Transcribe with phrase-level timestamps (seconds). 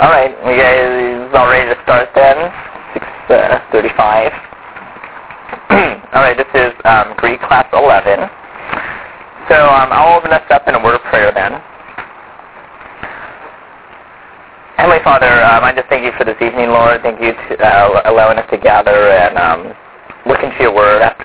[0.00, 2.34] All right, you guys all ready to start then?
[3.30, 4.34] 6:35.
[5.70, 8.26] Uh, all right, this is um, Greek class eleven.
[9.46, 11.62] So um, I'll open us up in a word of prayer then.
[14.82, 17.00] Heavenly Father, um, I just thank you for this evening, Lord.
[17.02, 19.78] Thank you for uh, allowing us to gather and um,
[20.26, 21.24] look into your word after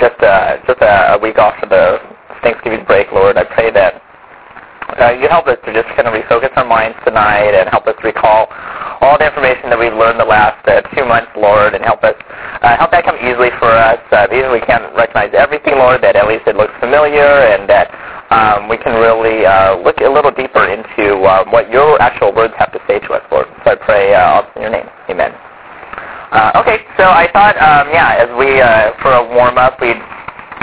[0.00, 2.02] just uh, just a week off of the
[2.42, 3.38] Thanksgiving break, Lord.
[3.38, 4.02] I pray that
[4.96, 7.96] uh, you help us to just kind of refocus our minds tonight and help us
[8.02, 8.48] recall
[9.00, 12.16] all the information that we've learned the last uh, two months, Lord, and help us
[12.64, 14.00] uh, help that come easily for us.
[14.10, 17.92] Uh, even we can't recognize everything, Lord, that at least it looks familiar and that
[18.32, 22.54] um, we can really uh, look a little deeper into um, what your actual words
[22.58, 23.46] have to say to us, Lord.
[23.64, 24.88] So I pray uh, in your name.
[25.08, 25.32] Amen.
[26.28, 29.96] Uh, okay, so I thought, um, yeah, as we, uh, for a warm-up, we'd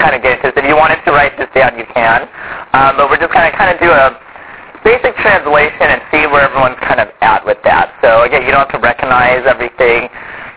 [0.06, 0.54] kind of into this.
[0.54, 2.30] If you wanted to write this down, you can.
[2.78, 4.14] Um, but we're just going to kind of do a
[4.86, 7.90] basic translation and see where everyone's kind of at with that.
[8.06, 10.06] So again, you don't have to recognize everything.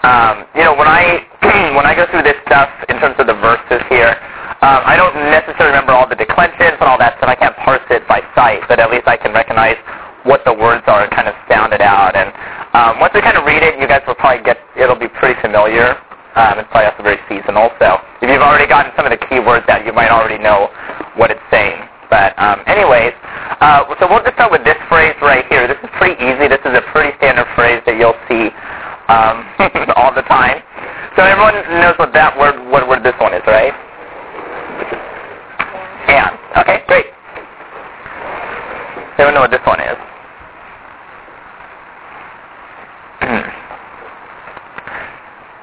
[0.04, 1.24] Um, you know, when I
[1.80, 4.12] when I go through this stuff in terms of the verses here,
[4.60, 7.32] um, I don't necessarily remember all the declensions and all that stuff.
[7.32, 9.80] I can't parse it by sight, but at least I can recognize
[10.28, 12.12] what the words are and kind of sound it out.
[12.12, 12.28] And
[12.76, 15.40] um, once we kind of read it, you guys will probably get it'll be pretty
[15.40, 15.96] familiar.
[16.38, 17.74] Um, it's probably also very seasonal.
[17.82, 20.70] So if you've already gotten some of the keywords out, you might already know
[21.18, 21.82] what it's saying.
[22.14, 23.12] But um, anyways,
[23.58, 25.66] uh, so we'll just start with this phrase right here.
[25.66, 26.46] This is pretty easy.
[26.46, 28.54] This is a pretty standard phrase that you'll see
[29.10, 29.50] um,
[29.98, 30.62] all the time.
[31.18, 33.74] So everyone knows what that word, what word this one is, right?
[36.06, 36.38] And.
[36.62, 37.06] Okay, great.
[39.18, 39.98] Everyone know what this one is?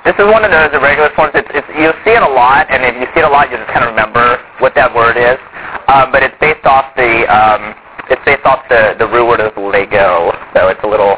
[0.06, 1.34] This is one of those irregular forms.
[1.34, 3.58] It's, it's, you'll see it a lot, and if you see it a lot, you'll
[3.58, 5.42] just kind of remember what that word is.
[5.90, 7.74] Um, but it's based off the um,
[8.14, 10.30] it's based off the the root word of Lego.
[10.54, 11.18] So it's a little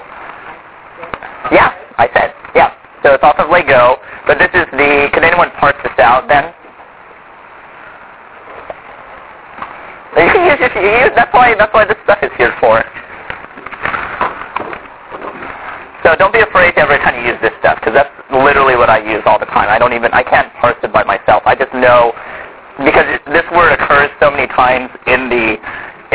[1.51, 1.75] yeah.
[1.99, 2.71] I said yeah.
[3.03, 3.99] So it's off of Lego.
[4.23, 5.11] But this is the.
[5.11, 6.55] Can anyone parse this out then?
[10.15, 10.59] You can use.
[10.63, 12.83] You, that's why that's why this stuff is here for.
[16.07, 18.87] So don't be afraid to every time you use this stuff because that's literally what
[18.87, 19.67] I use all the time.
[19.67, 21.43] I don't even I can't parse it by myself.
[21.43, 22.15] I just know
[22.79, 25.59] because it, this word occurs so many times in the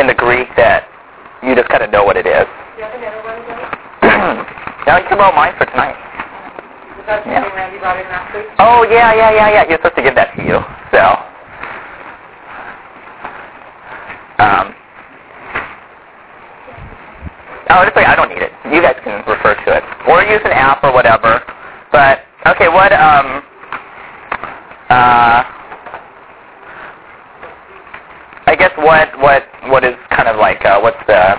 [0.01, 0.89] in the Greek that
[1.45, 2.49] you just kind of know what it is.
[4.89, 6.01] now you can borrow mine for tonight.
[7.29, 7.45] Yeah.
[8.65, 9.69] Oh yeah, yeah, yeah, yeah.
[9.69, 10.57] You're supposed to give that to you.
[10.89, 11.05] So.
[14.41, 14.73] Um,
[17.73, 18.53] oh, this way I don't need it.
[18.73, 21.43] You guys can refer to it, or use an app or whatever.
[21.91, 23.43] But okay, what um
[24.89, 25.45] uh
[28.45, 31.37] I guess what what what is kind of like uh, what's the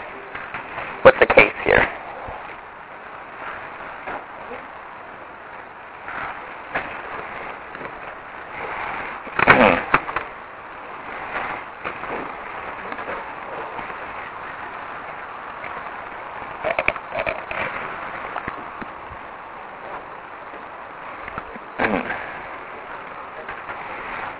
[1.03, 1.85] what's the case here?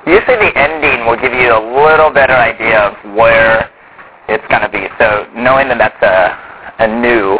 [0.06, 3.72] Usually the ending will give you a little better idea of where
[4.28, 4.88] it's going to be.
[5.00, 7.38] So knowing that that's a, a new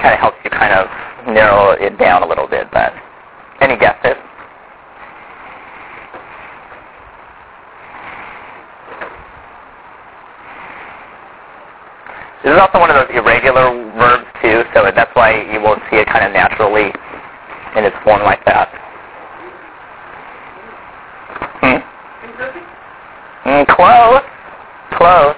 [0.00, 0.88] kind of helps you kind of
[1.26, 2.68] narrow it down a little bit.
[2.72, 2.92] But
[3.60, 4.16] any guesses?
[12.44, 15.96] This is also one of those irregular verbs too, so that's why you won't see
[15.96, 16.92] it kind of naturally
[17.76, 18.83] in its form like that.
[23.46, 24.22] Mm, close.
[24.98, 25.34] Close.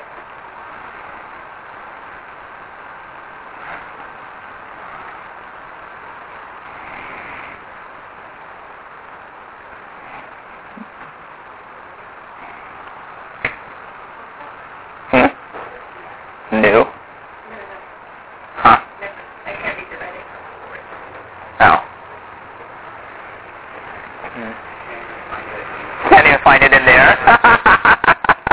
[15.11, 15.27] Hmm?
[16.61, 16.85] New?
[18.57, 18.79] Huh.
[21.61, 21.79] Oh.
[26.09, 27.17] Can't even find it in there.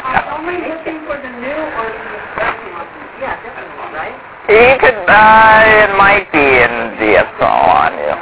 [0.03, 2.87] I'm only looking for the new or the expression one.
[3.21, 4.17] Yeah, definitely, right?
[4.49, 8.13] You could, uh, it might be in the SL on you.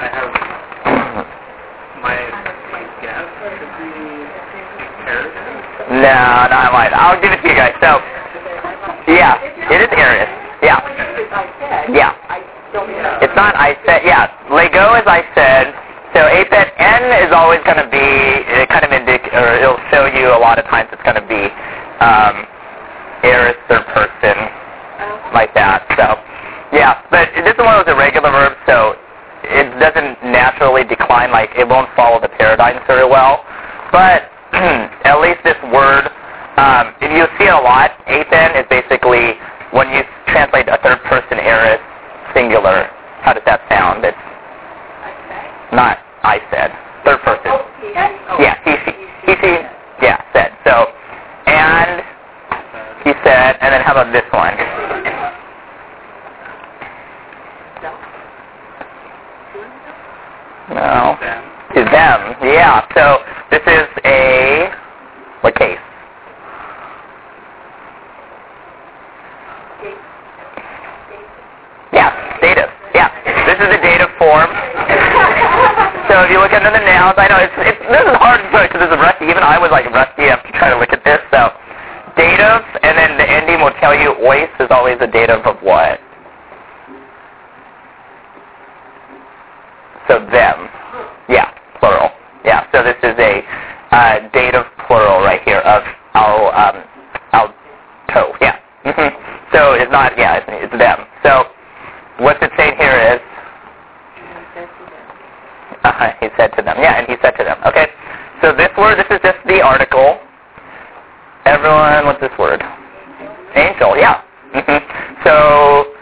[0.00, 0.30] I have
[2.02, 2.16] my
[2.72, 4.26] my guess could be
[5.06, 6.02] Harrison.
[6.02, 6.92] No, no, I might.
[6.96, 7.74] I'll give it to you guys.
[7.80, 8.00] So,
[9.12, 9.38] yeah,
[9.70, 10.32] it is Aorist.
[10.62, 11.94] Yeah, I said.
[11.94, 12.16] yeah.
[12.28, 12.40] I
[12.72, 13.18] don't know.
[13.22, 15.74] It's not I said, yeah, Lego as I said.
[16.12, 20.06] So APET N is always going to be, it kind of indic, or it'll show
[20.10, 21.46] you a lot of times it's going to be
[22.02, 22.42] um,
[23.22, 24.34] Aorist third person.
[25.32, 25.86] like that.
[25.96, 26.18] So,
[26.76, 28.96] yeah, but this is one of those irregular verbs, so
[29.44, 33.44] it doesn't naturally decline, like it won't follow the paradigms very well.
[33.92, 34.30] But
[35.06, 36.10] at least this word,
[36.58, 39.38] um, if you see it a lot, athen is basically
[39.72, 41.82] when you translate a third person aorist
[42.34, 42.90] singular.
[43.22, 44.04] How does that sound?
[44.04, 44.16] It's
[45.80, 46.68] not I said,
[47.04, 47.48] third person.
[47.48, 47.88] Oh, he?
[47.96, 48.36] Oh.
[48.38, 49.50] Yeah, he, she,
[50.04, 50.52] yeah, said.
[50.68, 50.92] So,
[51.48, 52.04] and
[53.04, 54.52] he said, and then how about this one?
[60.76, 61.16] No.
[61.18, 61.42] Them.
[61.74, 62.84] To them, yeah.
[62.94, 64.70] So this is a
[65.40, 65.78] what case?
[71.92, 72.12] Yeah,
[72.42, 72.70] dative.
[72.94, 73.08] Yeah,
[73.46, 74.50] this is a dative form.
[76.10, 78.82] So if you look under the nouns, I know it's, it's this is hard because
[78.82, 79.30] this is rusty.
[79.30, 81.22] Even I was like rusty after trying to look at this.
[81.30, 81.54] So
[82.18, 86.02] dative, and then the ending will tell you ois is always a dative of what?
[90.10, 90.66] So them.
[91.30, 92.10] Yeah, plural.
[92.44, 93.46] Yeah, so this is a
[93.94, 95.86] uh, dative plural right here of
[96.18, 96.82] al, um,
[97.30, 98.34] alto.
[98.42, 98.58] Yeah.
[98.82, 99.14] hmm
[99.54, 101.06] So it's not, yeah, it's, it's them.
[101.22, 101.46] So
[102.18, 103.22] what's it saying here is,
[105.84, 106.76] uh, he said to them.
[106.78, 107.58] Yeah, and he said to them.
[107.66, 107.88] Okay.
[108.42, 110.20] So this word, this is just the article.
[111.44, 112.62] Everyone, what's this word?
[113.54, 114.22] Angel, yeah.
[114.52, 114.80] hmm
[115.24, 115.92] So,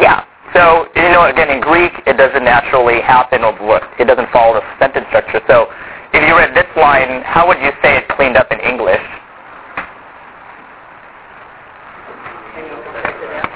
[0.00, 0.24] yeah.
[0.54, 2.44] So, you know, again, in Greek, it doesn't
[3.10, 5.40] or it doesn't follow the sentence structure.
[5.48, 5.66] So,
[6.12, 9.02] if you read this line, how would you say it cleaned up in English?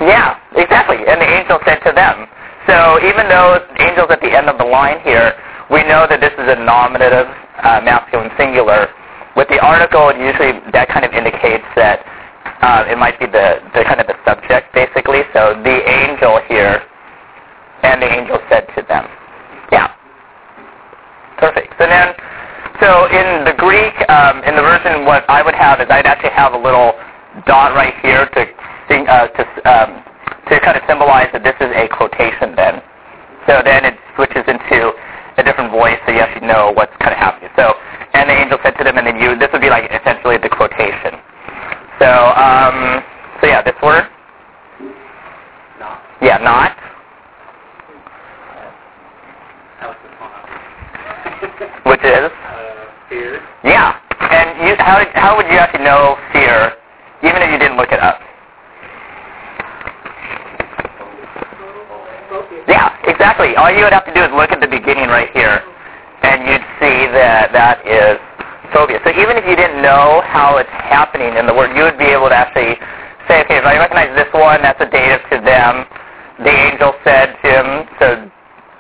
[0.00, 0.98] Yeah, exactly.
[1.06, 2.26] And the angel said to them.
[2.66, 5.34] So even though angel's at the end of the line here,
[5.70, 7.26] we know that this is a nominative
[7.62, 8.88] uh, masculine singular.
[9.36, 12.06] With the article, usually that kind of indicates that
[12.62, 15.22] uh, it might be the, the kind of the subject, basically.
[15.32, 16.82] So the angel here,
[17.82, 19.08] and the angel said to them.
[21.44, 21.76] Perfect.
[21.76, 22.16] So then,
[22.80, 26.32] so in the Greek, um, in the version, what I would have is I'd actually
[26.32, 26.96] have a little
[27.44, 28.40] dot right here to
[28.88, 30.00] sing, uh, to um,
[30.48, 32.56] to kind of symbolize that this is a quotation.
[32.56, 32.80] Then,
[33.44, 34.96] so then it switches into
[35.36, 37.52] a different voice, so you actually know what's kind of happening.
[37.60, 37.76] So,
[38.16, 39.36] and the angel said to them, and then you.
[39.36, 41.20] This would be like essentially the quotation.
[42.00, 42.08] So,
[42.40, 43.04] um,
[43.44, 44.08] so yeah, this word.
[45.76, 46.00] Not.
[46.24, 46.72] Yeah, not.
[49.84, 50.32] I like this one.
[51.84, 52.30] Which is.
[52.32, 53.40] uh, fear.
[53.64, 54.00] Yeah.
[54.20, 56.72] And you, how, how would you actually know fear,
[57.22, 58.20] even if you didn't look it up?
[62.66, 63.54] Yeah, exactly.
[63.56, 65.62] All you would have to do is look at the beginning right here,
[66.22, 68.16] and you'd see that that is
[68.72, 68.98] phobia.
[69.04, 72.08] So even if you didn't know how it's happening in the word, you would be
[72.08, 72.80] able to actually
[73.28, 75.84] say, okay, if I recognize this one, that's a dative to them.
[76.40, 77.66] The angel said to him,
[78.00, 78.06] so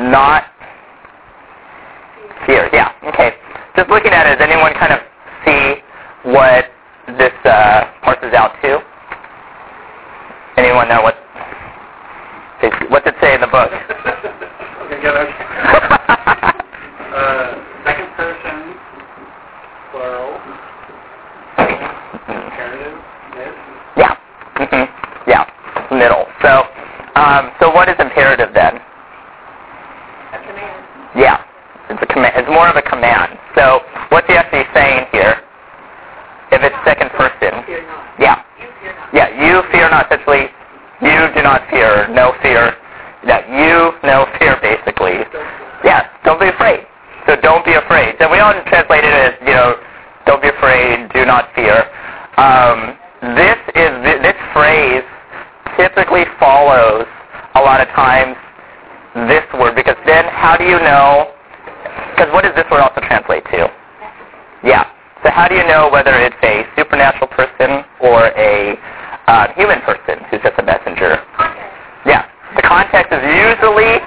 [0.02, 0.50] not
[2.46, 2.68] fear.
[2.72, 3.32] Yeah, okay.
[3.76, 5.00] Just looking at it, does anyone kind of
[5.44, 5.82] see
[6.30, 6.70] what
[7.18, 8.80] this uh, parses out to?
[10.56, 11.16] Anyone know what?
[12.88, 13.70] What's it say in the book?
[14.88, 14.96] okay.
[14.96, 15.32] Okay.
[17.12, 18.78] uh, second person,
[19.90, 20.40] plural,
[22.28, 22.98] imperative,
[23.36, 23.54] is.
[23.96, 24.16] yeah.
[24.56, 24.84] hmm
[25.28, 25.44] Yeah.
[25.90, 26.26] Middle.
[26.40, 26.64] So,
[27.16, 28.80] um, so what is imperative then?
[31.90, 31.96] A command.
[31.96, 31.96] Yeah.
[31.96, 32.32] It's a command.
[32.36, 33.38] It's more of a command.
[33.56, 35.40] So, what's he actually saying here?
[36.52, 37.64] If it's second person.
[38.18, 38.44] Yeah.
[38.60, 39.14] You fear not.
[39.14, 39.28] Yeah.
[39.34, 40.06] You fear not.
[40.06, 40.48] Essentially,
[41.02, 42.08] you do not fear.
[42.08, 42.76] No fear.
[43.26, 43.44] Yeah.
[43.48, 44.56] You no fear.
[44.62, 45.24] Basically.
[45.84, 46.08] Yeah.
[46.24, 46.86] Don't be afraid.
[47.26, 48.16] So don't be afraid.
[48.20, 49.76] So we all translate it as you know,
[50.26, 51.10] don't be afraid.
[51.12, 51.88] Do not fear.
[52.36, 52.98] Um,
[53.36, 55.04] this is this phrase
[55.78, 57.06] typically follows
[57.54, 58.36] a lot of times
[59.28, 61.33] this word because then how do you know?
[62.14, 63.66] Because what does this word also translate to?
[64.62, 64.86] Yeah.
[65.26, 68.78] So how do you know whether it's a supernatural person or a
[69.26, 71.18] uh, human person who's just a messenger?
[72.06, 72.30] Yeah.
[72.54, 73.98] The context is usually,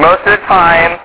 [0.00, 0.96] most of the time,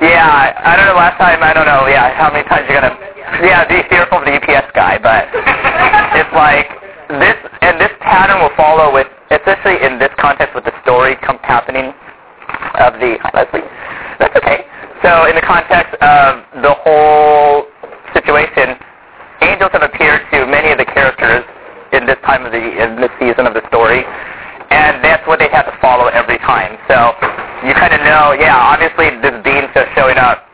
[0.00, 2.88] yeah, I don't know, last time, I don't know, yeah, how many times you're going
[2.88, 2.96] to,
[3.44, 5.28] yeah, be fearful of the UPS guy, but
[6.16, 6.72] it's like,
[7.20, 11.38] this, and this pattern will follow with, especially in this context with the story com-
[11.44, 11.92] happening
[12.80, 13.60] of the, Leslie,
[14.16, 14.64] that's okay.
[15.02, 17.66] So in the context of the whole
[18.14, 18.78] situation,
[19.42, 21.42] angels have appeared to many of the characters
[21.90, 24.06] in this time of the in this season of the story,
[24.70, 26.78] and that's what they have to follow every time.
[26.86, 27.18] So
[27.66, 30.46] you kind of know, yeah, obviously this being just showing up.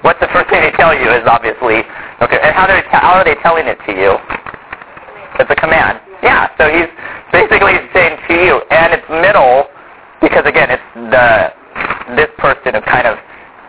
[0.00, 1.84] What's the first thing they tell you is obviously
[2.24, 2.40] okay.
[2.40, 4.16] And how they how are they telling it to you?
[5.36, 6.00] It's a command.
[6.24, 6.48] Yeah.
[6.56, 6.88] So he's
[7.36, 9.68] basically saying to you, and it's middle
[10.24, 11.52] because again, it's the
[12.16, 13.20] this person is kind of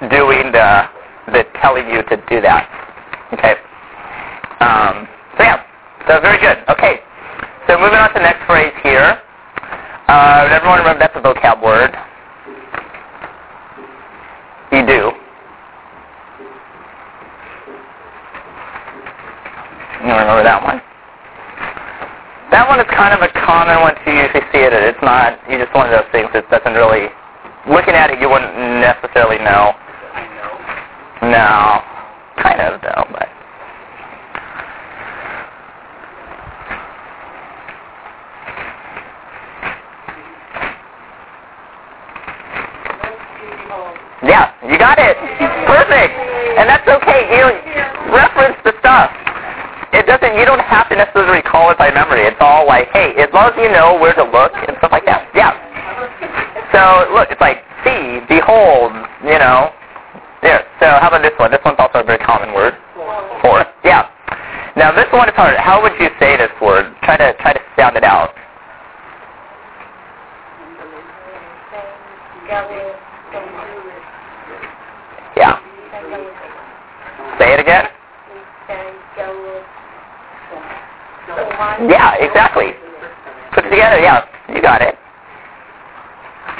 [0.10, 0.90] doing the,
[1.32, 2.66] the telling you to do that.
[3.34, 3.56] Okay.
[4.62, 5.64] Um, so yeah,
[6.08, 6.58] so very good.
[6.70, 7.02] Okay,
[7.68, 9.22] so moving on to the next phrase here.
[10.08, 11.96] Uh, everyone remember that's a vocab word.
[14.72, 15.12] You do.
[20.02, 20.82] You remember that one?
[22.52, 24.74] That one is kind of a common one to usually see it.
[24.74, 27.08] It's not, you just one of those things that doesn't really,
[27.70, 28.52] looking at it, you wouldn't
[28.84, 29.72] necessarily know.
[31.22, 31.82] No.
[32.42, 33.30] Kind of, though, but.
[44.24, 45.18] Yeah, you got it.
[45.68, 46.14] Perfect.
[46.58, 47.38] And that's okay.
[47.38, 47.46] You
[48.14, 49.12] reference the stuff.
[49.94, 52.22] It doesn't, you don't have to necessarily recall it by memory.
[52.22, 55.06] It's all like, hey, as long as you know where to look and stuff like
[55.06, 55.30] that.
[55.36, 55.54] Yeah.
[56.74, 59.74] So, look, it's like, see, behold, you know.
[60.42, 60.66] There.
[61.22, 61.52] This one?
[61.52, 62.74] This one's also a very common word.
[63.42, 63.66] For.
[63.84, 64.10] Yeah.
[64.76, 65.58] Now, this one is hard.
[65.58, 66.96] How would you say this word?
[67.04, 68.34] Try to, try to sound it out.
[75.38, 75.60] Yeah.
[77.38, 77.88] Say it again.
[81.90, 82.74] Yeah, exactly.
[83.54, 84.00] Put it together.
[84.00, 84.96] Yeah, you got it.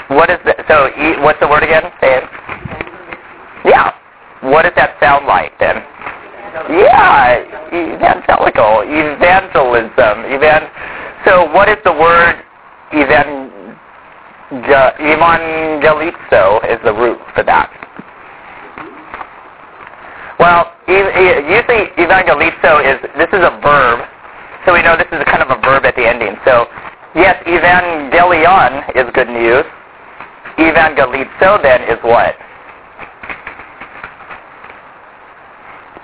[0.08, 0.90] What is the, so?
[1.22, 1.84] What's the word again?
[2.00, 2.24] Say it.
[3.64, 3.92] Yeah.
[4.42, 5.76] What does that sound like then?
[6.68, 7.46] Yeah,
[8.42, 10.68] evangelical, evangelism, evan.
[11.24, 12.42] So, what is the word
[12.92, 13.50] evan?
[15.00, 17.70] Evangelizo is the root for that.
[20.38, 24.06] Well, usually evangelizo is this is a verb,
[24.66, 26.36] so we know this is kind of a verb at the ending.
[26.44, 26.66] So,
[27.14, 29.64] yes, evangelion is good news.
[30.58, 32.34] Evangelizo then is what?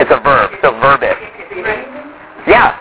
[0.00, 1.97] It's a verb, so verbic.
[2.48, 2.80] Yeah.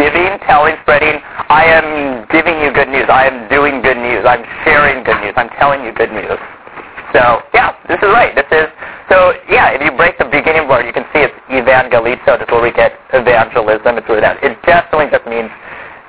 [0.00, 1.20] Giving, telling, spreading.
[1.52, 3.06] I am giving you good news.
[3.06, 4.24] I am doing good news.
[4.26, 5.36] I'm sharing good news.
[5.36, 6.40] I'm telling you good news.
[7.14, 8.34] So, yeah, this is right.
[8.34, 8.66] This is,
[9.06, 12.42] so, yeah, if you break the beginning word, you can see it's evangelizo.
[12.42, 14.02] That's where we get evangelism.
[14.02, 14.42] It's where that.
[14.42, 15.52] It definitely just means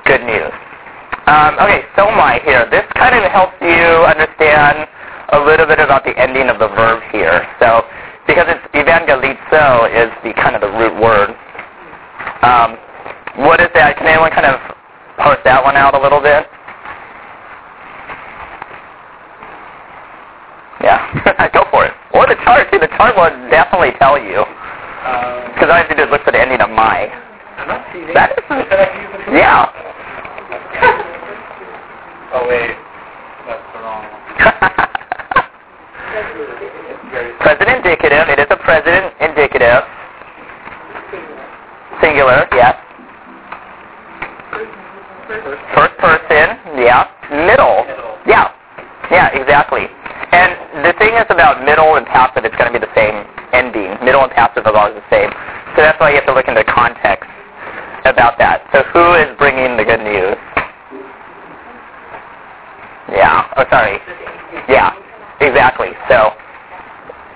[0.09, 0.49] good news.
[1.29, 2.65] Um, okay, so my here.
[2.73, 4.89] This kind of helps you understand
[5.29, 7.45] a little bit about the ending of the verb here.
[7.61, 7.85] So,
[8.25, 11.37] because it's evangelizo is the kind of the root word.
[12.45, 12.77] Um,
[13.41, 13.97] what is that?
[13.97, 14.61] Can anyone kind of
[15.17, 16.45] parse that one out a little bit?
[20.85, 21.93] Yeah, go for it.
[22.13, 22.77] Or the chart too.
[22.77, 24.45] The chart will definitely tell you.
[24.45, 27.09] Um, Because all I have to do is look for the ending of my.
[27.57, 28.45] I'm not seeing That is,
[29.33, 29.65] yeah.
[32.37, 32.77] Oh wait,
[33.49, 34.21] that's the wrong one.
[37.41, 38.29] Present indicative.
[38.29, 39.81] It is a present indicative.
[42.01, 42.75] Singular, yes.
[45.73, 47.07] First person, yeah.
[47.31, 47.85] Middle,
[48.27, 48.51] yeah.
[49.11, 49.87] Yeah, exactly.
[50.31, 53.95] And the thing is about middle and passive, it's going to be the same ending.
[54.03, 55.31] Middle and passive are always the same.
[55.75, 57.29] So that's why you have to look into context
[58.05, 58.67] about that.
[58.73, 60.37] So who is bringing the good news?
[63.09, 63.47] Yeah.
[63.57, 63.99] Oh, sorry.
[64.69, 64.93] Yeah.
[65.41, 65.93] Exactly.
[66.09, 66.33] So,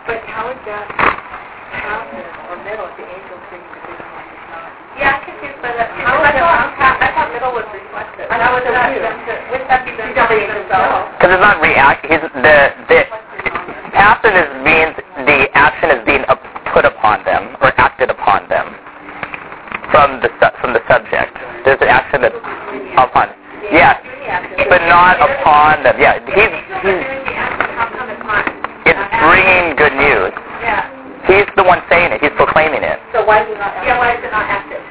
[0.08, 4.44] But how is that passive or middle if the angel's singing the good one is
[4.50, 4.72] not?
[5.00, 6.04] Yeah, I'm confused by that too.
[6.04, 8.28] I thought, I thought middle was reflexive.
[8.30, 10.80] I thought it was That- Wouldn't that be the don't think it's so?
[11.16, 12.04] because it's not react.
[12.06, 12.58] He's the
[12.92, 13.00] the
[13.96, 14.94] passive is means
[15.26, 16.24] the action is being
[16.74, 18.76] put upon them or acted upon them
[19.92, 20.30] from the
[20.62, 21.34] from the subject.
[21.66, 22.36] There's an action that's
[22.98, 23.30] upon.
[23.72, 23.98] Yes,
[24.70, 25.96] but not upon them.
[26.00, 28.46] Yeah, he's He's he's doing the action, how come it's not?
[28.86, 30.29] it's bringing good news.
[31.30, 31.46] Yeah.
[31.46, 32.22] He's the one saying it.
[32.26, 32.98] He's proclaiming it.
[33.14, 33.74] So why is it not?
[33.86, 34.82] Yeah, why is it not active?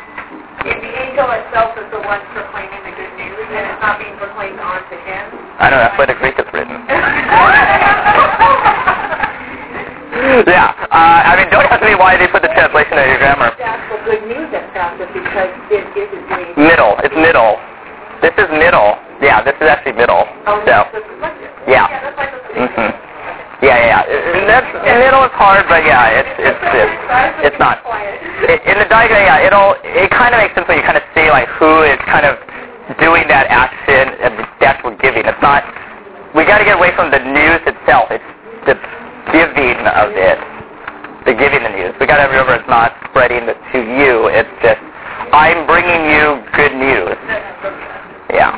[0.63, 4.15] If the angel itself is the one proclaiming the good news and it's not being
[4.19, 5.25] proclaimed onto him.
[5.59, 6.75] I know that's why the Greek is written.
[10.47, 13.51] yeah, uh, I mean, don't ask me why they put the translation of your grammar.
[13.59, 16.55] That's for good news at passive because it isn't doing.
[16.59, 16.99] Middle.
[17.07, 17.59] It's middle.
[18.23, 18.99] This is middle.
[19.23, 20.27] Yeah, this is actually middle.
[20.47, 20.87] Oh, So,
[21.67, 21.87] yeah.
[21.87, 22.91] Yeah, that's why it's Mhm.
[23.59, 24.39] Yeah, yeah, yeah.
[24.39, 27.83] And That's middle is hard, but yeah, it's it's it's, it's not.
[28.47, 31.03] It, in the diagram, yeah, it'll it kind of makes sense when you kind of
[31.11, 32.39] see like who is kind of
[33.03, 35.27] doing that action and the actual giving.
[35.27, 35.67] It's not.
[36.39, 38.15] We got to get away from the news itself.
[38.15, 38.31] It's
[38.63, 38.79] the
[39.35, 40.39] giving of it,
[41.27, 41.99] the giving the news.
[41.99, 44.31] We got to remember it's not spreading it to you.
[44.31, 44.79] It's just
[45.35, 47.19] I'm bringing you good news.
[48.31, 48.55] Yeah.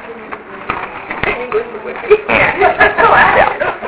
[2.29, 3.80] Yeah.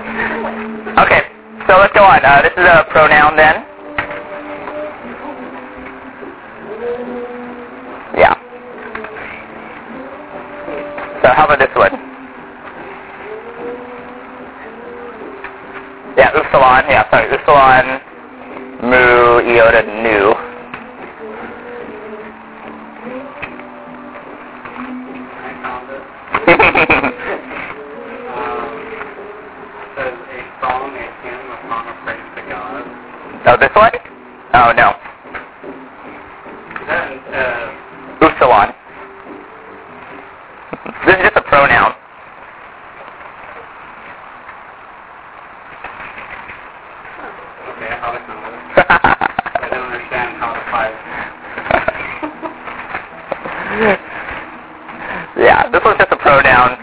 [0.99, 1.23] Okay,
[1.67, 2.21] so let's go on.
[2.23, 3.65] Uh, this is a pronoun then.
[8.15, 8.35] Yeah.
[11.23, 11.93] So how about this one?
[16.19, 16.85] Yeah, upsilon.
[16.91, 18.01] Yeah, sorry, upsilon,
[18.83, 20.35] mu, iota, nu.
[33.47, 33.91] oh, this one?
[34.55, 34.95] Oh no,
[36.89, 37.73] uh,
[38.21, 38.75] upsilon.
[41.07, 41.95] This is just a pronoun.
[55.37, 56.82] yeah, this one's just a pronoun.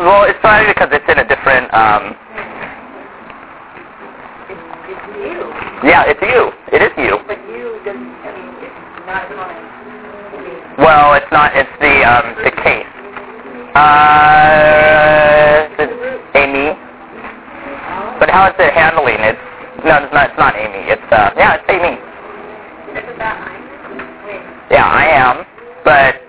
[0.00, 2.16] Well, it's probably because it's in a different, um,
[4.48, 5.44] It's you,
[5.84, 6.56] yeah, it's you.
[6.72, 7.20] It is you.
[7.28, 8.72] but you doesn't, I mean, it's
[9.04, 9.60] not mine.
[10.80, 12.88] Well, it's not, it's the, um, the case.
[13.76, 15.92] Uh, it's
[16.32, 16.72] eimi.
[18.18, 19.20] But how is it handling?
[19.20, 19.36] It's,
[19.84, 20.88] no, it's not, it's not eimi.
[20.88, 22.00] It's, uh, yeah, it's eimi.
[22.96, 23.68] Isn't that mine?
[24.24, 24.40] Wait,
[24.72, 25.44] Yeah, I am.
[25.84, 26.24] But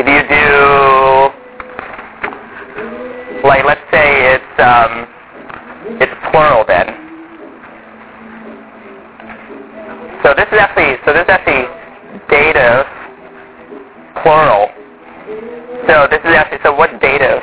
[0.00, 0.91] if you do,
[3.44, 5.06] like, let's say it's um,
[5.98, 6.86] it's plural then.
[10.22, 11.66] So this is actually so this is actually
[12.30, 12.86] dative
[14.22, 14.70] plural.
[15.90, 17.42] So this is actually so what's dative?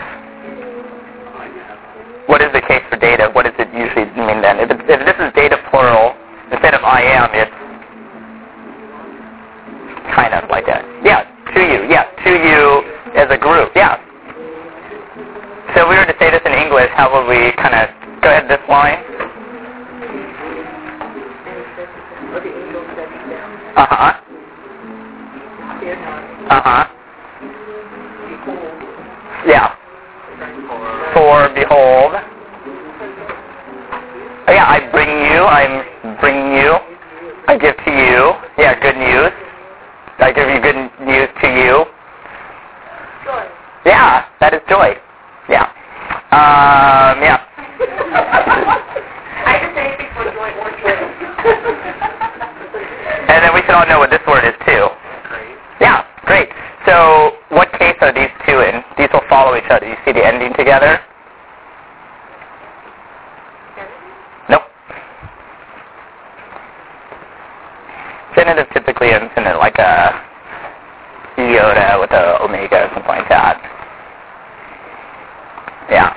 [2.28, 3.34] What is the case for dative?
[3.34, 4.60] What does it usually mean then?
[4.60, 6.16] If, if this is dative plural
[6.52, 7.52] instead of I am, it's
[10.16, 10.86] kind of like that.
[11.04, 11.90] Yeah, to you.
[11.90, 13.72] Yeah, to you as a group.
[13.76, 14.09] Yeah.
[15.76, 17.90] So if we were to say this in English, how would we kind of
[18.22, 18.98] go ahead this line?
[22.34, 24.14] or the angel said them, Uh huh.
[26.50, 26.86] Uh huh.
[29.46, 29.76] Yeah.
[31.14, 32.14] for For behold.
[34.48, 35.44] Oh, yeah, I bring you.
[35.46, 36.74] I'm bringing you.
[37.48, 38.34] I give to you.
[38.58, 39.32] Yeah, good news.
[40.20, 41.86] I give you good news to you.
[43.24, 43.46] joy.
[43.86, 44.98] Yeah, that is joy.
[46.32, 47.42] Um, yeah.
[49.50, 50.94] I just say anything for joy or joy.
[53.30, 54.94] And then we should all know what this word is too.
[55.26, 55.58] great.
[55.82, 56.50] Yeah, great.
[56.86, 58.84] So what case are these two in?
[58.98, 59.88] These will follow each other.
[59.90, 61.00] You see the ending together?
[64.50, 64.64] Nope.
[68.36, 70.14] Genitive typically ends in like a
[71.38, 73.58] iota with a omega or something like that.
[75.90, 76.14] Yeah.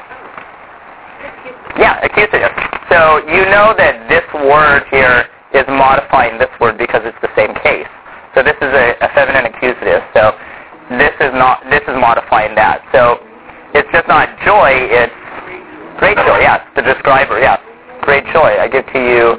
[1.78, 2.52] Yeah, accusative.
[2.92, 7.54] So you know that this word here is modifying this word because it's the same
[7.64, 7.88] case.
[8.35, 10.04] So this is a, a feminine accusative.
[10.12, 10.37] So
[10.96, 12.85] this is not this is modifying that.
[12.92, 13.20] So
[13.72, 15.16] it's just not joy, it's
[15.96, 17.56] great joy, yes, the describer, yeah.
[18.02, 18.58] Great joy.
[18.61, 19.38] I give to you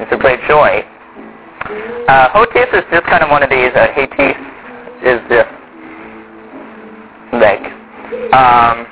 [0.00, 0.82] it's a great joy.
[2.08, 3.70] Uh, hotis is just kind of one of these.
[3.74, 5.46] Uh, is this
[7.38, 7.62] like
[8.34, 8.86] um,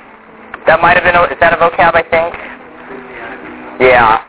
[0.67, 2.33] that might have been a, is that a vocab I think?
[3.81, 4.23] Yeah.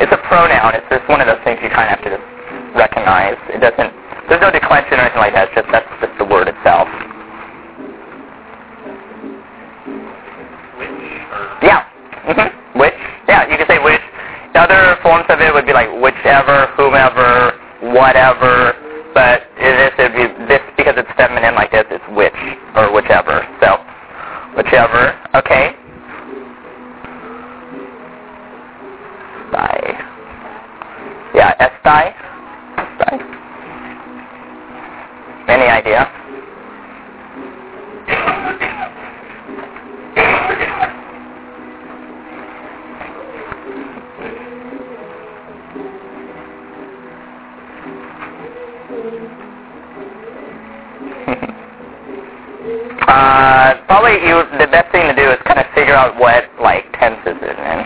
[0.00, 0.74] It's a pronoun.
[0.74, 2.26] It's just one of those things you kind of have to just
[2.74, 3.36] recognize.
[3.50, 3.92] It doesn't.
[4.28, 5.48] There's no declension or anything like that.
[5.48, 6.88] It's just that's just the word itself.
[11.62, 11.86] Yeah.
[12.26, 12.96] hmm Which?
[13.28, 14.02] Yeah, you can say which.
[14.54, 17.54] Other forms of it would be like whichever, whomever,
[17.94, 18.74] whatever.
[19.14, 20.57] But it is it'd be this
[20.88, 21.84] because it's feminine like this.
[21.90, 22.32] It's which
[22.74, 23.44] or whichever.
[23.60, 23.76] So
[24.56, 25.20] whichever.
[25.34, 25.74] Okay.
[29.48, 29.80] Estai.
[31.34, 32.14] Yeah, estai.
[32.78, 33.20] Estai.
[35.48, 36.27] Any idea?
[53.08, 54.44] Uh, probably you.
[54.60, 57.78] The best thing to do is kind of figure out what like tenses it in.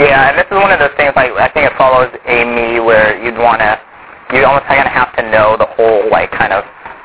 [0.00, 3.22] Yeah, and this is one of those things like I think it follows eimi where
[3.22, 3.76] you'd want to,
[4.32, 6.64] you almost kind of have to know the whole like kind of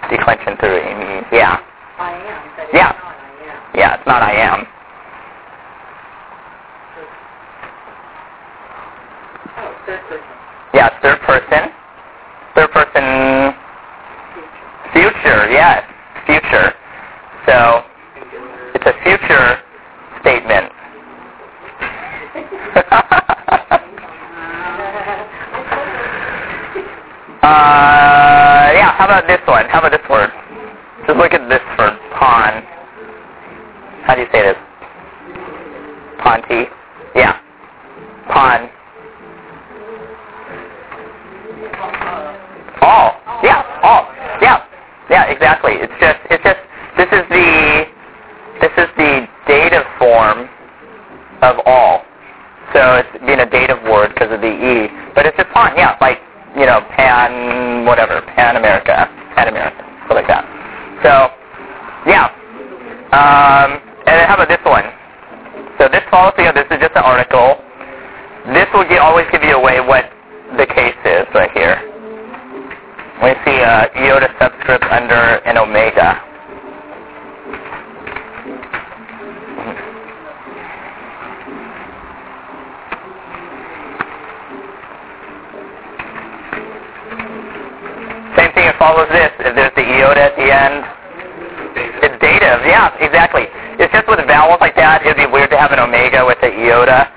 [0.10, 1.28] declension through eimi.
[1.34, 1.60] Yeah,
[2.00, 3.96] I am, but Yeah.
[4.00, 4.77] it's not I am.
[10.74, 11.72] Yeah, third person.
[12.56, 13.56] Third person.
[14.92, 15.14] Future.
[15.14, 15.84] Future, yes.
[16.26, 16.74] Future.
[17.46, 17.84] So
[18.76, 19.62] it's a future
[20.22, 20.72] statement.
[27.42, 27.52] uh,
[28.76, 29.66] yeah, how about this one?
[29.70, 30.32] How about this word?
[31.08, 32.64] Just look at this for pawn.
[34.04, 34.58] How do you say this?
[36.20, 36.66] Ponty.
[37.16, 37.40] Yeah.
[38.28, 38.70] Pawn.
[42.82, 43.20] All.
[43.44, 43.64] Yeah.
[43.84, 44.10] All.
[44.42, 44.66] Yeah.
[45.10, 45.26] Yeah.
[45.32, 45.74] Exactly.
[45.80, 46.20] It's just.
[46.30, 46.60] It's just.
[46.98, 47.86] This is the.
[48.62, 50.50] This is the dative form
[51.42, 52.04] of all.
[52.74, 54.90] So it's being a dative word because of the e.
[55.16, 55.98] But it's just pan, Yeah.
[56.02, 56.20] Like
[56.58, 59.78] you know, Pan whatever, Pan America, Pan America,
[60.10, 60.42] so like that.
[61.06, 61.30] So
[62.10, 62.34] yeah.
[63.14, 63.78] Um,
[64.10, 64.84] and then how about this one?
[65.78, 66.66] So this follows oh, together.
[66.66, 67.62] This is just an article.
[68.54, 70.10] This will get, always give you away what
[70.58, 71.78] the case is right here.
[73.18, 76.22] We see uh, a iota subscript under an omega.
[88.38, 89.32] Same thing that follows this.
[89.40, 90.86] If there's the iota at the end,
[92.04, 92.62] it's dative.
[92.70, 93.48] Yeah, exactly.
[93.82, 96.54] It's just with vowels like that, it'd be weird to have an omega with the
[96.54, 97.17] iota.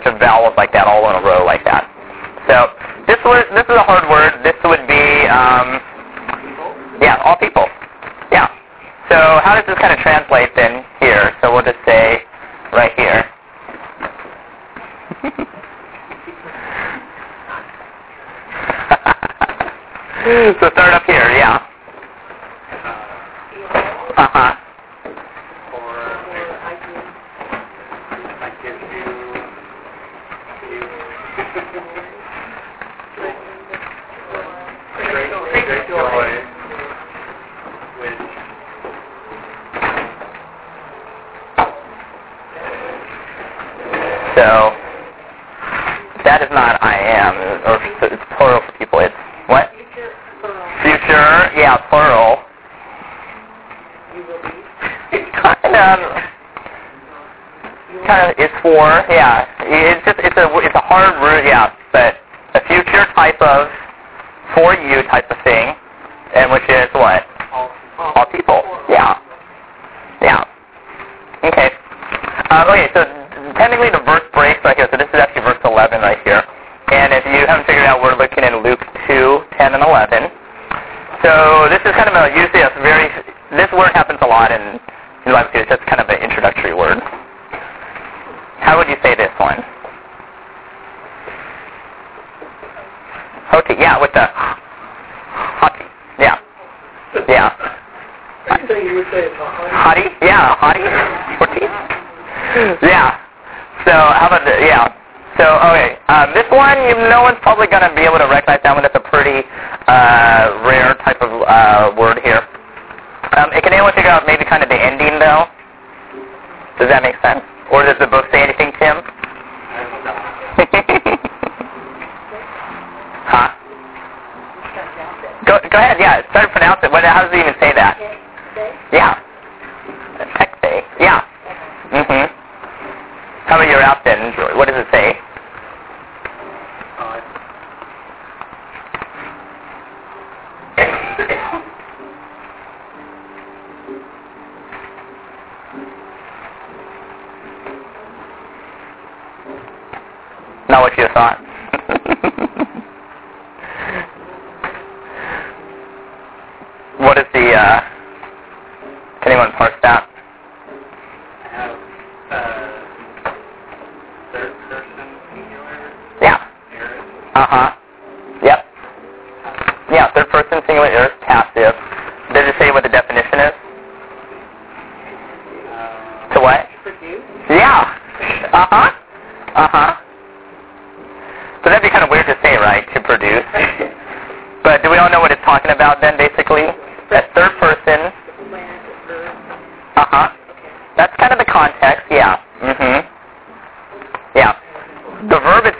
[0.00, 1.84] bunch of vowels like that all in a row like that.
[2.48, 2.72] So
[3.06, 4.40] this was this is a hard word.
[4.40, 5.80] This would be um,
[7.00, 7.68] yeah, all people.
[8.32, 8.48] Yeah.
[9.12, 10.49] So how does this kind of translate?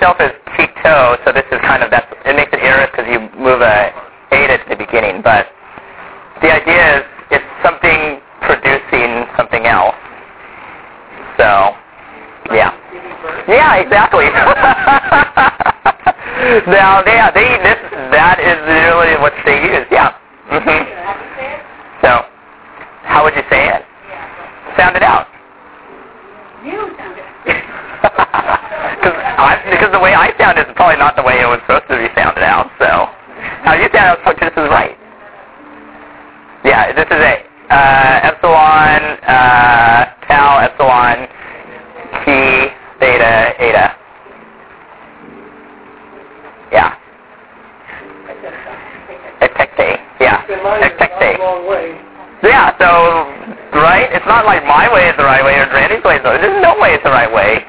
[0.00, 2.08] itself is cheek toe, so this is kind of that.
[2.24, 3.92] It makes it iris because you move a
[4.32, 5.20] eta to the beginning.
[5.20, 5.52] But
[6.40, 7.04] the idea is
[7.36, 9.92] it's something producing something else.
[11.36, 11.76] So,
[12.48, 12.72] yeah,
[13.44, 14.24] yeah, exactly.
[16.72, 17.76] now, yeah, they this
[18.16, 19.79] that is really what they use.
[30.90, 32.66] Probably not the way it was supposed to be sounded out.
[32.78, 33.06] So,
[33.62, 34.98] how you sound out, this is right.
[36.64, 41.30] Yeah, this is a uh, epsilon, uh, tau, epsilon,
[42.26, 43.96] chi, theta, eta.
[46.72, 46.98] Yeah.
[49.46, 50.00] Ectecte.
[50.20, 50.42] Yeah.
[50.42, 51.38] Ectecte.
[52.42, 53.30] Yeah, so,
[53.78, 54.10] right?
[54.10, 56.62] It's not like my way is the right way or Randy's way is the There's
[56.62, 57.62] no way it's the right way.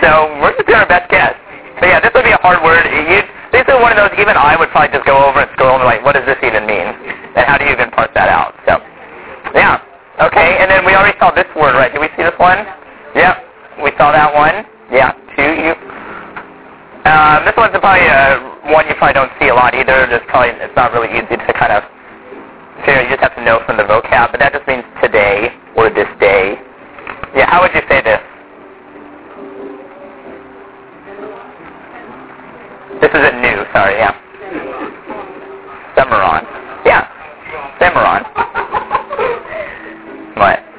[0.00, 1.34] So, we're just doing our best guess.
[1.82, 2.84] But yeah, this would be a hard word.
[2.84, 5.80] You, this is one of those, even I would probably just go over and scroll
[5.80, 6.84] and be like, what does this even mean?
[6.84, 8.52] And how do you even parse that out?
[8.68, 8.76] So,
[9.56, 9.80] yeah.
[10.20, 11.88] Okay, and then we already saw this word, right?
[11.88, 12.60] Did we see this one?
[13.16, 13.80] Yep.
[13.80, 14.68] We saw that one.
[14.92, 15.50] Yeah, two.
[15.56, 15.72] You.
[17.08, 20.06] Um, this one's probably uh, one you probably don't see a lot either.
[20.12, 21.82] Just probably it's not really easy to kind of.
[22.84, 26.08] You just have to know from the vocab, but that just means today or this
[26.20, 26.60] day.
[27.34, 28.20] Yeah, how would you say this?
[33.02, 33.66] This is a new.
[33.74, 34.14] Sorry, yeah.
[35.98, 36.46] Cimarron.
[36.86, 37.10] Yeah,
[37.80, 38.22] Cimarron.
[40.36, 40.71] What?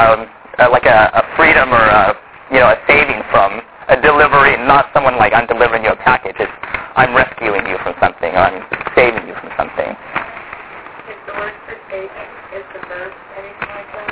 [0.00, 0.18] Um,
[0.58, 2.16] uh, like a, a freedom or a
[2.50, 3.60] you know a saving from
[3.92, 6.36] a delivery, not someone like I'm delivering you a package.
[6.40, 6.52] It's
[6.96, 8.64] I'm rescuing you from something, or I'm
[8.96, 9.90] saving you from something.
[9.92, 14.10] Is the word for saving, is the verb anything like that?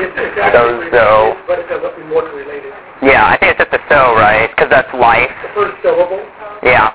[0.00, 1.36] It's, it's So, actually so.
[1.36, 2.72] related, but it's a more related.
[3.02, 4.48] Yeah, I think it's just a so, right?
[4.50, 5.30] Because that's life.
[5.42, 6.20] The first syllable.
[6.62, 6.89] Yeah.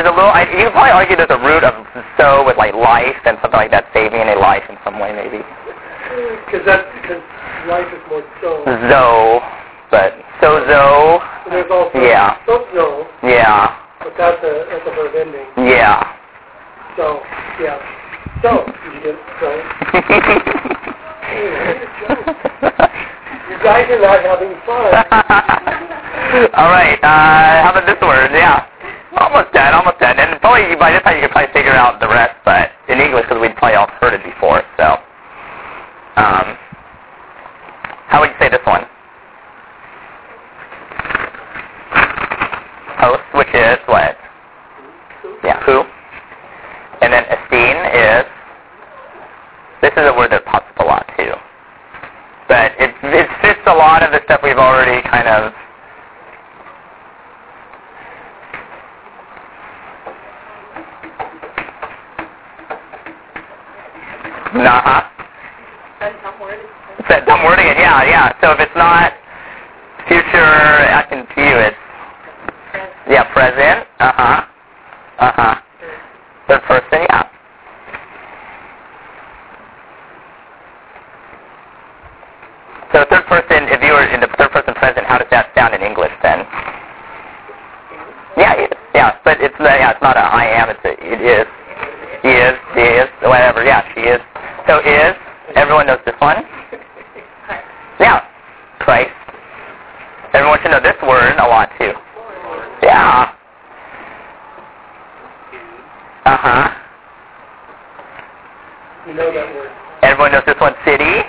[0.00, 0.32] There's a little.
[0.32, 1.76] I, you could probably argue there's a root of
[2.16, 5.44] so with like life and something like that, saving a life in some way, maybe.
[6.48, 7.20] Because that's because
[7.68, 8.64] life is more so.
[8.88, 9.44] Zo,
[9.92, 11.20] but sozo.
[11.44, 12.40] And there's also Yeah.
[12.48, 13.76] sozo, Yeah.
[14.00, 15.44] but that's a that's a verb ending.
[15.68, 16.00] Yeah.
[16.96, 17.20] So
[17.60, 17.76] yeah.
[18.40, 19.52] So you get so.
[23.52, 24.96] You guys are not having fun.
[26.56, 26.96] All right.
[27.04, 28.30] Uh, how about this word?
[28.32, 28.64] Yeah.
[29.18, 30.18] Almost dead, almost dead.
[30.18, 33.24] And probably by this time you could probably figure out the rest, but in English,
[33.24, 34.98] because we'd probably all heard it before, so.
[36.14, 36.58] Um,
[38.06, 38.86] how would you say this one?
[42.98, 44.16] Hos, which is what?
[45.42, 45.82] Yeah, who.
[47.02, 48.26] And then estin is,
[49.82, 51.32] this is a word that pops up a lot too.
[52.46, 55.54] But it, it fits a lot of the stuff we've already kind of
[64.50, 65.02] Uh-huh.
[66.00, 66.58] That's some word.
[67.08, 68.34] That dumb wording yeah, yeah.
[68.42, 69.14] So if it's not
[70.08, 71.76] future acting to you, it's
[73.06, 73.86] yeah, present.
[74.00, 74.42] Uh-huh.
[75.18, 75.54] Uh-huh.
[76.48, 77.30] Third person, yeah.
[82.92, 85.74] So third person, if you were in the third person present, how does that sound
[85.74, 86.42] in English then?
[88.36, 91.46] Yeah, it, yeah, but it's yeah, it's not a I am, it's a it is.
[92.22, 94.20] He is, she is, whatever, yeah, she is.
[94.70, 95.16] So is,
[95.56, 96.46] everyone knows this one?
[97.98, 98.24] Yeah,
[98.78, 99.10] Christ.
[100.32, 101.92] Everyone should know this word a lot too.
[102.82, 103.34] Yeah.
[106.24, 106.70] Uh-huh.
[109.06, 109.70] You know that word.
[110.00, 111.26] Everyone knows this one, city?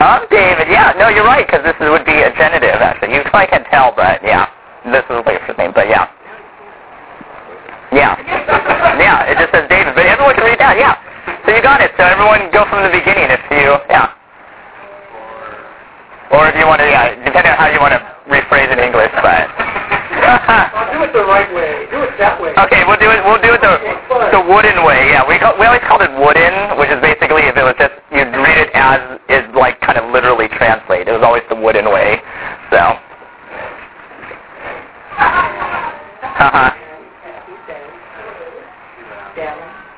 [0.00, 3.12] Um, David, yeah, no, you're right, because this is, would be a genitive, actually.
[3.12, 4.48] You probably can't tell, but yeah,
[4.86, 6.08] this is like his name, but yeah.
[7.92, 8.14] Yeah.
[9.00, 10.96] Yeah, it just says David, but everyone can read that, yeah.
[11.50, 14.14] So you got it, so everyone go from the beginning if you, yeah.
[16.30, 17.98] Or if you want to, yeah, depending on how you want to
[18.30, 19.50] rephrase in English, but.
[19.50, 21.90] Well, do it the right way.
[21.90, 22.54] Do it that way.
[22.54, 23.26] Okay, we'll do it.
[23.26, 23.82] We'll do it the
[24.30, 25.10] the wooden way.
[25.10, 27.98] Yeah, we call, we always called it wooden, which is basically if it was just
[28.14, 31.10] you'd read it as is like kind of literally translate.
[31.10, 32.22] It was always the wooden way.
[32.70, 32.78] So.
[32.78, 32.94] Uh
[36.46, 36.70] huh.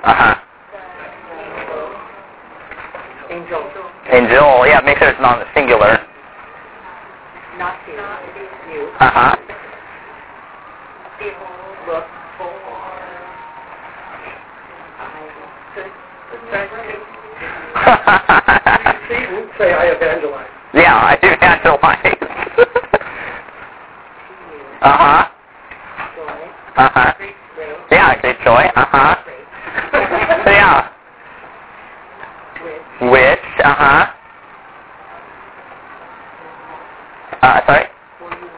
[0.01, 0.35] Uh huh.
[3.53, 3.91] Angel.
[4.11, 4.67] Angel.
[4.67, 5.99] Yeah, make sure it's not singular.
[7.59, 7.95] Not you.
[8.73, 8.89] You.
[8.99, 9.37] Uh huh.
[11.87, 12.05] Look
[12.39, 12.49] for.
[19.09, 20.49] See, we say I evangelize.
[20.75, 22.17] yeah, I do evangelize.
[24.81, 25.29] uh huh.
[26.17, 26.41] Joy.
[26.77, 27.13] Uh huh.
[27.19, 27.77] Great grace.
[27.91, 28.71] Yeah, great joy.
[28.77, 29.17] Uh huh.
[29.25, 29.49] Grace.
[30.47, 30.89] yeah.
[32.63, 33.11] Which.
[33.11, 34.07] Which, uh huh.
[37.43, 37.87] Uh, sorry?
[38.19, 38.49] For you.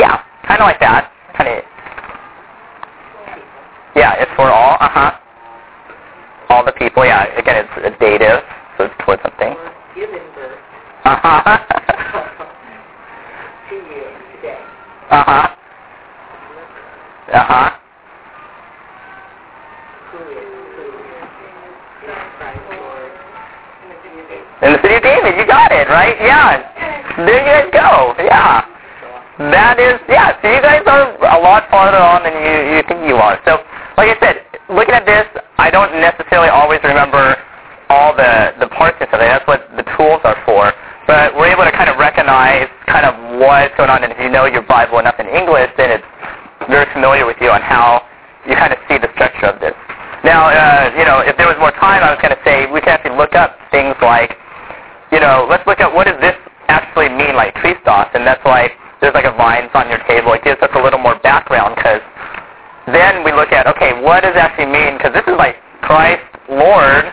[0.00, 1.12] Yeah, kind of like that.
[1.36, 1.64] Kind of.
[3.94, 4.76] Yeah, it's for all.
[4.80, 5.12] Uh huh.
[6.48, 7.04] All the people.
[7.04, 7.26] Yeah.
[7.38, 8.42] Again, it's a dative,
[8.76, 9.54] so it's towards something.
[9.54, 10.58] For giving birth
[11.04, 11.58] Uh huh.
[13.70, 14.04] to you
[14.34, 14.58] today.
[15.10, 15.48] uh huh.
[17.32, 17.70] Uh huh.
[20.10, 20.84] Who is who?
[22.02, 23.12] Jesus Christ, Lord.
[24.62, 26.16] In the city of David, you got it right.
[26.20, 26.66] Yeah.
[27.16, 28.14] There you guys go.
[28.18, 28.66] Yeah.
[29.40, 33.08] That is, yeah, so you guys are a lot farther on than you, you think
[33.08, 33.40] you are.
[33.48, 33.64] So,
[33.96, 35.24] like I said, looking at this,
[35.56, 37.40] I don't necessarily always remember
[37.88, 39.16] all the, the parts of it.
[39.16, 40.76] That's what the tools are for.
[41.08, 44.06] But we're able to kind of recognize kind of what's going on.
[44.06, 46.06] And if you know your Bible enough in English, then it's
[46.70, 48.06] very familiar with you on how
[48.46, 49.74] you kind of see the structure of this.
[50.22, 52.80] Now, uh, you know, if there was more time, I was going to say we
[52.80, 54.36] can actually look up things like,
[55.10, 56.36] you know, let's look at what does this
[56.68, 60.32] actually mean, like Christos, and that's why there's like a Vine's on your table.
[60.36, 62.04] It gives us a little more background because
[62.86, 65.00] then we look at, okay, what does actually mean?
[65.00, 67.08] Because this is like Christ, Lord.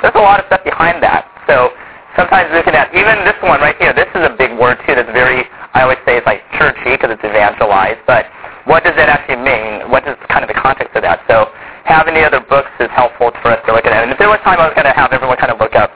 [0.00, 1.26] There's a lot of stuff behind that.
[1.50, 1.74] So
[2.14, 4.94] sometimes looking at even this one right here, this is a big word too.
[4.94, 5.44] That's very,
[5.76, 8.00] I always say it's like churchy because it's evangelized.
[8.08, 8.24] But
[8.64, 9.92] what does that actually mean?
[9.92, 11.20] What is kind of the context of that?
[11.28, 11.52] So
[11.84, 14.00] having the other books is helpful for us to look at it.
[14.00, 15.92] And if there was time, I was going to have everyone kind of look up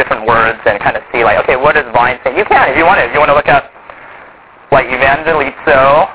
[0.00, 2.32] different words and kind of see like, okay, what does Vine say?
[2.32, 3.04] You can if you want to.
[3.04, 3.68] If you want to look up
[4.72, 6.08] like evangelizo,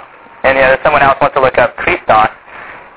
[0.44, 2.34] and you know, someone else wants to look up Christos,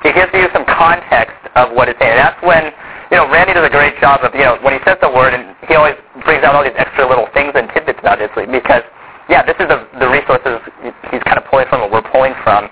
[0.04, 2.14] it gives you some context of what it's saying.
[2.14, 2.72] And that's when,
[3.10, 5.34] you know, Randy does a great job of, you know, when he says the word,
[5.34, 8.86] and he always brings out all these extra little things and tidbits about it, because,
[9.28, 10.62] yeah, this is the, the resources
[11.10, 12.70] he's kind of pulling from, what we're pulling from,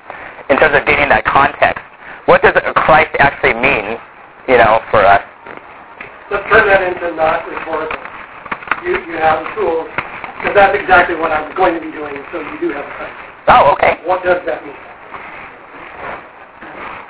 [0.51, 1.83] in terms of getting that context.
[2.27, 2.55] What does
[2.87, 3.99] Christ actually mean,
[4.47, 5.21] you know, for us?
[6.31, 7.99] Let's turn that into not rhetorical.
[8.87, 9.89] You, you have the tools,
[10.41, 13.17] because that's exactly what I'm going to be doing, so you do have a sense.
[13.49, 14.01] Oh, okay.
[14.07, 14.79] What does that mean?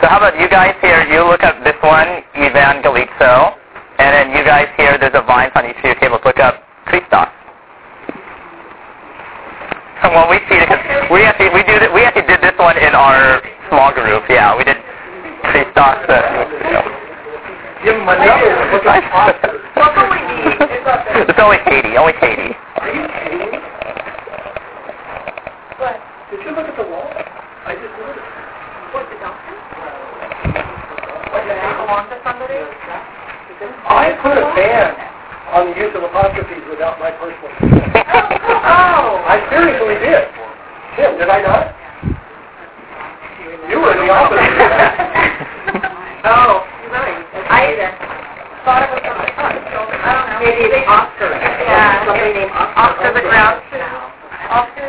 [0.02, 1.04] So how about you guys here?
[1.06, 3.54] You look up this one, Evangelizo,
[3.98, 6.20] and then you guys here, there's a Vine on each of your tables.
[6.24, 7.30] Look up Christos.
[10.04, 12.94] Well, we see it because we actually we do we actually did this one in
[12.94, 14.22] our small group.
[14.28, 14.76] Yeah, we did
[15.48, 16.04] Christos.
[16.06, 17.04] Uh,
[17.84, 18.52] Give them a number.
[18.72, 19.60] Look at Oscar.
[19.60, 20.56] It's only me.
[20.56, 21.28] It's not that.
[21.28, 21.96] it's only Katie.
[22.00, 22.56] Only Katie.
[22.80, 23.60] Are you kidding?
[25.76, 25.96] What?
[26.32, 27.08] Did you look at the wall?
[27.68, 28.24] I just noticed.
[28.92, 29.56] What, the dumpster?
[31.28, 32.56] What, did that belong to somebody?
[33.84, 35.13] I put a ban
[35.54, 37.46] on the use of apostrophes without my personal.
[38.66, 39.22] Oh.
[39.22, 40.26] I seriously did.
[40.98, 41.70] Tim, did I not?
[43.70, 44.42] You were in the office.
[46.26, 47.22] Oh, right.
[47.52, 47.78] I
[48.64, 49.38] thought it was something else.
[49.38, 50.42] I don't know.
[50.42, 51.30] Maybe it's Oscar.
[51.30, 52.02] Yeah.
[52.02, 52.74] Somebody named Oscar.
[52.82, 53.62] Oscar the Grouch.
[54.50, 54.88] Oscar?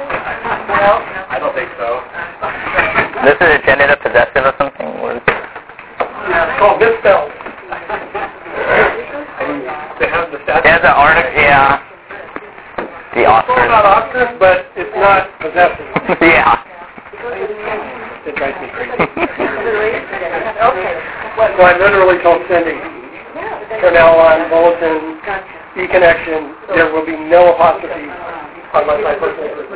[0.66, 0.98] Well,
[1.30, 2.02] I don't think so.
[2.42, 4.88] Uh, this is a genitive possessive or something?
[5.04, 7.45] Or Yeah, it's called misspelled.
[10.36, 10.68] They have the statue.
[10.68, 11.80] There's an article, yeah.
[13.16, 14.36] The It's all about Oscars.
[14.36, 15.88] Oscars, but it's not possessive.
[16.22, 16.60] yeah.
[18.26, 19.00] It drives me crazy.
[20.60, 20.94] okay.
[21.56, 22.76] So I literally told Cindy,
[23.80, 25.22] Cornell on Bulletin,
[25.80, 28.12] E-Connection, there will be no apostrophes
[28.76, 29.72] unless I personally approve.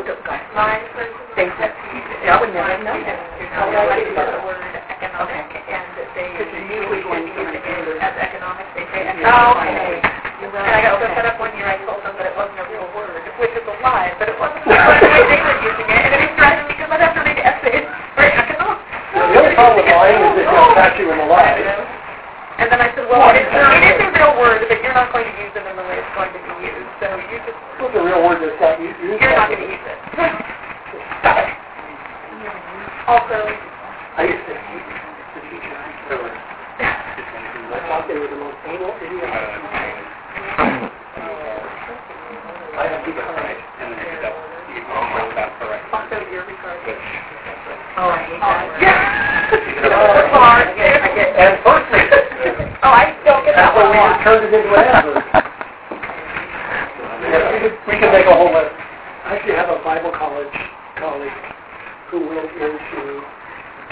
[0.56, 1.08] Mine was
[1.40, 3.20] I would never know that.
[3.40, 4.60] The word
[4.92, 10.04] economic, and they usually when using it as economics, they say Oh, economic.
[10.04, 10.29] okay.
[10.50, 12.58] And uh, I got so set up one year, I told them that it wasn't
[12.58, 14.98] a real word, which is a lie, but it wasn't the way
[15.30, 17.86] they were using it, and it was driving me because I'd have to read essays
[18.18, 18.82] for economics.
[19.14, 21.54] The only problem with lying is if they'll catch you in the lie.
[22.58, 25.14] And then I said, well, it is, it is a real word, but you're not
[25.14, 27.60] going to use it in the way it's going to be used, so you just,
[27.78, 28.98] What's a real word that's not used?
[29.06, 29.78] used you're not like going to it?
[29.78, 29.98] use it.
[33.06, 33.38] Also,
[34.18, 34.86] I used to hate
[35.38, 35.78] the teacher.
[37.70, 39.30] I thought they were the most anal idiots.
[39.30, 40.09] Uh,
[48.00, 48.80] Oh, I.
[48.80, 48.96] Yeah.
[51.04, 52.00] I get And firstly,
[52.80, 55.20] Oh, I don't get that that's what we turned it into an adverb.
[57.88, 58.72] We could- make a whole list.
[59.26, 60.48] I actually have a Bible college
[60.96, 61.32] colleague
[62.10, 63.22] who went into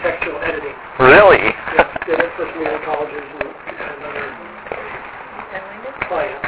[0.02, 0.74] textual editing.
[1.00, 1.54] really?
[1.76, 3.50] Yeah, colleges and
[3.84, 4.32] and other
[6.08, 6.47] clients.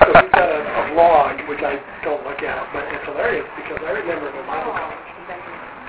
[0.00, 3.78] So he's got a, a blog, which I don't look at, but it's hilarious because
[3.84, 4.98] I remember him in Bible oh, college.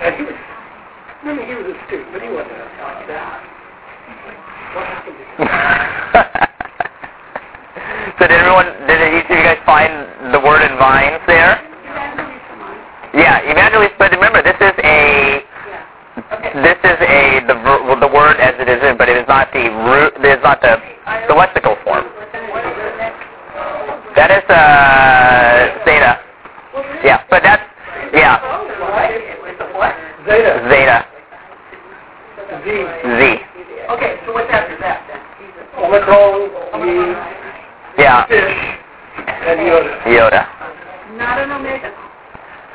[0.02, 0.38] And he was, I
[1.34, 3.14] mean, he was a student, but he wasn't like that.
[3.14, 3.16] Uh,
[4.74, 5.30] what happened to him?
[8.18, 9.92] so did everyone, did each of you guys find
[10.34, 11.60] the word in Vine's there?
[13.14, 13.96] Yeah, evangelist.
[13.98, 15.44] But remember, this is a
[16.64, 17.56] this is a the
[18.00, 20.14] the word as it is, but it is not the root.
[20.22, 20.78] It is not the
[21.28, 22.06] the lexical form.
[24.16, 26.20] That is uh zeta.
[27.04, 27.64] Yeah, but that's
[28.14, 28.40] yeah
[30.28, 31.06] Zeta, zeta
[32.62, 33.40] Z, z.
[33.90, 35.20] Okay, so what's after that then?
[35.80, 36.52] Omicron,
[36.84, 37.16] E,
[37.98, 38.54] Yeah, fish,
[39.26, 40.02] and Yoda.
[40.04, 40.46] Yoda.
[41.18, 41.92] Not an omega.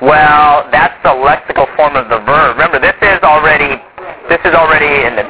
[0.02, 2.56] Well, that's the lexical form of the verb.
[2.56, 3.80] Remember, this is already
[4.28, 5.22] this is already in the.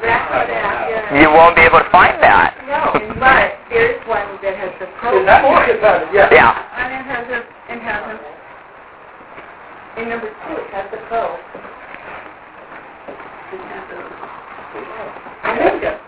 [0.00, 1.20] that, yeah.
[1.20, 2.56] You won't be able to find that.
[2.64, 5.54] No, but there's one that has the pro Is that form.
[5.60, 6.08] what you found?
[6.12, 6.30] Yeah.
[6.32, 6.56] Yeah.
[6.56, 8.16] And it has a, it has a,
[10.00, 11.36] in number two, it has the pro.
[13.52, 14.00] It has a,
[15.52, 16.00] omega.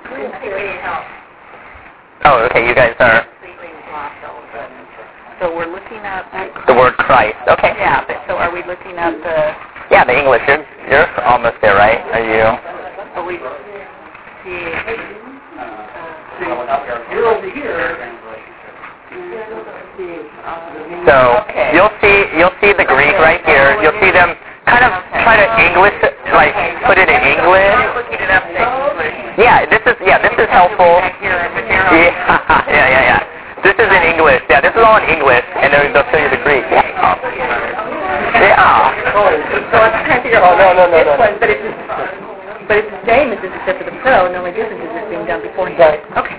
[2.24, 2.66] Oh, okay.
[2.66, 3.26] You guys are
[5.40, 6.30] So we're looking at,
[6.66, 7.36] the word Christ.
[7.48, 7.74] Okay.
[7.76, 9.54] yeah, but so are we looking at the,
[9.90, 10.42] Yeah, the English.
[10.46, 11.98] You're you're almost there, right?
[12.14, 12.46] Are you?
[12.46, 13.50] are we, the,
[17.10, 17.98] You're over here.
[21.06, 21.16] So
[21.74, 23.78] you'll see you'll see the Greek right here.
[23.82, 24.34] You'll see them
[24.66, 24.92] kind of
[25.22, 25.94] try to English
[26.32, 26.54] like
[26.86, 27.74] put it in English.
[29.38, 31.02] Yeah, this is yeah this is helpful.
[31.22, 31.50] Yeah,
[32.70, 33.20] yeah, yeah, yeah.
[33.62, 34.42] This is in English.
[34.48, 36.64] Yeah, this is all in English, and then they'll show you the Greek.
[36.70, 37.71] Yeah.
[38.62, 39.74] Yeah.
[39.74, 41.18] so I'm trying to figure Oh, no, no, no, this no.
[41.18, 41.62] one, but it's,
[42.70, 44.90] but it's the same as this except for the pro, and the only difference is
[44.94, 45.78] it's being done beforehand.
[45.82, 46.02] Right.
[46.22, 46.38] Okay.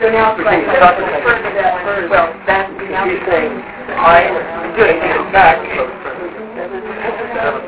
[0.00, 3.52] So now it's like, Between suffix and- further that word, well, that's, now He's saying,
[3.52, 5.58] I, am good, it's back.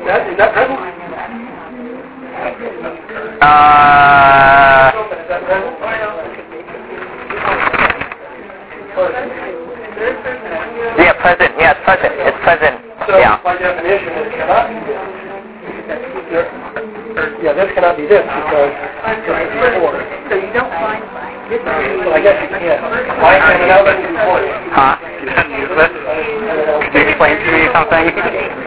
[0.07, 0.79] That, is that present?
[3.41, 5.71] Uh, Is that present?
[10.01, 11.51] Yeah, present.
[11.59, 12.13] Yeah, it's present.
[12.17, 12.75] It's present.
[13.07, 13.37] So Yeah.
[13.43, 15.01] by definition, it cannot be this.
[17.43, 18.73] Yeah, this cannot be this because
[19.05, 19.97] it's before.
[20.29, 22.79] So you don't find this is Well, I guess you can.
[23.19, 24.39] Why can it out before?
[24.71, 24.95] Huh?
[25.51, 25.91] You use this?
[25.91, 28.07] Could you explain to me something?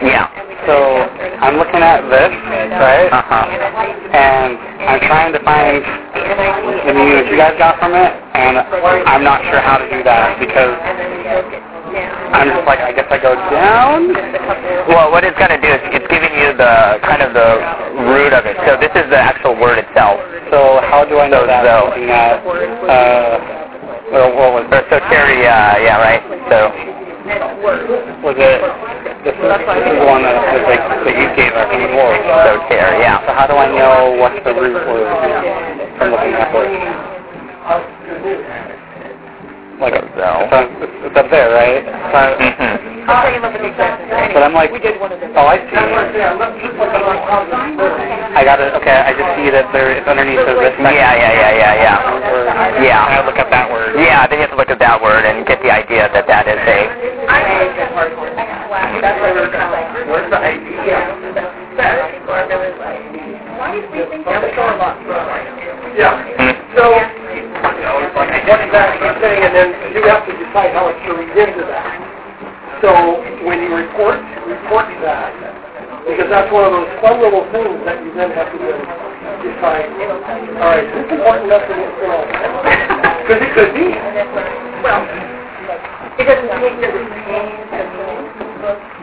[0.05, 0.29] Yeah.
[0.69, 1.01] So
[1.41, 2.29] I'm looking at this,
[2.77, 3.09] right?
[3.09, 3.49] Uh huh.
[4.13, 4.53] And
[4.85, 9.61] I'm trying to find the news you guys got from it, and I'm not sure
[9.65, 10.77] how to do that because
[11.95, 14.11] I'm just like, I guess I go down.
[14.91, 17.49] Well, what it's going to do is it's giving you the kind of the
[18.11, 18.57] root of it.
[18.67, 20.19] So this is the actual word itself.
[20.51, 21.63] So how do I know So, that?
[21.63, 21.93] so.
[21.95, 23.39] At, uh,
[24.11, 26.21] Well, what was so Terry, uh, yeah, right.
[26.51, 26.69] So
[28.21, 28.61] was it?
[29.25, 32.13] This is, this is the one that, that, they, that you gave us before.
[32.45, 33.17] so Terry, yeah.
[33.25, 35.09] So how do I know what the root was
[35.97, 38.05] from looking at this?
[39.75, 39.99] Like, So.
[39.99, 41.83] it's, on, it's, it's up there, right?
[41.83, 43.11] So, Mhm.
[43.11, 44.01] I'll tell you about the exact
[44.33, 45.75] but I'm like, oh, I see.
[48.35, 48.73] I got it.
[48.75, 50.73] Okay, I just see that there it's underneath of this.
[50.79, 52.83] Yeah, yeah, yeah, yeah, yeah.
[52.83, 53.03] Yeah.
[53.03, 53.95] I look up that word.
[53.99, 56.47] Yeah, then you have to look at that word and get the idea that that
[56.47, 56.79] is a.
[59.01, 61.15] That's why we're like, where's the idea?
[63.65, 64.93] But other people are really like, why do we think that we're going on?
[65.97, 66.21] Yeah.
[66.77, 66.85] So,
[68.45, 71.65] what exactly you're saying, and then you have to decide how much to read into
[71.65, 71.97] that.
[72.85, 72.91] So,
[73.41, 75.33] when you report, report that,
[76.05, 79.89] because that's one of those fun little things that you then have to decide,
[80.61, 82.21] all right, is this important enough for to know?
[83.25, 83.89] Because it could be.
[84.85, 85.01] Well,
[86.21, 88.94] it doesn't take the pain to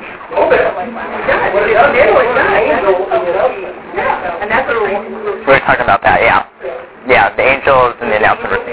[5.45, 6.49] We're, talking about that, yeah.
[7.07, 8.65] Yeah, the angels and the announcement.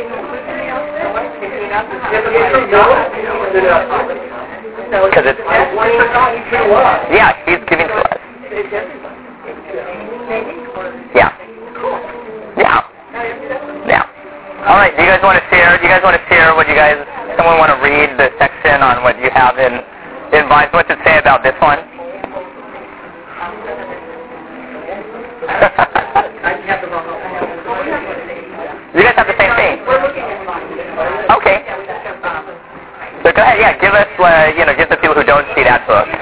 [4.89, 5.39] Because it's,
[7.11, 8.19] yeah, he's giving to us.
[11.13, 11.35] Yeah.
[12.55, 12.87] Yeah.
[13.85, 14.07] Yeah.
[14.65, 14.95] All right.
[14.95, 15.77] Do you guys want to share?
[15.77, 17.03] Do you guys want to share what you guys?
[17.35, 19.83] Someone want to read the section on what you have in
[20.47, 20.69] mind?
[20.71, 21.79] What's it say about this one?
[28.95, 29.83] you guys have the same thing.
[31.33, 31.65] Okay.
[33.23, 33.59] So go ahead.
[33.59, 33.75] Yeah.
[33.81, 34.07] Give us.
[34.19, 36.07] Uh, you know, give the people who don't see that book.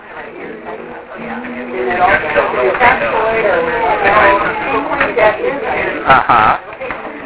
[1.20, 5.60] And it also, tabloid or, that is
[6.08, 6.60] Uh huh.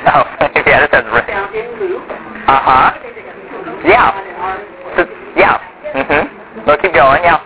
[0.09, 0.23] Oh,
[0.65, 0.81] yeah.
[0.81, 1.05] This has.
[1.13, 2.09] Re- found in Luke.
[2.09, 2.89] uh huh.
[3.85, 4.09] Yeah.
[5.37, 5.61] Yeah.
[5.93, 6.65] Mhm.
[6.65, 7.23] We'll keep going.
[7.23, 7.44] Yeah.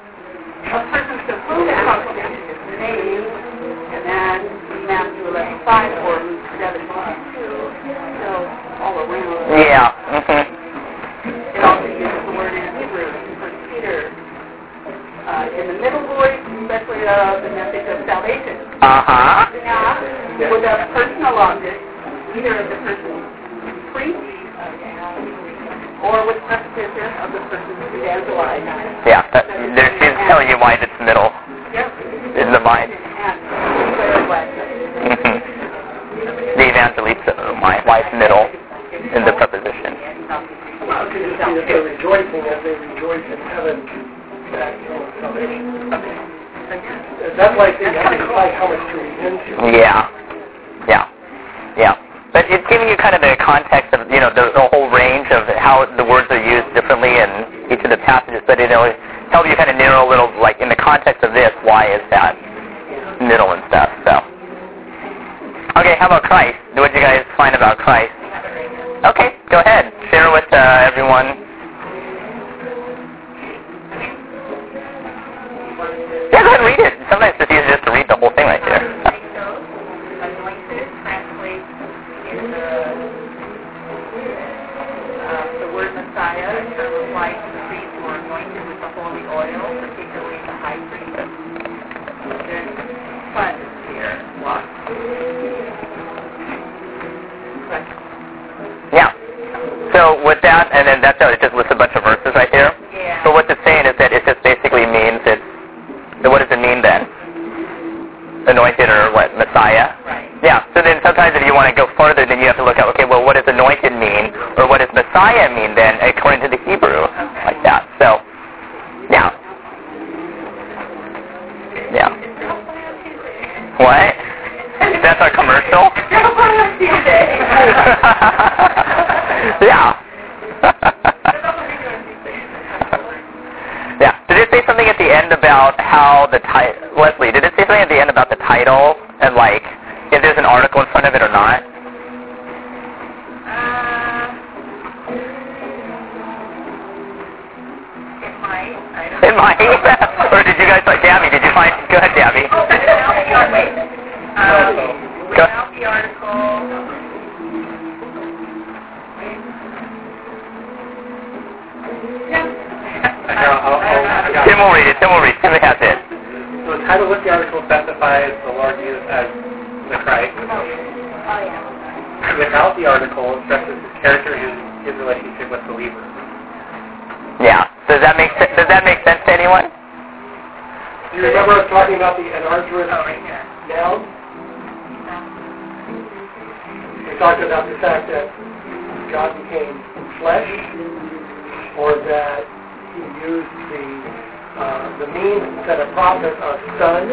[196.00, 197.12] Prophet of son,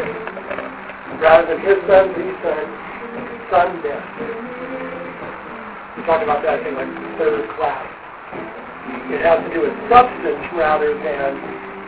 [1.18, 2.64] rather than his son, the son,
[3.50, 4.06] son death.
[5.98, 7.82] We talked about that in like third class.
[9.10, 11.34] It has to do with substance rather than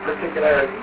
[0.03, 0.75] particularity.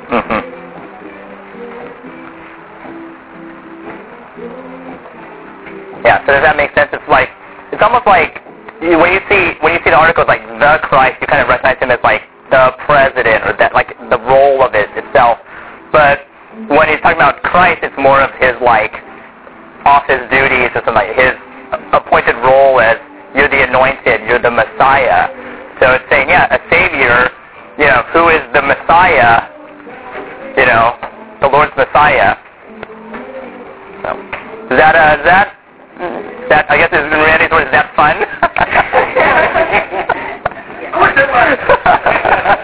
[6.07, 6.23] Yeah.
[6.23, 6.95] So does that make sense?
[6.95, 7.27] It's like
[7.75, 8.39] it's almost like
[8.79, 11.75] when you see when you see the articles like the Christ, you kind of recognize
[11.83, 15.39] him as like the president or that like the role of it itself.
[15.95, 16.27] But
[16.67, 18.91] when he's talking about Christ, it's more of his like
[19.87, 21.31] office duties or something like his
[21.95, 22.99] appointed role as
[23.31, 25.31] you're the anointed, you're the Messiah.
[25.79, 27.31] So it's saying, yeah, a savior,
[27.79, 29.47] you know, who is the Messiah,
[30.59, 30.99] you know,
[31.39, 32.35] the Lord's Messiah.
[34.03, 34.19] So,
[34.67, 35.55] is that, uh, is that,
[36.49, 38.19] that, I guess is in Randy's words, is that fun?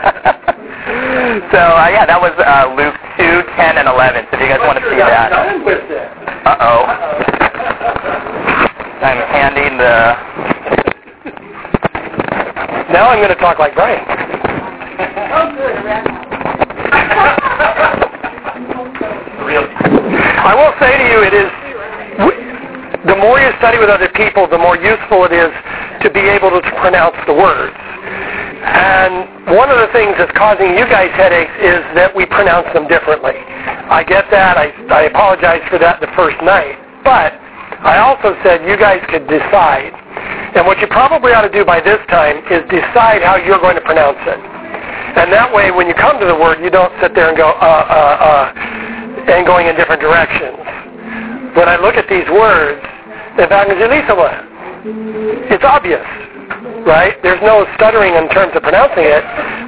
[1.51, 4.31] so, uh, yeah, that was uh, Luke 2, 10, and 11.
[4.31, 5.35] So if you guys want to see that.
[5.35, 6.81] Uh-oh.
[9.03, 10.15] I'm handing the...
[12.95, 14.03] Now I'm going to talk like Brian.
[19.51, 19.67] Good.
[20.47, 21.51] I will say to you, it is
[23.05, 25.51] the more you study with other people, the more useful it is
[26.03, 27.75] to be able to pronounce the words.
[28.61, 32.87] And one of the things that's causing you guys headaches is that we pronounce them
[32.87, 33.33] differently.
[33.37, 34.57] I get that.
[34.57, 36.77] I, I apologize for that the first night.
[37.03, 37.33] But
[37.81, 39.97] I also said you guys could decide.
[40.53, 43.75] And what you probably ought to do by this time is decide how you're going
[43.75, 44.37] to pronounce it.
[45.17, 47.49] And that way, when you come to the word, you don't sit there and go,
[47.49, 50.55] uh, uh, uh, and going in different directions.
[51.57, 52.79] When I look at these words,
[53.35, 54.15] evangelism,
[55.51, 56.05] it's obvious,
[56.85, 57.15] right?
[57.23, 59.23] There's no stuttering in terms of pronouncing it.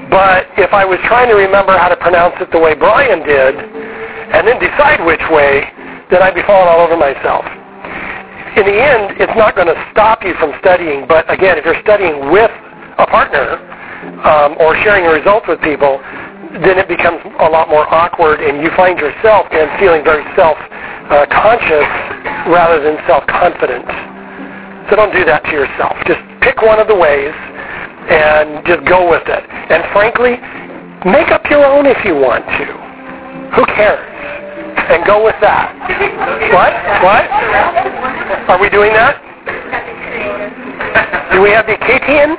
[0.09, 3.55] But if I was trying to remember how to pronounce it the way Brian did,
[3.57, 5.65] and then decide which way,
[6.09, 7.45] then I'd be falling all over myself.
[8.57, 11.07] In the end, it's not going to stop you from studying.
[11.07, 12.51] But again, if you're studying with
[12.97, 13.57] a partner
[14.21, 15.97] um, or sharing your results with people,
[16.61, 21.89] then it becomes a lot more awkward, and you find yourself then feeling very self-conscious
[22.45, 24.12] rather than self-confident.
[24.89, 25.95] So don't do that to yourself.
[26.05, 27.31] Just pick one of the ways
[28.09, 29.43] and just go with it.
[29.71, 30.35] And frankly,
[31.07, 32.67] make up your own if you want to.
[33.55, 34.03] Who cares?
[34.91, 35.71] And go with that.
[36.51, 36.73] What?
[36.99, 37.25] What?
[38.51, 39.15] Are we doing that?
[41.31, 42.35] Do we have the Katian?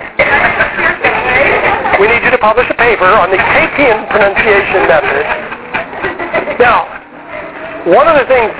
[2.01, 5.25] We need you to publish a paper on the Katian pronunciation method.
[6.61, 6.85] Now,
[7.89, 8.53] one of the things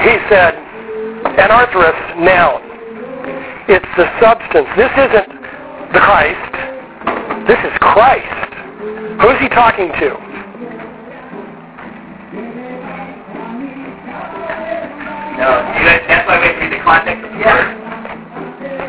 [0.00, 0.54] he said,
[1.36, 2.67] anarthrous noun.
[3.68, 4.68] It's the substance.
[4.76, 5.28] This isn't
[5.92, 6.52] the Christ.
[7.46, 8.48] This is Christ.
[9.20, 10.08] Who's he talking to?
[15.38, 15.50] No,
[15.84, 17.68] guys, that's why we read the context of the word.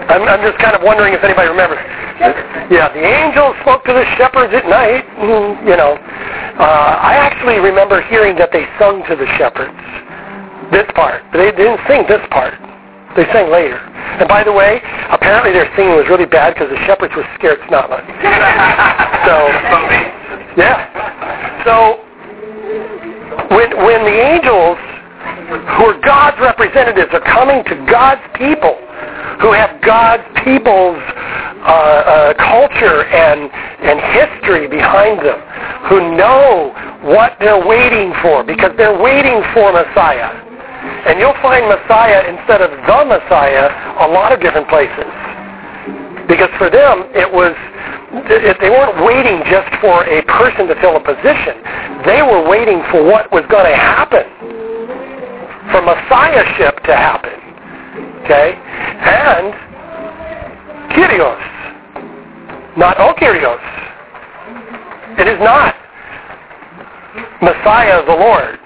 [0.10, 1.80] I'm, I'm just kind of wondering if anybody remembers.
[2.72, 5.06] Yeah, the angels spoke to the shepherds at night.
[5.20, 9.76] mm, You know, uh, I actually remember hearing that they sung to the shepherds.
[10.72, 12.54] This part, but they didn't sing this part.
[13.16, 13.78] They sang later.
[14.20, 17.60] And by the way, apparently their singing was really bad because the shepherds were scared
[17.70, 18.06] snotless.
[19.20, 19.36] So,
[20.56, 21.64] yeah.
[21.66, 22.00] So,
[23.54, 24.78] when when the angels,
[25.76, 28.76] who are God's representatives, are coming to God's people,
[29.42, 31.04] who have God's people's
[31.62, 33.52] uh, uh, culture and
[33.84, 35.40] and history behind them,
[35.90, 40.49] who know what they're waiting for, because they're waiting for Messiah.
[40.80, 43.68] And you'll find Messiah instead of the Messiah
[44.00, 45.08] a lot of different places.
[46.28, 47.56] Because for them, it was,
[48.30, 51.58] they weren't waiting just for a person to fill a position.
[52.06, 54.24] They were waiting for what was going to happen,
[55.72, 57.34] for Messiahship to happen.
[58.24, 58.54] Okay?
[58.54, 59.54] And
[60.94, 61.42] Kyrios,
[62.78, 63.60] not O Kyrios.
[65.20, 65.76] It is not
[67.42, 68.60] Messiah the Lord.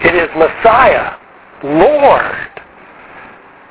[0.00, 1.16] It is Messiah,
[1.64, 2.56] Lord.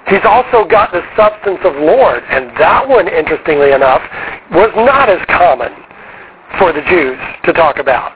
[0.08, 4.02] He's also got the substance of Lord, and that one, interestingly enough,
[4.52, 5.74] was not as common
[6.60, 8.14] for the Jews to talk about.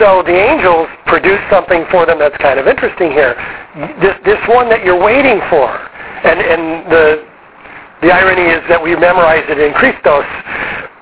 [0.00, 3.36] So the angels produce something for them that's kind of interesting here.
[4.00, 5.68] This this one that you're waiting for,
[6.24, 7.28] and and the
[8.00, 10.24] the irony is that we memorize it in Christos.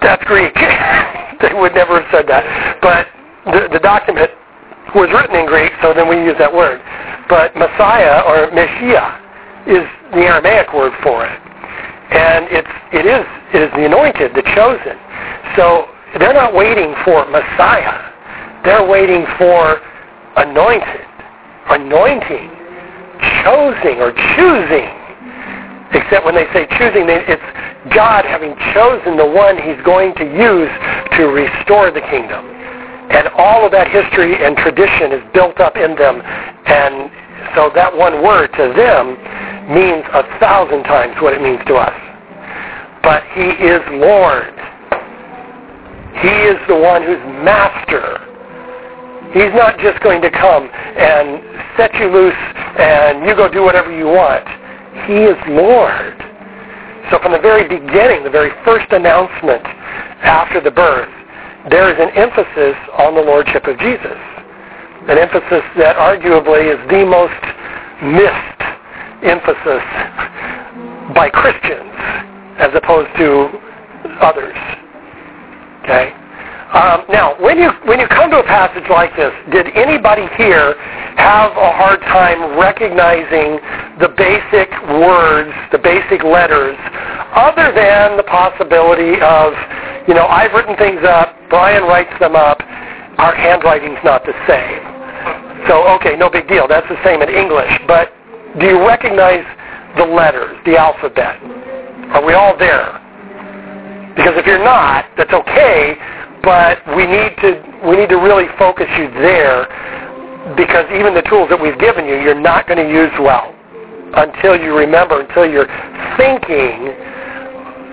[0.03, 0.55] That's Greek.
[1.41, 2.43] they would never have said that,
[2.83, 3.07] but
[3.47, 4.31] the the document
[4.95, 6.81] was written in Greek, so then we use that word.
[7.29, 9.19] But Messiah or Messiah
[9.67, 11.39] is the Aramaic word for it,
[12.11, 13.25] and it's it is
[13.55, 14.99] it is the anointed, the chosen.
[15.57, 15.87] So
[16.19, 18.11] they're not waiting for Messiah
[18.65, 19.81] they're waiting for
[20.37, 21.07] anointed,
[21.71, 22.51] anointing,
[23.41, 24.91] choosing or choosing.
[25.93, 27.43] Except when they say choosing, it's
[27.95, 30.71] God having chosen the one he's going to use
[31.17, 32.45] to restore the kingdom.
[33.11, 36.23] And all of that history and tradition is built up in them.
[36.23, 37.11] And
[37.55, 39.19] so that one word to them
[39.71, 41.95] means a thousand times what it means to us.
[43.03, 44.55] But he is Lord.
[46.23, 48.31] He is the one who's master
[49.33, 51.39] He's not just going to come and
[51.77, 54.43] set you loose and you go do whatever you want.
[55.07, 56.19] He is Lord.
[57.11, 59.63] So from the very beginning, the very first announcement
[60.27, 61.09] after the birth,
[61.69, 64.17] there is an emphasis on the Lordship of Jesus.
[65.09, 67.37] An emphasis that arguably is the most
[68.01, 68.61] missed
[69.23, 69.85] emphasis
[71.15, 71.93] by Christians
[72.57, 73.61] as opposed to
[74.21, 74.57] others.
[75.85, 76.15] Okay?
[76.71, 80.79] Um, now, when you when you come to a passage like this, did anybody here
[81.19, 83.59] have a hard time recognizing
[83.99, 84.71] the basic
[85.03, 86.79] words, the basic letters,
[87.35, 89.51] other than the possibility of,
[90.07, 92.63] you know, I've written things up, Brian writes them up,
[93.19, 95.67] our handwriting's not the same.
[95.67, 96.69] So, okay, no big deal.
[96.69, 97.71] That's the same in English.
[97.91, 98.15] But
[98.63, 99.43] do you recognize
[99.99, 101.43] the letters, the alphabet?
[102.15, 102.95] Are we all there?
[104.15, 105.99] Because if you're not, that's okay
[106.43, 109.69] but we need to we need to really focus you there
[110.57, 113.55] because even the tools that we've given you, you're not going to use well
[114.17, 115.69] until you remember, until you're
[116.17, 116.93] thinking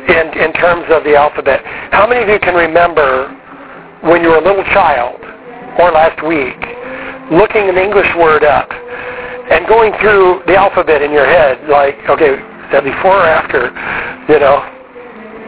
[0.08, 1.62] in in terms of the alphabet.
[1.92, 3.30] How many of you can remember
[4.02, 5.20] when you were a little child
[5.80, 6.58] or last week
[7.32, 8.72] looking an English word up
[9.52, 13.72] and going through the alphabet in your head, like, okay, is that before or after?
[14.32, 14.60] You know,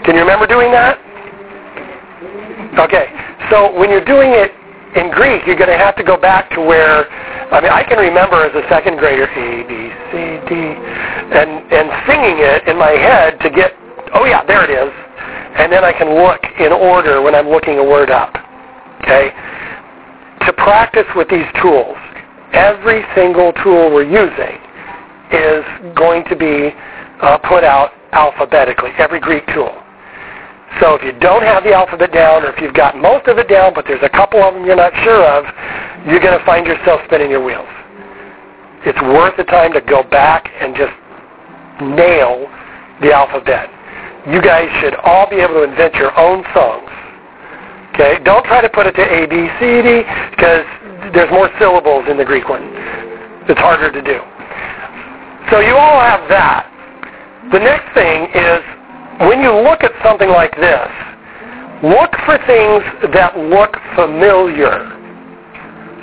[0.04, 1.00] can you remember doing that?
[2.80, 3.12] Okay,
[3.52, 4.56] so when you're doing it
[4.96, 7.12] in Greek, you're going to have to go back to where,
[7.52, 10.16] I mean, I can remember as a second grader, A, B, C,
[10.48, 13.74] D, and, and singing it in my head to get,
[14.16, 14.94] oh yeah, there it is.
[15.60, 18.32] And then I can look in order when I'm looking a word up.
[19.04, 19.32] Okay?
[20.48, 21.98] To practice with these tools,
[22.54, 24.56] every single tool we're using
[25.36, 25.66] is
[25.96, 26.72] going to be
[27.22, 29.79] uh, put out alphabetically, every Greek tool.
[30.78, 33.50] So if you don't have the alphabet down, or if you've got most of it
[33.50, 35.44] down, but there's a couple of them you're not sure of,
[36.06, 37.68] you're going to find yourself spinning your wheels.
[38.86, 40.94] It's worth the time to go back and just
[41.82, 42.48] nail
[43.02, 43.68] the alphabet.
[44.30, 46.88] You guys should all be able to invent your own songs.
[47.94, 48.24] Okay?
[48.24, 50.64] Don't try to put it to A, B, C, D, because
[51.12, 52.64] there's more syllables in the Greek one.
[53.50, 54.22] It's harder to do.
[55.52, 56.70] So you all have that.
[57.52, 58.62] The next thing is
[59.28, 60.88] when you look at something like this,
[61.84, 64.96] look for things that look familiar.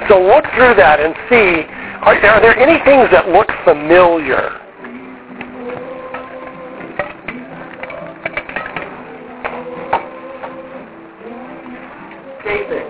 [0.09, 1.65] So look through that and see,
[2.05, 4.61] are, are there any things that look familiar?
[12.45, 12.85] David.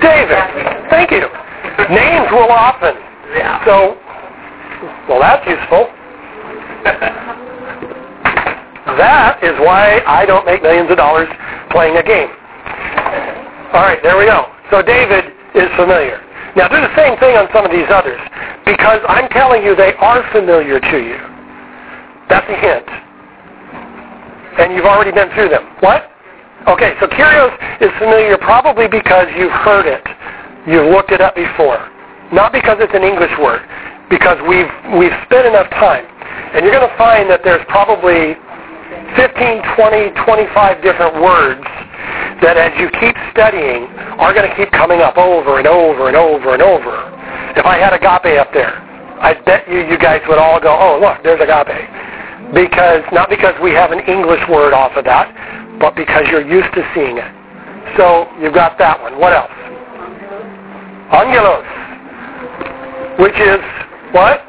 [0.00, 0.90] David.
[0.90, 1.26] Thank you.
[1.90, 2.94] Names will often.
[3.34, 3.64] Yeah.
[3.66, 3.98] So,
[5.08, 5.90] well, that's useful.
[8.86, 11.28] That is why I don't make millions of dollars
[11.70, 12.30] playing a game.
[13.72, 14.50] All right, there we go.
[14.70, 16.20] So David is familiar.
[16.56, 18.20] Now do the same thing on some of these others
[18.66, 21.16] because I'm telling you they are familiar to you.
[22.28, 22.88] That's a hint.
[24.60, 25.64] And you've already been through them.
[25.80, 26.10] What?
[26.68, 30.04] Okay, so Kyrios is familiar probably because you've heard it.
[30.68, 31.80] You've looked it up before.
[32.32, 33.60] Not because it's an English word,
[34.08, 36.04] because we've, we've spent enough time.
[36.54, 38.36] And you're going to find that there's probably
[39.16, 41.64] 15, 20, 25 different words
[42.42, 43.86] that as you keep studying
[44.18, 47.06] are going to keep coming up over and over and over and over.
[47.56, 48.78] If I had agape up there,
[49.22, 51.86] I bet you you guys would all go, oh, look, there's agape.
[52.52, 55.30] Because, not because we have an English word off of that,
[55.78, 57.30] but because you're used to seeing it.
[57.96, 59.18] So you've got that one.
[59.18, 59.52] What else?
[61.12, 61.64] Angelos,
[63.18, 63.60] which is
[64.12, 64.40] what?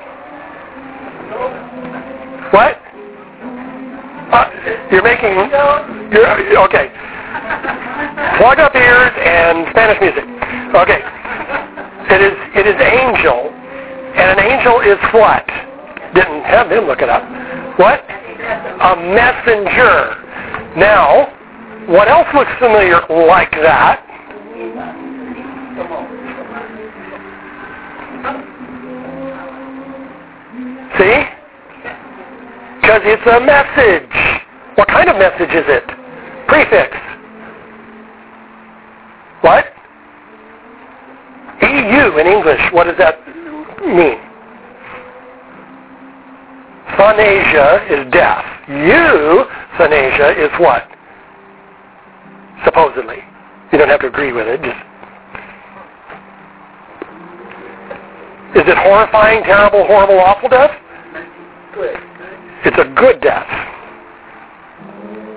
[2.51, 2.82] What?
[4.33, 4.49] Uh,
[4.89, 5.29] you're making.
[6.09, 6.89] You're okay.
[8.41, 10.25] Plug up ears and Spanish music.
[10.73, 11.05] Okay.
[12.09, 13.53] It is it is angel,
[14.17, 15.45] and an angel is what?
[16.15, 17.21] Didn't have them look it up.
[17.77, 18.01] What?
[18.09, 20.17] A messenger.
[20.77, 21.29] Now,
[21.87, 24.01] what else looks familiar like that?
[30.97, 31.42] See?
[32.83, 34.11] Because it's a message.
[34.75, 35.87] What kind of message is it?
[36.49, 36.91] Prefix.
[39.39, 39.63] What?
[41.61, 42.59] EU in English.
[42.73, 43.25] What does that
[43.87, 44.19] mean?
[46.99, 48.43] Phonasia is deaf.
[48.67, 49.45] You,
[49.79, 50.83] phonasia, is what?
[52.65, 53.23] Supposedly.
[53.71, 54.61] You don't have to agree with it.
[54.61, 54.75] Just
[58.59, 60.71] Is it horrifying, terrible, horrible, awful death?
[61.73, 62.12] Good.
[62.65, 63.47] It's a good death.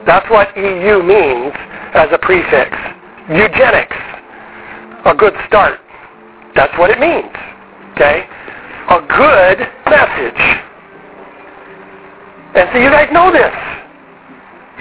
[0.07, 1.53] That's what EU means
[1.95, 2.71] as a prefix.
[3.29, 3.97] Eugenics.
[5.05, 5.81] A good start.
[6.55, 7.35] That's what it means.
[7.93, 8.27] Okay?
[8.89, 9.59] A good
[9.91, 10.43] message.
[12.55, 13.53] And so you guys know this.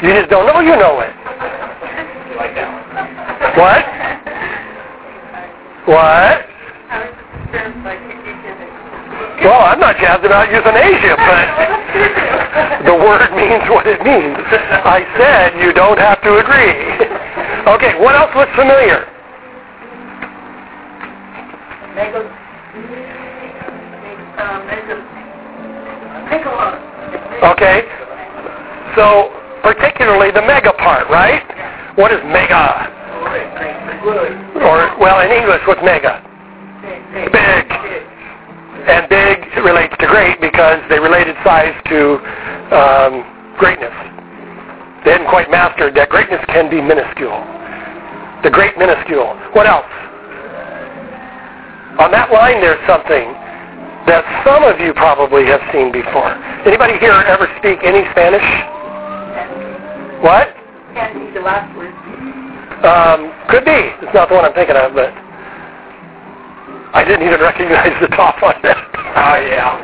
[0.04, 1.14] You just don't know you know it.
[3.58, 3.86] What?
[5.88, 6.46] What?
[9.44, 14.38] Well, I'm not jazzed about euthanasia, but the word means what it means.
[14.86, 16.72] I said you don't have to agree.
[17.68, 19.10] Okay, what else looks familiar?
[27.44, 27.84] Okay,
[28.96, 29.32] so
[29.62, 31.44] particularly the mega part, right?
[31.98, 32.92] What is mega?
[34.62, 36.22] Or, well, in English, what's mega?
[37.32, 38.15] Big.
[38.86, 42.22] And big relates to great because they related size to
[42.70, 43.14] um,
[43.58, 43.94] greatness.
[45.04, 47.42] They hadn't quite mastered that greatness can be minuscule.
[48.46, 49.34] The great minuscule.
[49.58, 49.90] What else?
[51.98, 53.34] On that line there's something
[54.06, 56.30] that some of you probably have seen before.
[56.70, 58.46] Anybody here ever speak any Spanish?
[60.22, 60.54] What?
[60.94, 61.94] Can't be the last word.
[62.86, 63.94] Um, could be.
[64.06, 65.10] It's not the one I'm thinking of, but
[66.96, 68.80] I didn't even recognize the top on that.
[69.16, 69.80] Oh, yeah.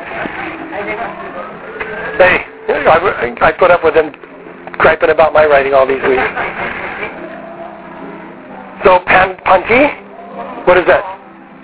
[2.18, 4.12] Hey, I, I put up with them
[4.76, 6.22] griping about my writing all these weeks.
[8.84, 10.66] So pan, panti?
[10.66, 11.00] What is that?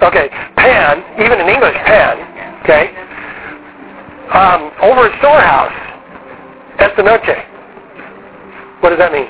[0.03, 2.17] Okay, pan, even in English, pan,
[2.65, 2.89] okay?
[4.33, 5.77] Um, over at storehouse,
[6.79, 7.37] esta noche.
[8.81, 9.29] What does that mean?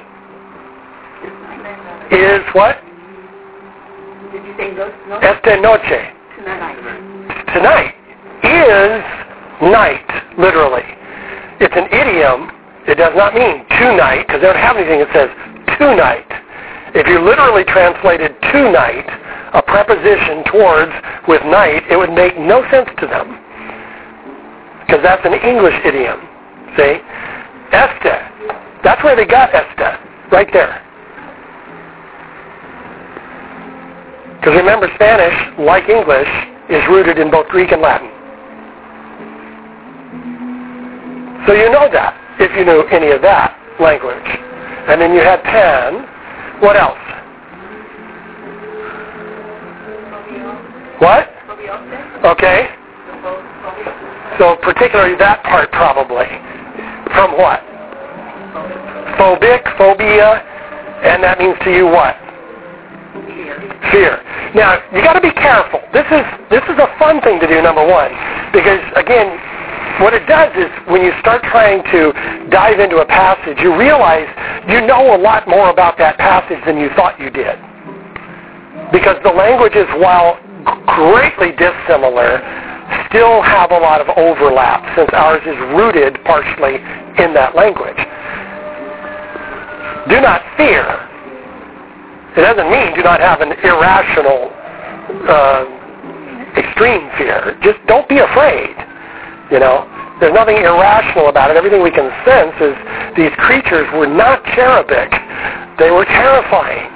[2.12, 2.87] Is what?
[4.32, 4.74] Did you say?
[4.74, 5.18] No?
[5.18, 6.12] Esta noche.
[6.36, 6.76] Tonight.
[7.54, 7.94] Tonight
[8.44, 9.02] is
[9.72, 10.08] night,
[10.38, 10.84] literally.
[11.60, 12.52] It's an idiom.
[12.86, 15.30] It does not mean tonight, because they don't have anything that says
[15.78, 16.28] tonight.
[16.94, 19.04] If you literally translated tonight,
[19.52, 20.92] a preposition towards
[21.26, 23.32] with night, it would make no sense to them.
[24.86, 26.20] Because that's an English idiom.
[26.76, 27.00] See?
[27.72, 28.28] Esta.
[28.84, 30.00] That's where they got esta.
[30.32, 30.84] Right there.
[34.48, 36.26] Because remember, Spanish, like English,
[36.70, 38.08] is rooted in both Greek and Latin.
[41.46, 44.24] So you know that, if you knew any of that language.
[44.88, 46.00] And then you had pan.
[46.64, 46.96] What else?
[50.96, 51.28] What?
[52.24, 52.72] Okay.
[54.38, 56.24] So particularly that part probably.
[57.12, 57.60] From what?
[59.20, 60.40] Phobic, phobia,
[61.04, 62.16] and that means to you what?
[63.92, 64.18] Fear.
[64.54, 65.80] Now, you got to be careful.
[65.92, 68.10] This is this is a fun thing to do, number one,
[68.52, 69.38] because again,
[70.02, 72.12] what it does is when you start trying to
[72.50, 74.26] dive into a passage, you realize
[74.68, 77.58] you know a lot more about that passage than you thought you did.
[78.90, 80.38] Because the languages, while
[80.98, 82.42] greatly dissimilar,
[83.08, 86.76] still have a lot of overlap since ours is rooted partially
[87.22, 87.98] in that language.
[90.08, 91.07] Do not fear.
[92.36, 94.52] It doesn't mean do not have an irrational,
[95.28, 95.64] uh,
[96.56, 97.56] extreme fear.
[97.62, 98.74] Just don't be afraid.
[99.50, 99.88] You know,
[100.20, 101.56] there's nothing irrational about it.
[101.56, 102.74] Everything we can sense is
[103.16, 105.10] these creatures were not cherubic.
[105.78, 106.90] They were terrifying.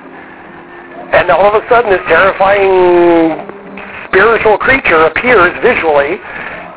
[1.14, 3.46] And all of a sudden this terrifying
[4.08, 6.20] spiritual creature appears visually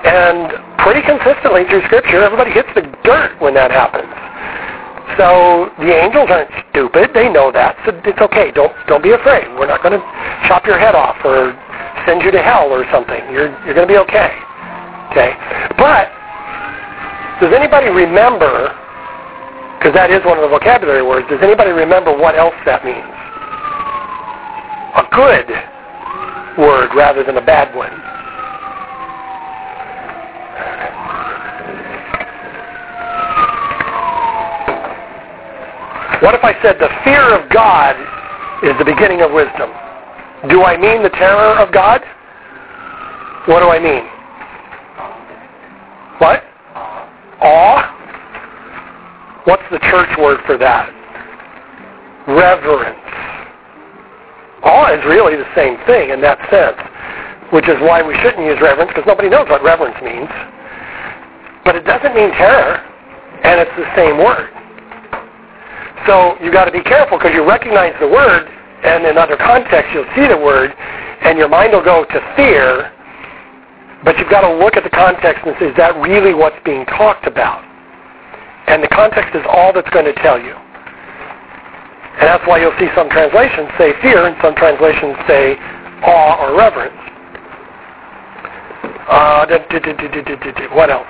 [0.06, 0.54] and
[0.86, 4.08] pretty consistently through Scripture, everybody hits the dirt when that happens.
[5.18, 7.12] So the angels aren't stupid.
[7.14, 7.78] They know that.
[7.86, 8.52] So it's okay.
[8.52, 9.48] Don't don't be afraid.
[9.54, 10.04] We're not going to
[10.50, 11.54] chop your head off or
[12.10, 13.22] send you to hell or something.
[13.30, 14.34] You're you're going to be okay.
[15.14, 15.32] Okay,
[15.78, 16.10] but
[17.40, 18.74] does anybody remember?
[19.78, 21.30] Because that is one of the vocabulary words.
[21.30, 23.06] Does anybody remember what else that means?
[24.98, 25.48] A good
[26.58, 27.94] word rather than a bad one.
[36.22, 37.96] What if I said the fear of God
[38.64, 39.70] is the beginning of wisdom?
[40.50, 42.02] Do I mean the terror of God?
[43.48, 44.06] What do I mean?
[46.20, 46.44] What?
[47.42, 47.92] Awe?
[49.46, 50.90] What's the church word for that?
[52.28, 52.98] Reverence.
[54.64, 56.80] Awe is really the same thing in that sense,
[57.54, 60.30] which is why we shouldn't use reverence because nobody knows what reverence means.
[61.64, 62.82] But it doesn't mean terror,
[63.44, 64.50] and it's the same word.
[66.06, 68.48] So you got to be careful because you recognize the word,
[68.84, 70.72] and in other contexts you'll see the word,
[71.22, 72.92] and your mind will go to fear.
[74.04, 76.86] But you've got to look at the context and say, is that really what's being
[76.86, 77.66] talked about?
[78.68, 80.54] And the context is all that's going to tell you.
[80.54, 85.58] And that's why you'll see some translations say fear and some translations say
[86.06, 86.96] awe or reverence.
[89.10, 89.46] Uh,
[90.72, 91.08] what else?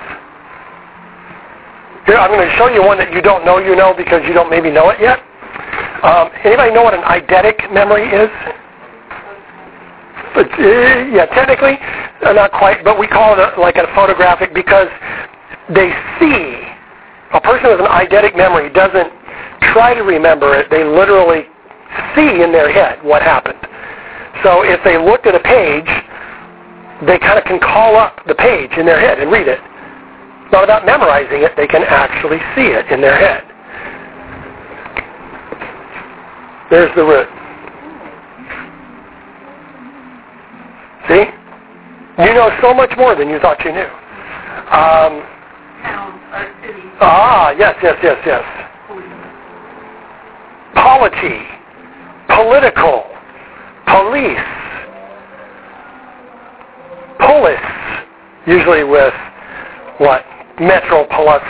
[2.06, 4.32] Here, I'm going to show you one that you don't know you know because you
[4.32, 5.18] don't maybe know it yet.
[6.06, 8.30] Um, anybody know what an eidetic memory is?
[10.34, 11.74] But, uh, yeah, technically,
[12.22, 14.86] uh, not quite, but we call it a, like a photographic because
[15.74, 15.90] they
[16.20, 16.62] see.
[17.34, 19.10] A person with an eidetic memory doesn't
[19.74, 20.70] try to remember it.
[20.70, 21.50] They literally
[22.14, 23.58] see in their head what happened.
[24.44, 25.90] So if they looked at a page,
[27.02, 29.58] they kind of can call up the page in their head and read it.
[30.52, 31.52] Not about memorizing it.
[31.56, 33.44] They can actually see it in their head.
[36.70, 37.28] There's the root.
[41.08, 41.24] See?
[42.22, 43.86] You know so much more than you thought you knew.
[44.66, 45.22] Um,
[47.00, 48.42] ah, yes, yes, yes, yes.
[50.74, 51.42] Polity,
[52.26, 53.04] political,
[53.86, 54.38] police,
[57.20, 57.60] polis,
[58.46, 59.14] usually with
[59.98, 60.24] what?
[60.60, 61.42] Metropolis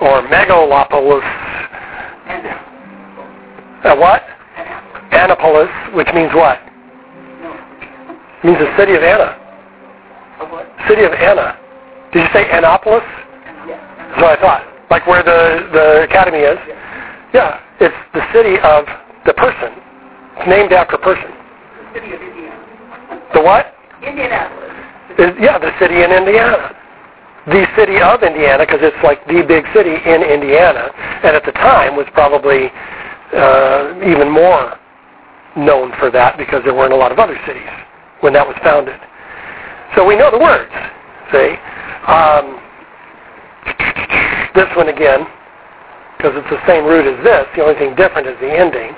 [0.00, 1.24] or megalopolis.
[3.84, 4.22] Uh, what?
[5.12, 6.58] Annapolis, which means what?
[8.44, 9.34] means the city of Anna.
[10.88, 11.58] City of Anna.
[12.12, 13.02] Did you say Annapolis?
[13.66, 14.62] That's what I thought.
[14.90, 16.58] Like where the, the academy is?
[17.34, 17.60] Yeah.
[17.80, 18.86] It's the city of
[19.26, 19.72] the person.
[20.38, 21.30] It's named after a person.
[21.94, 23.30] City of Indiana.
[23.34, 23.74] The what?
[24.02, 24.72] Indianapolis.
[25.18, 26.74] Is, yeah, the city in Indiana.
[27.48, 30.92] The city of Indiana, because it's like the big city in Indiana,
[31.24, 32.68] and at the time was probably
[33.32, 34.76] uh, even more
[35.56, 37.68] known for that because there weren't a lot of other cities
[38.20, 39.00] when that was founded.
[39.96, 40.70] So we know the words.
[41.32, 41.56] See,
[42.04, 42.60] um,
[44.54, 45.24] this one again,
[46.16, 47.46] because it's the same root as this.
[47.56, 48.92] The only thing different is the ending,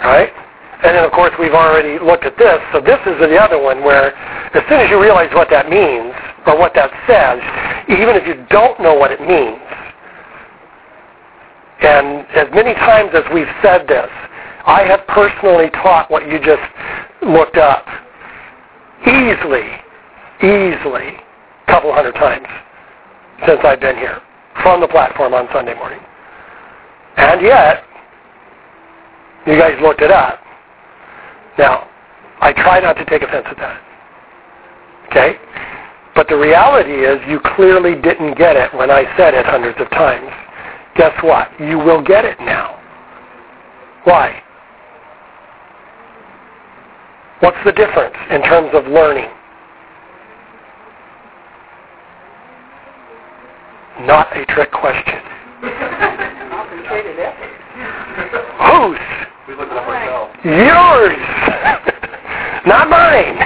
[0.00, 0.32] right?
[0.84, 2.60] And then, of course, we've already looked at this.
[2.72, 4.14] So this is the other one where
[4.56, 6.12] as soon as you realize what that means
[6.46, 7.40] or what that says,
[7.88, 9.60] even if you don't know what it means,
[11.82, 14.08] and as many times as we've said this,
[14.66, 16.62] I have personally taught what you just
[17.22, 17.86] looked up
[19.06, 19.68] easily,
[20.42, 22.46] easily, a couple hundred times
[23.46, 24.20] since I've been here
[24.62, 26.00] from the platform on Sunday morning.
[27.16, 27.84] And yet,
[29.46, 30.40] you guys looked it up.
[31.58, 31.88] Now,
[32.40, 33.80] I try not to take offense at that.
[35.10, 35.36] Okay?
[36.16, 39.90] But the reality is you clearly didn't get it when I said it hundreds of
[39.90, 40.32] times.
[40.96, 41.48] Guess what?
[41.60, 42.80] You will get it now.
[44.04, 44.42] Why?
[47.40, 49.28] What's the difference in terms of learning?
[54.00, 55.20] Not a trick question.
[58.64, 58.98] Whose?
[59.48, 60.34] We looked up ourselves.
[60.44, 61.18] Yours!
[62.66, 63.36] not mine.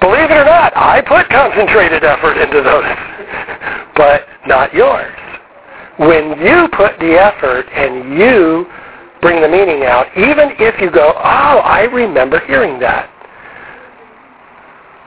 [0.00, 2.82] Believe it or not, I put concentrated effort into those,
[3.94, 5.14] but not yours.
[5.98, 8.66] When you put the effort and you
[9.20, 13.08] bring the meaning out, even if you go, oh, I remember hearing that,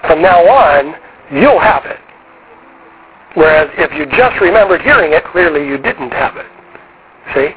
[0.07, 0.95] from now on,
[1.33, 1.99] you'll have it.
[3.35, 6.45] Whereas if you just remembered hearing it, clearly you didn't have it.
[7.35, 7.49] See?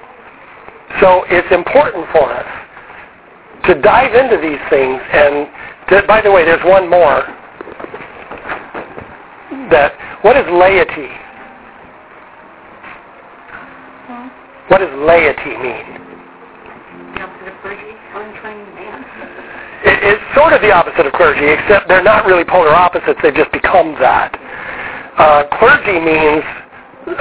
[1.00, 2.66] So it's important for us
[3.66, 5.00] to dive into these things.
[5.12, 5.46] And
[6.08, 7.22] by the way, there's one more.
[9.70, 11.08] That what is laity?
[14.68, 15.86] What does laity mean?
[17.14, 17.78] The opposite of free,
[18.12, 19.00] untrained man.
[19.86, 23.18] It, it's sort of the opposite of clergy, except they're not really polar opposites.
[23.22, 24.34] They've just become that.
[25.16, 26.44] Uh, clergy means,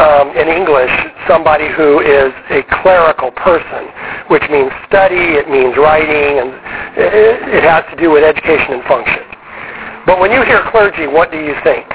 [0.01, 0.91] um, in English,
[1.29, 3.88] somebody who is a clerical person,
[4.27, 6.49] which means study, it means writing, and
[6.99, 9.23] it, it has to do with education and function.
[10.05, 11.86] But when you hear clergy, what do you think?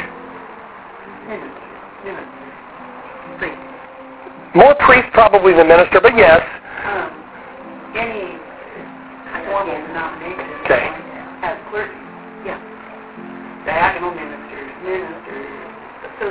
[4.55, 6.43] More priest probably than minister, but yes.
[6.85, 7.11] Um,
[7.95, 8.35] any
[9.47, 10.87] formal denomination Okay.
[11.43, 11.95] has clergy,
[12.43, 12.59] yeah.
[13.63, 15.61] Diaconal ministers, ministers,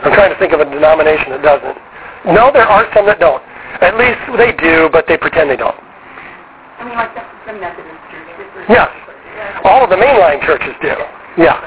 [0.04, 1.78] I'm trying to think of a denomination that doesn't.
[2.36, 3.42] No, there are some that don't.
[3.82, 5.76] At least they do, but they pretend they don't.
[5.76, 8.68] I mean, like the, the Methodist Church.
[8.70, 8.90] Yes.
[8.92, 9.62] Yeah.
[9.64, 10.94] All of the mainline churches do.
[11.42, 11.58] Yeah.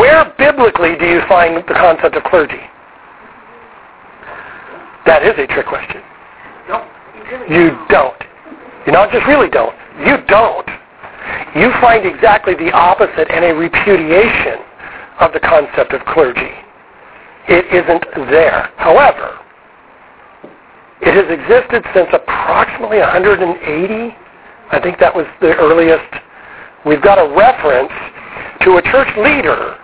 [0.00, 2.60] Where biblically do you find the concept of clergy?
[5.06, 6.02] That is a trick question.
[7.30, 8.20] Really You don't.
[8.86, 9.74] You not just really don't.
[10.04, 10.68] You don't.
[11.54, 14.58] You find exactly the opposite and a repudiation
[15.20, 16.54] of the concept of clergy.
[17.48, 18.70] It isn't there.
[18.76, 19.38] However,
[21.02, 24.16] it has existed since approximately 180.
[24.72, 26.12] I think that was the earliest.
[26.86, 27.92] We've got a reference
[28.62, 29.76] to a church leader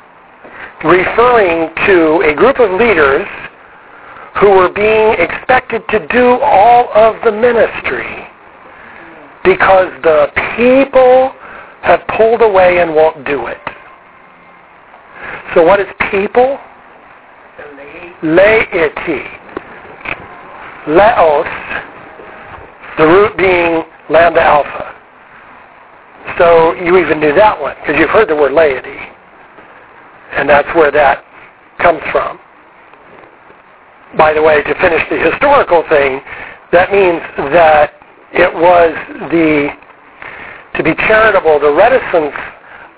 [0.85, 3.27] referring to a group of leaders
[4.41, 8.29] who were being expected to do all of the ministry
[9.45, 10.27] because the
[10.57, 11.33] people
[11.83, 13.61] have pulled away and won't do it.
[15.55, 16.59] So what is people?
[18.23, 19.25] Laity.
[20.89, 21.47] Leos,
[22.99, 24.95] the root being lambda alpha.
[26.39, 28.99] So you even knew that one because you've heard the word laity.
[30.33, 31.25] And that's where that
[31.79, 32.39] comes from.
[34.17, 36.21] By the way, to finish the historical thing,
[36.73, 37.21] that means
[37.53, 37.93] that
[38.33, 38.93] it was
[39.31, 39.69] the,
[40.77, 42.35] to be charitable, the reticence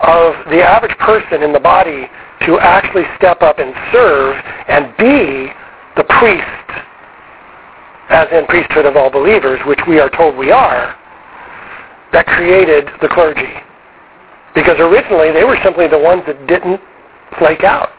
[0.00, 2.06] of the average person in the body
[2.46, 4.36] to actually step up and serve
[4.68, 5.50] and be
[5.96, 6.86] the priest,
[8.10, 10.94] as in priesthood of all believers, which we are told we are,
[12.12, 13.58] that created the clergy.
[14.54, 16.80] Because originally they were simply the ones that didn't
[17.38, 17.90] flake out.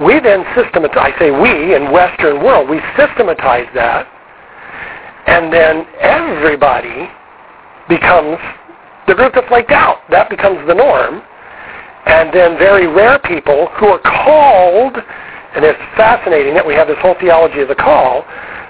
[0.00, 4.08] We then systematize, I say we in Western world, we systematize that,
[5.26, 7.10] and then everybody
[7.88, 8.38] becomes
[9.06, 9.98] the group that's flaked out.
[10.10, 11.22] That becomes the norm.
[12.06, 14.96] And then very rare people who are called,
[15.54, 18.24] and it's fascinating that we have this whole theology of the call,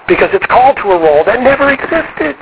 [0.07, 2.35] because it's called to a role that never existed.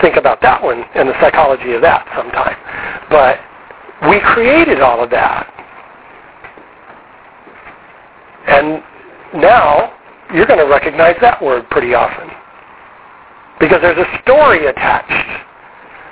[0.00, 2.58] Think about that one and the psychology of that sometime.
[3.08, 3.40] But
[4.10, 5.53] we created all of that.
[8.46, 8.82] And
[9.40, 9.94] now
[10.32, 12.30] you're going to recognize that word pretty often.
[13.60, 15.44] Because there's a story attached.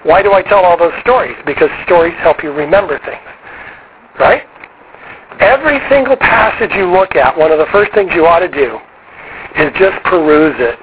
[0.05, 1.37] Why do I tell all those stories?
[1.47, 3.23] Because stories help you remember things.
[4.19, 4.43] Right?
[5.41, 8.79] Every single passage you look at, one of the first things you ought to do
[9.57, 10.79] is just peruse it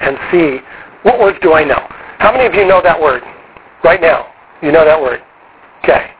[0.00, 0.58] and see
[1.02, 1.86] what words do I know.
[2.18, 3.22] How many of you know that word?
[3.84, 4.26] Right now.
[4.62, 5.20] You know that word.
[5.82, 6.10] Okay.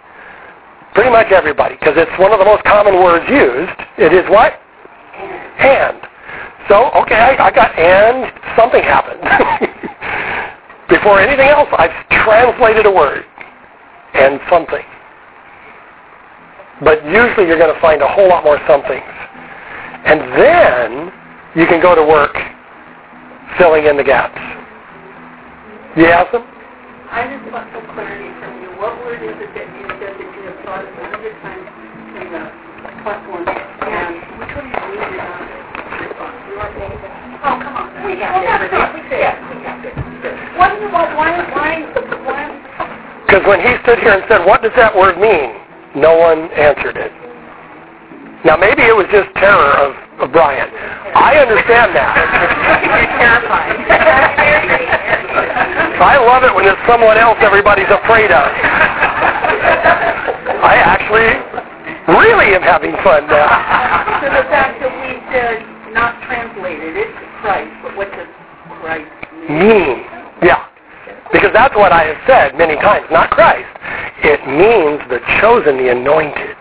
[0.95, 3.73] Pretty much everybody, because it's one of the most common words used.
[3.99, 4.59] It is what?
[5.59, 6.01] And.
[6.69, 9.21] So, okay, I, I got and, something happened.
[10.89, 11.95] Before anything else, I've
[12.25, 13.25] translated a word
[14.15, 14.85] and something.
[16.83, 19.05] But usually you're going to find a whole lot more somethings.
[20.07, 21.13] And then
[21.55, 22.35] you can go to work
[23.59, 24.39] filling in the gaps.
[25.97, 26.47] You them?
[27.11, 28.71] I just want some clarity from you.
[28.79, 29.87] What word is it that you
[30.47, 31.67] have thought of a hundred times
[32.15, 33.49] in the platform?
[33.49, 35.41] And which one is you did not
[36.01, 36.33] respond?
[36.49, 37.11] You are David.
[37.41, 37.89] Oh, come on.
[38.05, 38.71] We got Well, We it.
[39.09, 39.35] did.
[39.49, 39.95] We got this.
[40.57, 41.17] What do you want?
[41.17, 41.73] Why, why,
[42.25, 42.43] why?
[43.27, 45.55] Because when he stood here and said, what does that word mean?
[45.95, 47.13] No one answered it.
[48.45, 50.69] Now maybe it was just terror of, of Brian.
[51.15, 52.11] I understand that.
[56.01, 58.49] I love it when it's someone else everybody's afraid of.
[60.61, 61.29] I actually
[62.19, 63.47] really am having fun now.
[64.21, 65.65] So the fact that we did
[65.95, 68.29] not translated, it's Christ, but what does
[68.85, 69.09] Christ
[69.49, 69.97] mean?
[69.97, 69.99] Mean.
[70.45, 70.69] Yeah.
[71.33, 73.71] Because that's what I have said many times, not Christ.
[74.21, 76.57] It means the chosen, the anointed.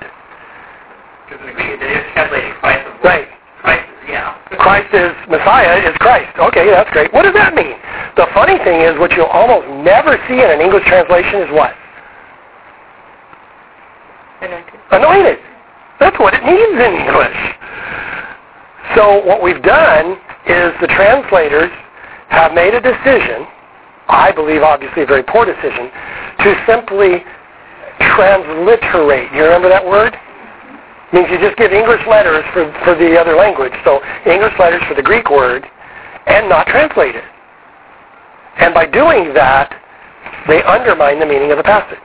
[1.27, 2.87] Because we they translated Christ.
[3.03, 3.27] Right.
[3.59, 4.39] Christ, yeah.
[4.55, 6.31] Christ is Messiah is Christ.
[6.39, 7.11] Okay, that's great.
[7.13, 7.75] What does that mean?
[8.15, 11.75] The funny thing is what you'll almost never see in an English translation is what?
[14.91, 15.39] Anointed.
[15.99, 17.39] That's what it means in English.
[18.95, 20.17] So what we've done
[20.47, 21.69] is the translators
[22.29, 23.45] have made a decision
[24.09, 25.93] I believe obviously a very poor decision,
[26.41, 27.23] to simply
[28.17, 29.31] transliterate.
[29.31, 30.17] You remember that word?
[30.17, 33.73] It means you just give English letters for, for the other language.
[33.85, 35.65] So English letters for the Greek word
[36.25, 37.23] and not translate it.
[38.57, 39.69] And by doing that,
[40.47, 42.01] they undermine the meaning of the passage.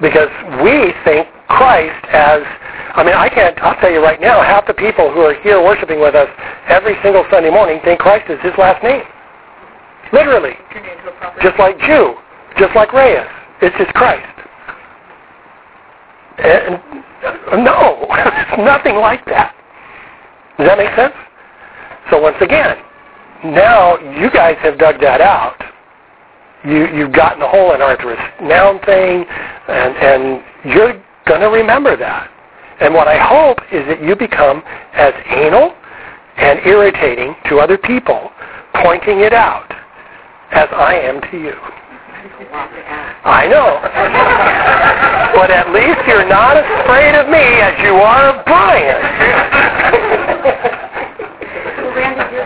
[0.00, 0.28] Because
[0.62, 2.42] we think Christ as,
[2.94, 5.62] I mean, I can't, I'll tell you right now, half the people who are here
[5.62, 6.28] worshiping with us
[6.68, 9.02] every single Sunday morning think Christ is his last name.
[10.12, 10.54] Literally.
[11.42, 12.14] Just like Jew,
[12.58, 13.26] just like Reyes.
[13.62, 14.26] It's just Christ.
[16.38, 16.80] And,
[17.64, 19.54] no, it's nothing like that.
[20.58, 21.14] Does that make sense?
[22.10, 22.76] So once again,
[23.44, 25.60] now you guys have dug that out.
[26.64, 29.24] You, you've gotten the whole anarthrous noun thing,
[29.68, 32.30] and, and you're going to remember that.
[32.80, 34.62] And what I hope is that you become
[34.94, 35.74] as anal
[36.36, 38.30] and irritating to other people,
[38.82, 39.70] pointing it out,
[40.52, 41.54] as I am to you.
[43.24, 43.80] I know.
[45.38, 49.00] but at least you're not as afraid of me as you are of Brian.
[51.82, 52.38] well, Randy,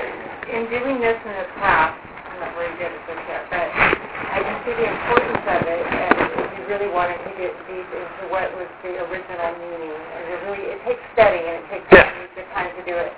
[0.53, 1.93] in doing this in this class,
[2.33, 5.81] I'm not very good at this yet, but I can see the importance of it,
[5.81, 10.23] and if you really wanted to get deep into what was the original meaning, and
[10.29, 12.05] it really, it takes studying and it takes yes.
[12.37, 13.13] the time to do it.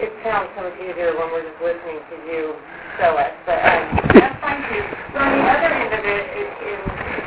[0.00, 2.56] It sounds so much easier when we're just listening to you
[2.96, 3.82] show us, but um,
[4.16, 4.82] that's fine too.
[5.12, 6.80] But on the other end of it, it in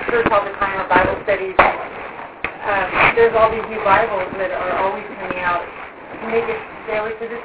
[0.09, 4.81] church all the time or Bible studies, um, there's all these new Bibles that are
[4.81, 6.59] always coming out to make it.
[6.97, 7.43] Always say this.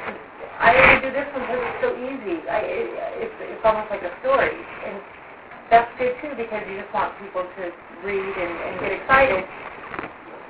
[0.56, 2.40] I only do this one because it's so easy.
[2.48, 2.86] I, it,
[3.28, 4.97] it's it's almost like a story, and
[5.71, 7.63] that's good too because you just want people to
[8.05, 9.45] read and, and get excited.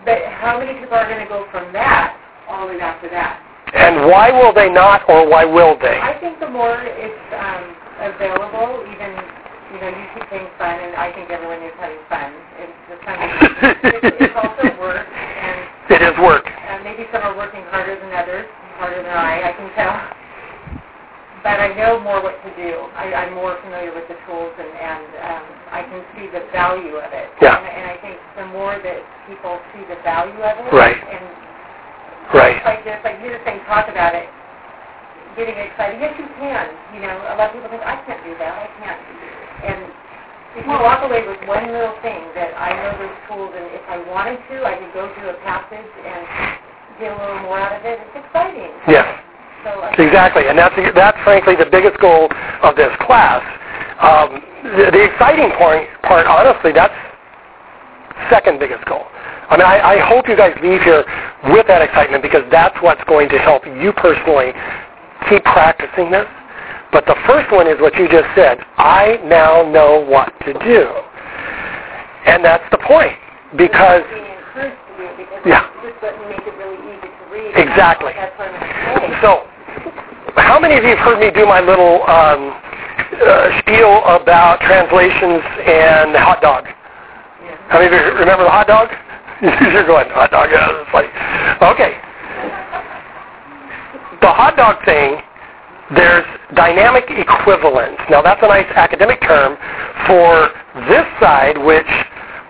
[0.04, 2.18] But how many people are going to go from that
[2.48, 3.38] all the way after that?
[3.72, 5.96] And why will they not, or why will they?
[5.96, 7.64] I think the more it's um,
[8.02, 9.16] available, even
[9.72, 12.28] you know, you keep things fun, and I think everyone is having fun.
[12.60, 13.16] It's just fun.
[13.88, 15.56] it's, it's also work, and
[15.88, 16.44] it is work.
[16.44, 18.44] Uh, maybe some are working harder than others,
[18.76, 19.48] harder than I.
[19.48, 19.96] I can tell.
[21.42, 22.86] But I know more what to do.
[22.94, 25.44] I, I'm more familiar with the tools, and, and um,
[25.74, 27.34] I can see the value of it.
[27.42, 27.58] Yeah.
[27.58, 30.94] And, and I think the more that people see the value of it, right.
[30.94, 31.42] and
[32.30, 32.62] Right.
[32.64, 34.24] Like this, like you just saying, talk about it,
[35.36, 36.00] getting excited.
[36.00, 36.70] Yes, you can.
[36.96, 38.52] You know, a lot of people think, I can't do that.
[38.56, 39.00] I can't.
[39.68, 39.80] And
[40.56, 43.84] if you walk away with one little thing that I know those tools, and if
[43.84, 46.20] I wanted to, I could go through a passage and
[46.96, 48.00] get a little more out of it.
[48.00, 48.70] It's exciting.
[48.88, 49.04] Yes.
[49.98, 52.28] Exactly, and that's that's frankly the biggest goal
[52.62, 53.42] of this class.
[54.02, 54.42] Um,
[54.76, 56.94] the, the exciting part, part, honestly, that's
[58.30, 59.06] second biggest goal.
[59.50, 61.04] I mean, I, I hope you guys leave here
[61.52, 64.52] with that excitement because that's what's going to help you personally
[65.28, 66.26] keep practicing this.
[66.92, 68.58] But the first one is what you just said.
[68.76, 70.88] I now know what to do.
[72.26, 73.16] And that's the point.
[73.56, 74.02] Because,
[75.44, 75.68] yeah.
[77.32, 78.12] Exactly.
[79.24, 79.48] So,
[80.36, 85.40] how many of you have heard me do my little um, uh, spiel about translations
[85.64, 86.66] and hot dog?
[87.68, 88.88] How many of you remember the hot dog?
[89.72, 91.08] You're going, hot dog, yeah, it's like,
[91.72, 91.96] okay.
[94.20, 95.16] The hot dog thing,
[95.96, 97.98] there's dynamic equivalence.
[98.10, 99.56] Now that's a nice academic term
[100.06, 100.52] for
[100.88, 101.88] this side, which,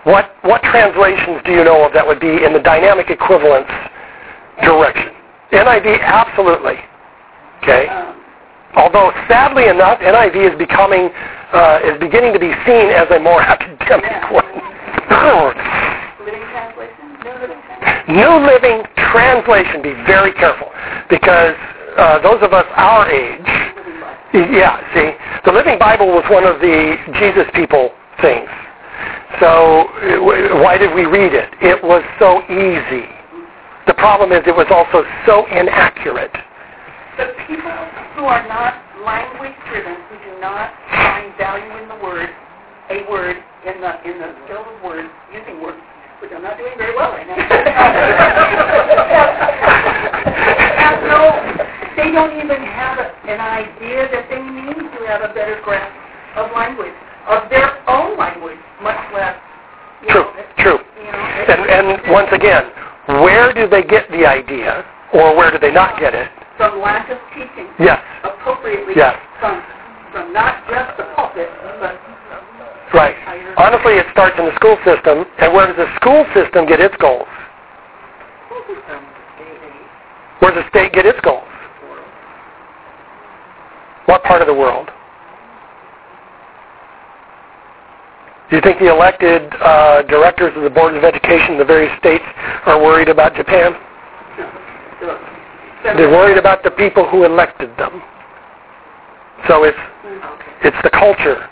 [0.03, 3.71] what, what translations do you know of that would be in the dynamic equivalence
[4.63, 5.13] direction?
[5.51, 6.79] NIV, absolutely.
[7.61, 7.87] Okay?
[8.75, 11.09] Although sadly enough, NIV is becoming,
[11.53, 14.49] uh, is beginning to be seen as a more academic one.
[14.49, 17.03] New Living Translation.
[18.07, 20.67] No living translation be very careful
[21.09, 21.55] because
[21.97, 23.45] uh, those of us our age,
[24.33, 25.13] yeah, see,
[25.45, 27.91] the Living Bible was one of the Jesus people
[28.21, 28.49] things.
[29.39, 29.87] So
[30.61, 31.49] why did we read it?
[31.61, 33.07] It was so easy.
[33.87, 36.31] The problem is it was also so inaccurate.
[37.17, 37.71] But people
[38.15, 42.29] who are not language driven, who do not find value in the word,
[42.89, 43.35] a word
[43.67, 45.77] in the in the skill of words, using words,
[46.21, 47.35] which I'm not doing very well right now.
[50.79, 51.35] have no,
[51.99, 55.91] they don't even have a, an idea that they need to have a better grasp
[56.35, 56.95] of language,
[57.27, 59.35] of their own language, much less.
[60.07, 60.79] True, know, true.
[60.99, 61.19] You know,
[61.51, 62.71] And, and once again,
[63.07, 66.29] where do they get the idea, or where do they not get it?
[66.57, 69.15] from lack of teaching Yes, appropriately Yes.
[69.39, 69.61] from
[70.11, 71.49] from not just the pulpit,
[71.79, 71.99] but
[72.93, 73.15] right.
[73.57, 76.95] Honestly, it starts in the school system, and where does the school system get its
[76.97, 77.27] goals?
[80.39, 81.47] Where does the state get its goals?
[84.05, 84.91] What part of the world?
[88.53, 91.89] Do you think the elected uh, directors of the boards of education in the various
[91.97, 92.23] states
[92.67, 93.73] are worried about Japan?
[95.97, 98.03] They're worried about the people who elected them.
[99.47, 99.77] So it's
[100.61, 101.49] it's the culture.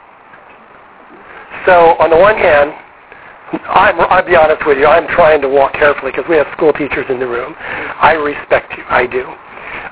[1.65, 2.69] So on the one hand,
[3.65, 6.71] I'm, I'll be honest with you, I'm trying to walk carefully because we have school
[6.71, 7.55] teachers in the room.
[7.57, 8.83] I respect you.
[8.87, 9.25] I do.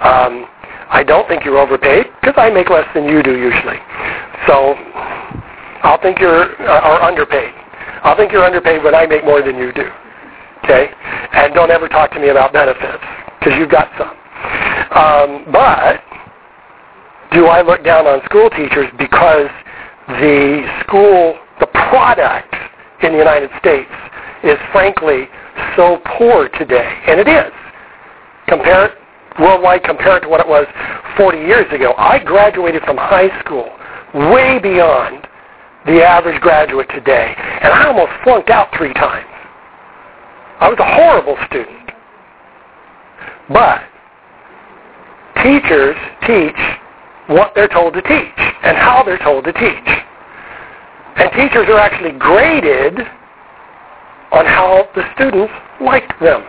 [0.06, 0.46] Um,
[0.94, 3.82] I don't think you're overpaid because I make less than you do usually.
[4.46, 4.78] So
[5.84, 7.54] I'll think you're uh, or underpaid.
[8.04, 9.90] I'll think you're underpaid when I make more than you do.
[10.64, 10.90] Okay?
[11.34, 13.04] And don't ever talk to me about benefits
[13.40, 14.16] because you've got some.
[14.92, 16.02] Um, but
[17.32, 19.50] do I look down on school teachers because
[20.08, 22.56] the school, the product
[23.04, 23.92] in the United States
[24.44, 25.28] is frankly
[25.76, 27.52] so poor today, and it is.
[28.48, 28.92] Compare it
[29.40, 30.66] worldwide, compare it to what it was
[31.18, 31.94] 40 years ago.
[31.98, 33.70] I graduated from high school
[34.32, 35.28] way beyond
[35.86, 39.28] the average graduate today, and I almost flunked out three times.
[40.60, 41.92] I was a horrible student.
[43.50, 43.82] But
[45.42, 45.96] teachers
[46.28, 46.60] teach
[47.28, 49.90] what they're told to teach and how they're told to teach.
[51.16, 53.00] And teachers are actually graded
[54.32, 56.44] on how the students liked them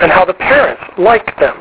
[0.00, 1.56] and how the parents liked them.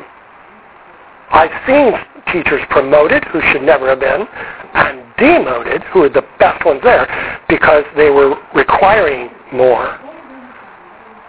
[1.29, 1.93] I've seen
[2.33, 4.27] teachers promoted who should never have been
[4.73, 7.05] and demoted who were the best ones there
[7.47, 9.99] because they were requiring more.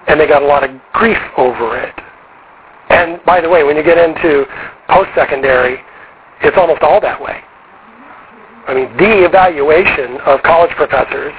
[0.08, 1.94] And they got a lot of grief over it.
[2.88, 4.44] And by the way, when you get into
[4.88, 5.78] post-secondary,
[6.42, 7.40] it's almost all that way.
[8.66, 11.32] I mean, the evaluation of college professors,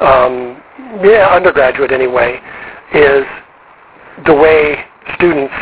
[0.00, 0.62] um,
[1.02, 2.40] yeah, undergraduate anyway,
[2.94, 3.24] is
[4.26, 5.54] the way students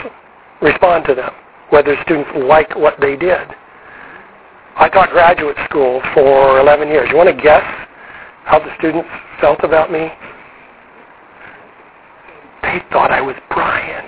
[0.60, 1.30] respond to them,
[1.70, 3.48] whether students like what they did.
[4.80, 7.06] I taught graduate school for 11 years.
[7.10, 7.62] You want to guess
[8.44, 10.08] how the students felt about me?
[12.62, 14.06] They thought I was Brian.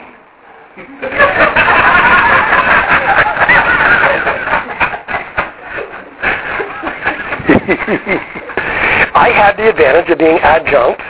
[9.15, 11.03] I had the advantage of being adjunct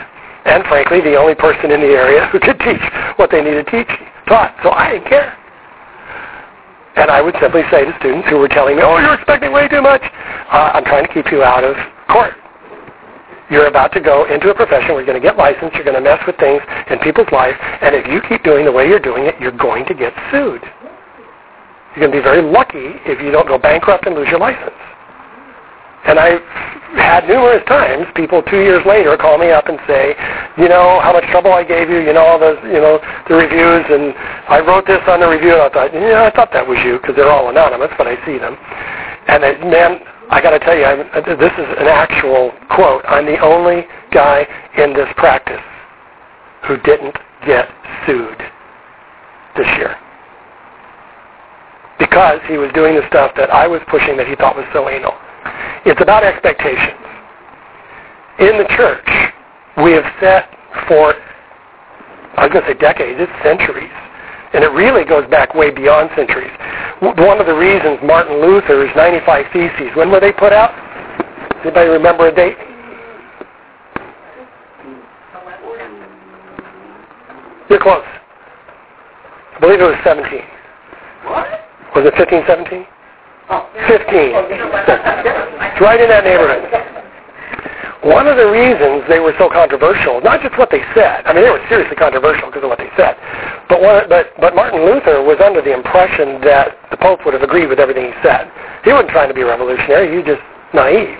[0.43, 2.83] and frankly the only person in the area who could teach
[3.15, 3.87] what they needed to teach
[4.27, 4.53] taught.
[4.61, 5.37] So I didn't care.
[6.95, 9.67] And I would simply say to students who were telling me, oh, you're expecting way
[9.67, 11.75] too much, uh, I'm trying to keep you out of
[12.07, 12.33] court.
[13.49, 15.97] You're about to go into a profession where you're going to get licensed, you're going
[15.97, 19.01] to mess with things in people's life, and if you keep doing the way you're
[19.01, 20.61] doing it, you're going to get sued.
[21.93, 24.73] You're going to be very lucky if you don't go bankrupt and lose your license.
[26.05, 26.41] And I've
[26.99, 30.15] had numerous times people two years later call me up and say,
[30.57, 33.35] you know how much trouble I gave you, you know all the you know the
[33.35, 34.13] reviews, and
[34.47, 36.99] I wrote this on the review, and I thought, yeah, I thought that was you
[36.99, 38.57] because they're all anonymous, but I see them.
[39.27, 39.99] And I, man,
[40.29, 41.07] I got to tell you, I'm,
[41.39, 43.03] this is an actual quote.
[43.07, 44.45] I'm the only guy
[44.77, 45.63] in this practice
[46.67, 47.15] who didn't
[47.45, 47.69] get
[48.05, 48.39] sued
[49.55, 49.95] this year
[51.99, 54.89] because he was doing the stuff that I was pushing that he thought was so
[54.89, 55.13] anal.
[55.85, 56.99] It's about expectations.
[58.39, 59.07] In the church,
[59.83, 60.49] we have set
[60.87, 61.13] for,
[62.37, 63.91] I was going to say decades, it's centuries.
[64.53, 66.51] And it really goes back way beyond centuries.
[67.01, 70.71] One of the reasons Martin Luther's 95 Theses, when were they put out?
[71.63, 72.57] Does anybody remember a date?
[77.69, 78.05] You're close.
[79.55, 80.39] I believe it was 17.
[81.25, 81.47] What?
[81.95, 82.85] Was it 15, 17?
[82.85, 82.92] Oh.
[83.49, 84.07] 15.
[85.73, 86.63] It's right in that neighborhood.
[88.03, 91.47] One of the reasons they were so controversial, not just what they said, I mean,
[91.47, 93.15] they were seriously controversial because of what they said,
[93.71, 97.43] but, one, but, but Martin Luther was under the impression that the Pope would have
[97.43, 98.51] agreed with everything he said.
[98.83, 100.43] He wasn't trying to be revolutionary, he was just
[100.75, 101.15] naive.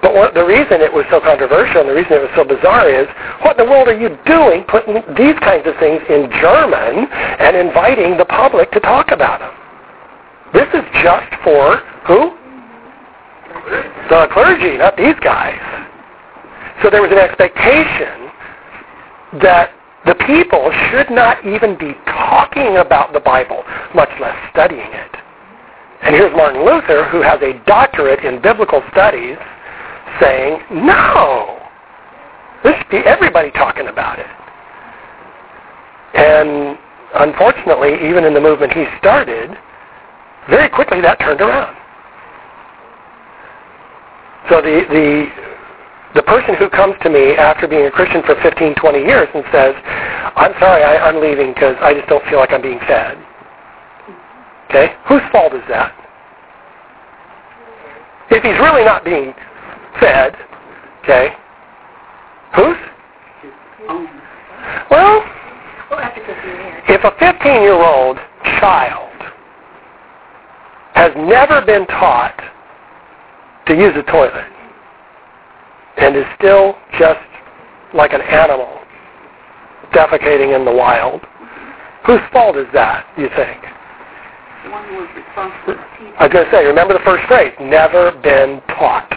[0.00, 2.88] But what, the reason it was so controversial and the reason it was so bizarre
[2.88, 3.04] is,
[3.44, 7.56] what in the world are you doing putting these kinds of things in German and
[7.56, 9.52] inviting the public to talk about them?
[10.54, 12.38] This is just for who?
[14.08, 15.58] The clergy, not these guys.
[16.82, 18.30] So there was an expectation
[19.42, 19.74] that
[20.06, 23.64] the people should not even be talking about the Bible,
[23.94, 25.16] much less studying it.
[26.02, 29.38] And here's Martin Luther, who has a doctorate in biblical studies,
[30.20, 31.58] saying, no,
[32.62, 34.26] this should be everybody talking about it.
[36.14, 36.78] And
[37.14, 39.56] unfortunately, even in the movement he started,
[40.50, 41.76] very quickly that turned around.
[44.50, 45.26] So the, the,
[46.16, 49.44] the person who comes to me after being a Christian for 15, 20 years and
[49.50, 49.74] says,
[50.36, 53.16] I'm sorry, I, I'm leaving because I just don't feel like I'm being fed.
[54.68, 54.94] Okay?
[55.08, 55.92] Whose fault is that?
[58.30, 59.32] If he's really not being
[60.00, 60.34] fed,
[61.02, 61.28] okay,
[62.56, 62.76] Whose?
[64.90, 65.24] Well,
[65.90, 66.82] Well, after 15 years.
[66.88, 68.18] if a 15-year-old
[68.60, 69.03] child
[70.94, 72.40] has never been taught
[73.66, 74.50] to use a toilet
[75.98, 77.20] and is still just
[77.94, 78.80] like an animal
[79.92, 81.22] defecating in the wild,
[82.06, 83.62] whose fault is that, you think?
[84.64, 86.16] The one who was responsible for.
[86.18, 89.08] I was going to say, remember the first phrase, never been taught.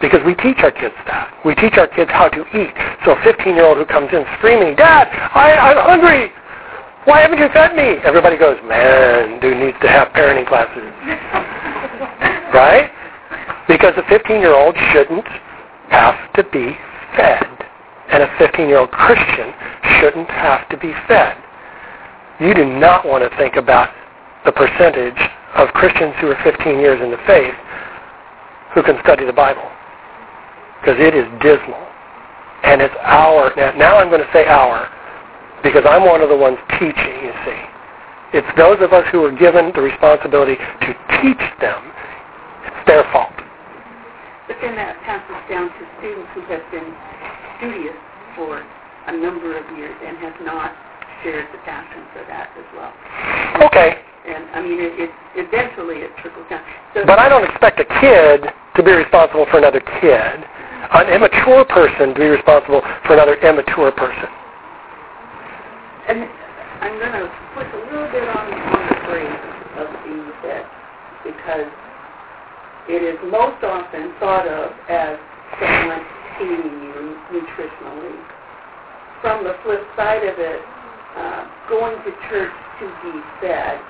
[0.00, 1.32] Because we teach our kids that.
[1.46, 2.74] We teach our kids how to eat.
[3.06, 6.32] So a 15-year-old who comes in screaming, Dad, I, I'm hungry.
[7.04, 8.00] Why haven't you fed me?
[8.04, 10.80] Everybody goes, man, dude need to have parenting classes.
[12.54, 12.90] right?
[13.68, 15.26] Because a 15-year-old shouldn't
[15.90, 16.76] have to be
[17.16, 17.44] fed.
[18.08, 19.52] And a 15-year-old Christian
[20.00, 21.36] shouldn't have to be fed.
[22.40, 23.90] You do not want to think about
[24.44, 25.18] the percentage
[25.56, 27.54] of Christians who are 15 years in the faith
[28.74, 29.68] who can study the Bible.
[30.80, 31.86] Because it is dismal.
[32.64, 34.88] And it's our, now, now I'm going to say our,
[35.64, 37.60] because I'm one of the ones teaching, you see.
[38.36, 40.90] It's those of us who are given the responsibility to
[41.24, 41.80] teach them.
[42.68, 43.32] It's their fault.
[44.46, 46.92] But then that passes down to students who have been
[47.56, 47.96] studious
[48.36, 50.76] for a number of years and have not
[51.24, 52.92] shared the passion for that as well.
[53.64, 53.96] Okay,
[54.28, 55.10] And I mean, it, it
[55.40, 56.60] eventually it trickles down.
[56.92, 58.44] So but I don't expect a kid
[58.76, 60.44] to be responsible for another kid.
[60.92, 64.28] An immature person to be responsible for another immature person.
[66.08, 66.28] And
[66.84, 67.26] I'm going to
[67.56, 69.44] push a little bit on, the phrase
[69.80, 69.88] of
[70.44, 70.64] fed
[71.24, 71.70] because
[72.88, 75.16] it is most often thought of as
[75.56, 76.04] someone
[76.36, 78.20] feeding you nutritionally.
[79.22, 80.60] From the flip side of it,
[81.16, 83.80] uh, going to church to be fed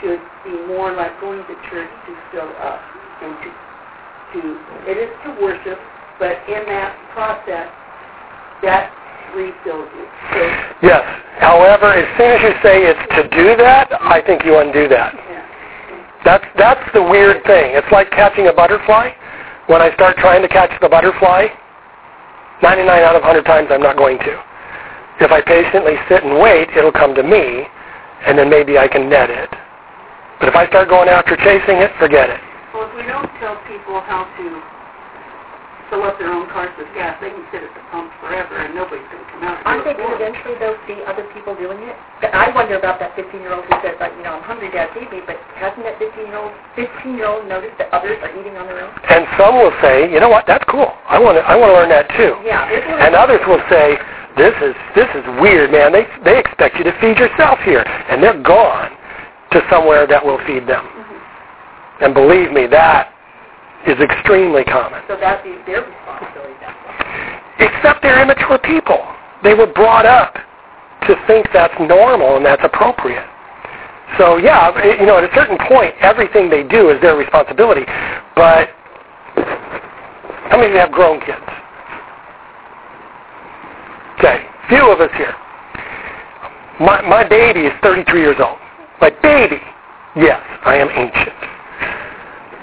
[0.00, 2.80] should be more like going to church to fill up
[3.20, 3.50] and to
[4.32, 4.40] to
[4.86, 5.78] it is to worship,
[6.18, 7.68] but in that process,
[8.62, 8.92] that
[9.34, 10.06] refills you.
[10.32, 10.40] So
[10.82, 11.02] Yes.
[11.38, 15.14] However, as soon as you say it's to do that, I think you undo that.
[16.24, 17.78] That's that's the weird thing.
[17.78, 19.10] It's like catching a butterfly.
[19.66, 21.46] When I start trying to catch the butterfly,
[22.62, 24.34] 99 out of 100 times I'm not going to.
[25.20, 27.66] If I patiently sit and wait, it'll come to me,
[28.26, 29.50] and then maybe I can net it.
[30.40, 32.40] But if I start going after chasing it, forget it.
[32.72, 34.77] Well, if we don't tell people how to
[35.88, 38.76] fill up their own cars with gas, they can sit at the pump forever and
[38.76, 39.58] nobody's going to come out.
[39.60, 40.32] and Aren't do they it going to for them.
[40.36, 41.96] eventually, though, see other people doing it?
[42.20, 45.08] But I wonder about that 15-year-old who says, like, you know, I'm hungry, Dad, feed
[45.08, 48.92] me, but hasn't that 15-year-old 15-year-old noticed that others are eating on their own?
[49.08, 50.92] And some will say, you know what, that's cool.
[51.08, 52.36] I want to I want to learn that too.
[52.44, 52.68] Yeah.
[52.68, 53.96] it's one of And others will say,
[54.36, 55.90] this is this is weird, man.
[55.90, 58.92] They they expect you to feed yourself here, and they're gone
[59.50, 60.84] to somewhere that will feed them.
[60.86, 62.04] Mm-hmm.
[62.04, 63.10] And believe me, that
[63.86, 65.02] is extremely common.
[65.08, 66.54] So that'd be their responsibility.
[67.60, 68.98] Except they're immature people.
[69.42, 70.34] They were brought up
[71.06, 73.26] to think that's normal and that's appropriate.
[74.18, 77.84] So yeah, you know, at a certain point, everything they do is their responsibility.
[78.34, 78.70] But
[80.48, 81.38] how many of you have grown kids?
[84.18, 85.34] Okay, few of us here.
[86.80, 88.58] My my baby is 33 years old.
[89.00, 89.60] My baby.
[90.16, 91.36] Yes, I am ancient.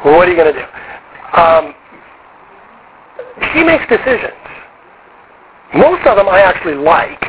[0.04, 0.66] Well, what are you going to do?
[1.34, 1.74] Um,
[3.54, 4.34] she makes decisions.
[5.76, 7.24] Most of them I actually like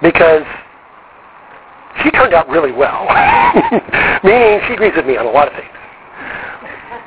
[0.00, 0.44] because
[2.02, 3.04] she turned out really well.
[4.24, 5.68] Meaning she agrees with me on a lot of things.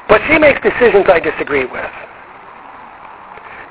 [0.07, 1.91] But she makes decisions I disagree with.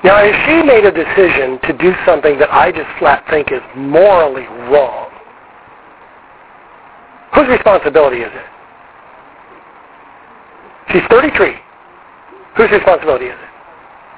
[0.03, 3.61] Now, if she made a decision to do something that I just flat think is
[3.75, 5.09] morally wrong,
[7.33, 8.45] whose responsibility is it?
[10.91, 11.55] She's 33.
[12.55, 13.49] Whose responsibility is it?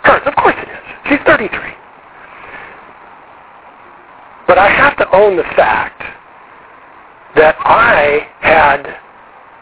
[0.03, 0.85] Hers, of course it is.
[1.09, 1.49] She's 33.
[4.47, 6.01] But I have to own the fact
[7.35, 8.83] that I had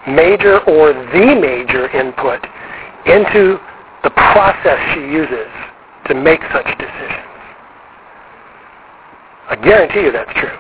[0.08, 2.40] major or the major input
[3.06, 3.58] into
[4.04, 5.48] the process she uses
[6.08, 7.24] to make such decisions.
[9.50, 10.58] I guarantee you that's true.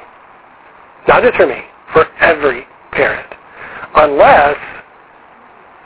[1.07, 1.61] Not just for me,
[1.91, 3.27] for every parent.
[3.95, 4.57] Unless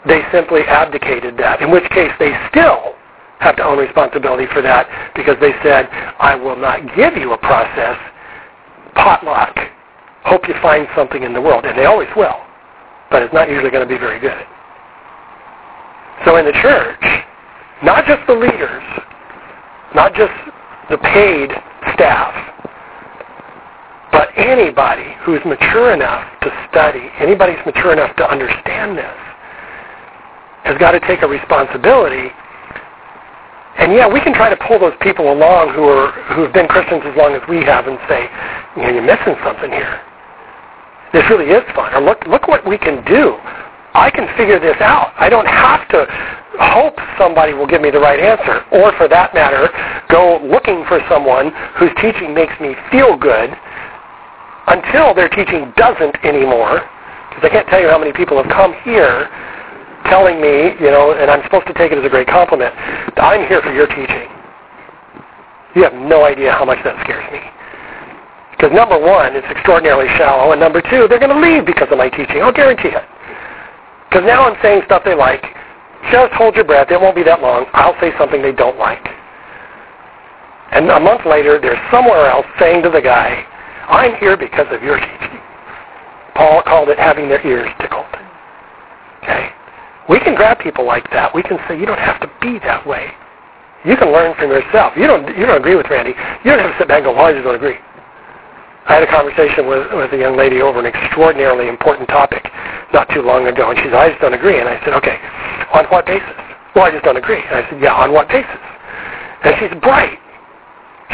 [0.08, 2.96] they simply abdicated that, in which case they still
[3.40, 5.88] have to own responsibility for that because they said,
[6.20, 7.98] I will not give you a process,
[8.96, 9.56] potluck,
[10.24, 11.66] hope you find something in the world.
[11.66, 12.42] And they always will,
[13.12, 14.46] but it's not usually going to be very good.
[16.26, 17.04] So in the church,
[17.84, 18.84] not just the leaders,
[19.94, 20.34] not just
[20.90, 21.52] the paid
[21.94, 22.34] staff,
[24.12, 29.27] but anybody who's mature enough to study, anybody who's mature enough to understand this,
[30.68, 32.30] has got to take a responsibility
[33.78, 36.68] And yeah, we can try to pull those people along who are who have been
[36.68, 38.26] Christians as long as we have and say,
[38.76, 40.02] you know, you're missing something here.
[41.14, 41.94] This really is fun.
[41.94, 43.38] Or look look what we can do.
[43.94, 45.14] I can figure this out.
[45.18, 46.06] I don't have to
[46.60, 48.66] hope somebody will give me the right answer.
[48.74, 49.70] Or for that matter,
[50.10, 53.54] go looking for someone whose teaching makes me feel good
[54.68, 56.82] until their teaching doesn't anymore.
[57.30, 59.30] Because I can't tell you how many people have come here
[60.10, 62.74] telling me, you know, and I'm supposed to take it as a great compliment,
[63.16, 64.28] that I'm here for your teaching.
[65.76, 67.40] You have no idea how much that scares me.
[68.52, 71.98] Because number one, it's extraordinarily shallow, and number two, they're going to leave because of
[71.98, 72.42] my teaching.
[72.42, 73.06] I'll guarantee it.
[74.10, 75.46] Because now I'm saying stuff they like.
[76.12, 76.90] Just hold your breath.
[76.90, 77.66] It won't be that long.
[77.74, 79.06] I'll say something they don't like.
[80.72, 83.46] And a month later, they're somewhere else saying to the guy,
[83.88, 85.40] I'm here because of your teaching.
[86.36, 88.06] Paul called it having their ears tickled.
[89.24, 89.50] Okay?
[90.10, 91.36] We can grab people like that.
[91.36, 93.12] We can say, you don't have to be that way.
[93.86, 94.94] You can learn from yourself.
[94.96, 96.16] You don't, you don't agree with Randy.
[96.44, 97.78] You don't have to sit back and go, well, I just don't agree.
[98.88, 102.48] I had a conversation with, with a young lady over an extraordinarily important topic
[102.94, 104.60] not too long ago, and she said, I just don't agree.
[104.60, 105.20] And I said, okay,
[105.76, 106.36] on what basis?
[106.72, 107.44] Well, I just don't agree.
[107.44, 108.64] And I said, yeah, on what basis?
[109.44, 110.16] And she's bright.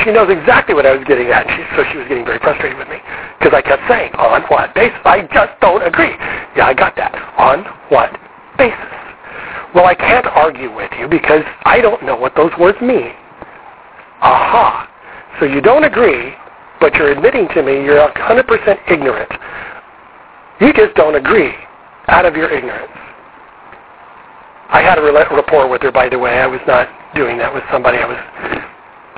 [0.06, 2.78] She knows exactly what I was getting at, she, so she was getting very frustrated
[2.78, 2.98] with me
[3.38, 4.98] because I kept saying, on what basis?
[5.06, 6.14] I just don't agree.
[6.58, 7.14] Yeah, I got that.
[7.38, 8.10] On what
[8.58, 9.04] basis?
[9.74, 13.14] Well, I can't argue with you because I don't know what those words mean.
[14.22, 14.90] Aha.
[15.40, 16.34] So you don't agree,
[16.80, 19.32] but you're admitting to me you're 100% ignorant.
[20.62, 21.54] You just don't agree
[22.08, 22.92] out of your ignorance.
[24.70, 26.40] I had a rapport with her, by the way.
[26.40, 27.98] I was not doing that with somebody.
[27.98, 28.18] I was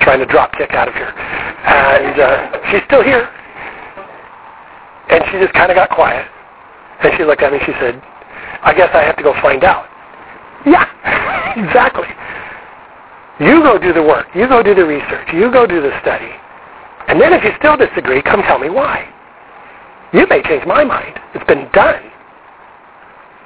[0.00, 1.08] trying to drop kick out of here.
[1.08, 3.28] And uh, she's still here.
[5.08, 6.28] And she just kind of got quiet.
[7.02, 8.02] And she looked at me and she said,
[8.62, 9.86] I guess I have to go find out.
[10.64, 10.84] Yeah,
[11.56, 12.08] exactly.
[13.38, 14.26] You go do the work.
[14.34, 15.28] You go do the research.
[15.32, 16.30] You go do the study.
[17.08, 19.08] And then if you still disagree, come tell me why.
[20.12, 21.20] You may change my mind.
[21.34, 22.02] It's been done.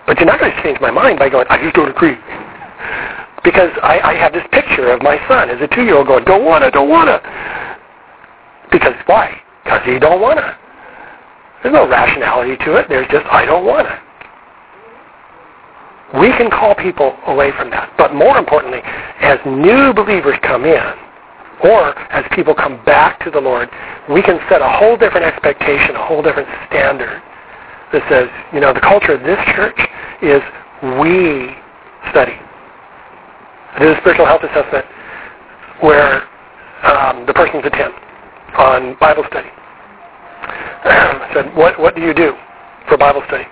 [0.07, 2.17] But you're not going to change my mind by going, I just don't agree.
[3.43, 6.71] Because I, I have this picture of my son as a two-year-old going, don't wanna,
[6.71, 7.23] don't wanna.
[8.71, 9.41] Because why?
[9.65, 10.59] Because he don't wanna.
[11.63, 12.87] There's no rationality to it.
[12.91, 13.99] There's just, I don't wanna.
[16.19, 17.95] We can call people away from that.
[17.97, 18.81] But more importantly,
[19.21, 20.95] as new believers come in,
[21.63, 23.69] or as people come back to the Lord,
[24.11, 27.23] we can set a whole different expectation, a whole different standard
[27.93, 29.79] that says, you know, the culture of this church
[30.23, 30.43] is
[30.99, 31.55] we
[32.11, 32.35] study.
[33.73, 34.87] I did a spiritual health assessment
[35.81, 36.27] where
[36.83, 37.93] um, the person's a 10
[38.59, 39.49] on Bible study.
[40.85, 42.35] I said, what, what do you do
[42.89, 43.45] for Bible study?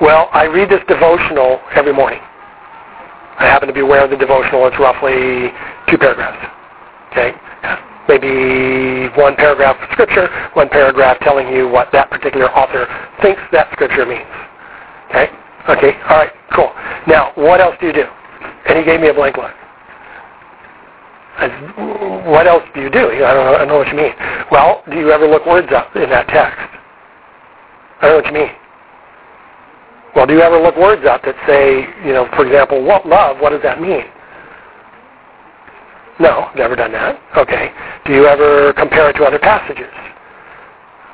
[0.00, 2.20] Well, I read this devotional every morning.
[3.38, 4.66] I happen to be aware of the devotional.
[4.66, 5.50] It's roughly
[5.88, 6.42] two paragraphs.
[7.12, 7.32] Okay?
[8.08, 12.88] Maybe one paragraph of scripture, one paragraph telling you what that particular author
[13.22, 14.26] thinks that scripture means.
[15.10, 15.28] Okay?
[15.68, 16.72] Okay, all right, cool.
[17.06, 18.04] Now, what else do you do?
[18.66, 19.52] And he gave me a blank look.
[21.38, 21.52] Said,
[22.26, 23.06] what else do you do?
[23.22, 24.12] I don't, know, I don't know what you mean.
[24.50, 26.58] Well, do you ever look words up in that text?
[28.00, 28.50] I don't know what you mean.
[30.14, 33.38] Well, do you ever look words up that say, you know, for example, what love,
[33.40, 34.04] what does that mean?
[36.18, 37.20] No, never done that.
[37.36, 37.70] Okay.
[38.06, 39.92] Do you ever compare it to other passages?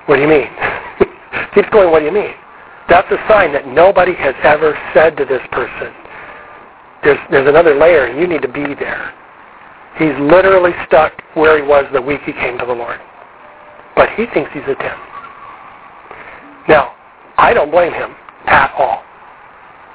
[0.07, 0.49] What do you mean?
[1.55, 2.33] Keeps going, what do you mean?
[2.89, 5.93] That's a sign that nobody has ever said to this person,
[7.03, 9.13] there's, there's another layer, and you need to be there.
[9.99, 13.01] He's literally stuck where he was the week he came to the Lord.
[13.95, 14.77] But he thinks he's a 10.
[16.69, 16.95] Now,
[17.37, 18.15] I don't blame him
[18.47, 19.03] at all.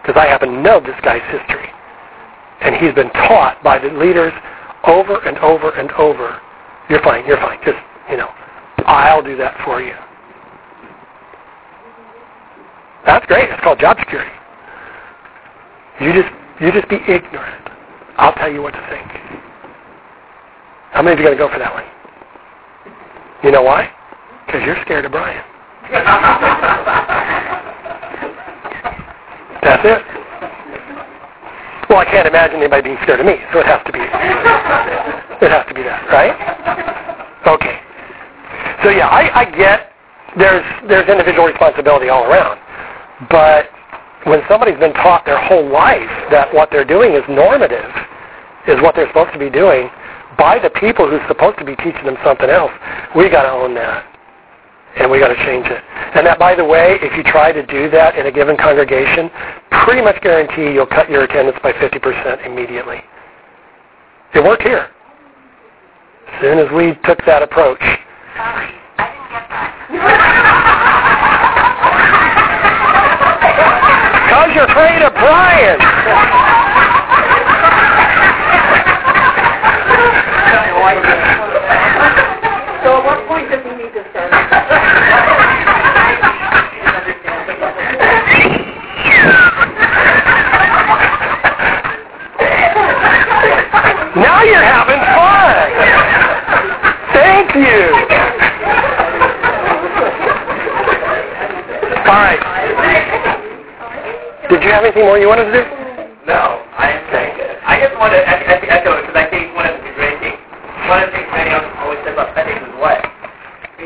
[0.02, 1.70] Because I happen to know this guy's history.
[2.62, 4.34] And he's been taught by the leaders
[4.86, 6.42] over and over and over,
[6.90, 7.60] you're fine, you're fine.
[7.64, 7.78] Just,
[8.10, 8.30] you know,
[8.86, 9.94] I'll do that for you.
[13.06, 13.50] That's great.
[13.50, 14.32] It's called job security.
[16.02, 16.30] You just
[16.62, 17.70] you just be ignorant.
[18.18, 19.08] I'll tell you what to think.
[20.92, 21.86] How many of you are going to go for that one?
[23.44, 23.90] You know why?
[24.46, 25.44] Because you're scared of Brian.
[29.64, 30.02] That's it.
[31.90, 34.00] Well, I can't imagine anybody being scared of me, so it has to be.
[34.00, 36.38] It has to be that, right?
[37.48, 37.82] Okay.
[38.84, 39.92] So yeah, I, I get
[40.38, 42.60] there's there's individual responsibility all around,
[43.30, 43.74] but
[44.30, 47.90] when somebody's been taught their whole life that what they're doing is normative,
[48.68, 49.90] is what they're supposed to be doing,
[50.38, 52.72] by the people who's supposed to be teaching them something else,
[53.16, 54.06] we got to own that
[54.98, 55.84] and we got to change it.
[56.16, 59.30] And that, by the way, if you try to do that in a given congregation,
[59.86, 63.02] pretty much guarantee you'll cut your attendance by 50% immediately.
[64.34, 64.90] It worked here.
[66.28, 67.82] As soon as we took that approach.
[67.82, 69.76] Sorry, I didn't get that.
[74.26, 75.80] Because you're afraid of Brian.
[82.84, 85.40] So at what point does he need to start?
[94.16, 95.70] Now you're having fun.
[97.14, 97.82] Thank you.
[102.06, 102.42] All right.
[104.50, 105.64] Did you have anything more you wanted to do?
[106.28, 107.34] No, I am saying.
[107.66, 110.20] I just want to I, I, echo it because I think one of the great
[110.22, 110.38] things,
[110.90, 113.02] one of the things many of us always say about ethics is what?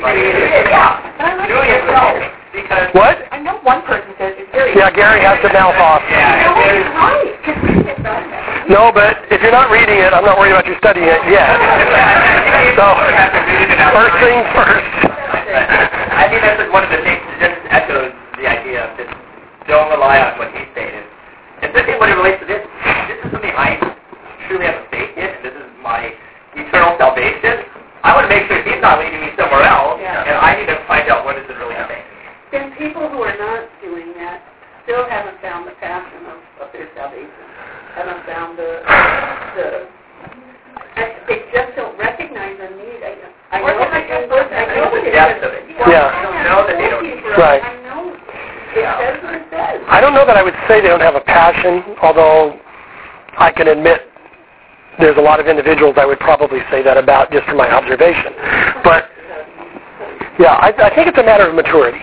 [0.04, 1.48] Like, Yeah.
[1.48, 2.32] doing it right.
[2.52, 3.18] Because What?
[3.32, 4.76] I know one person says it's very.
[4.76, 4.92] Yeah, Gary has to mouth off.
[4.92, 4.92] yeah, No, there's, he's right.
[5.04, 5.74] 'cause we get that.
[8.70, 11.52] No, but if you're not reading it, I'm not worried about you studying it yet.
[12.80, 12.86] So,
[13.92, 14.88] first things first.
[16.16, 19.12] I think that's one of the things that just echoes the idea of just
[19.68, 21.04] don't rely on what he stated.
[21.62, 22.64] Especially when it relates to this.
[23.12, 23.76] This is something I
[24.48, 26.12] truly have a faith in, and this is my
[26.56, 27.68] eternal salvation.
[28.04, 30.28] I want to make sure he's not leading me somewhere else, Yeah.
[30.28, 32.04] and I need to find out what is it really saying.
[32.52, 34.44] Then people who are not doing that
[34.84, 37.32] still haven't found the passion of, of their salvation.
[37.96, 38.82] Haven't found the
[39.56, 39.68] the.
[41.00, 43.00] I- They just don't recognize the need.
[43.08, 43.16] I,
[43.54, 44.52] I know Or that they in person.
[44.52, 45.14] I know it is.
[45.16, 45.64] depth of it.
[45.88, 46.12] Yeah.
[46.12, 47.38] I don't know that they don't need it.
[47.40, 47.62] Right.
[47.64, 48.12] I know.
[48.74, 49.78] It says what it says.
[49.88, 51.06] I don't know that I would say they don't
[52.02, 52.60] although
[53.38, 54.02] I can admit
[55.00, 58.34] there's a lot of individuals I would probably say that about just from my observation.
[58.84, 59.10] But
[60.40, 62.02] yeah, I, I think it's a matter of maturity.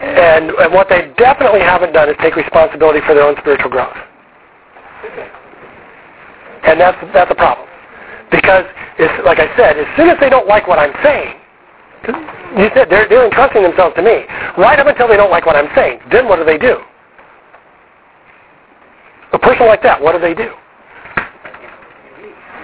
[0.00, 3.96] And, and what they definitely haven't done is take responsibility for their own spiritual growth.
[6.64, 7.66] And that's that's a problem.
[8.30, 8.64] Because
[8.98, 11.34] it's like I said, as soon as they don't like what I'm saying,
[12.58, 14.26] you said they're they're entrusting themselves to me.
[14.58, 16.78] Right up until they don't like what I'm saying, then what do they do?
[19.32, 20.52] A person like that, what do they do?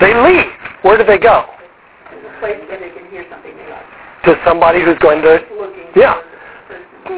[0.00, 0.50] They leave.
[0.82, 1.46] Where do they go?
[4.24, 5.38] To somebody who's going to
[5.96, 6.20] Yeah.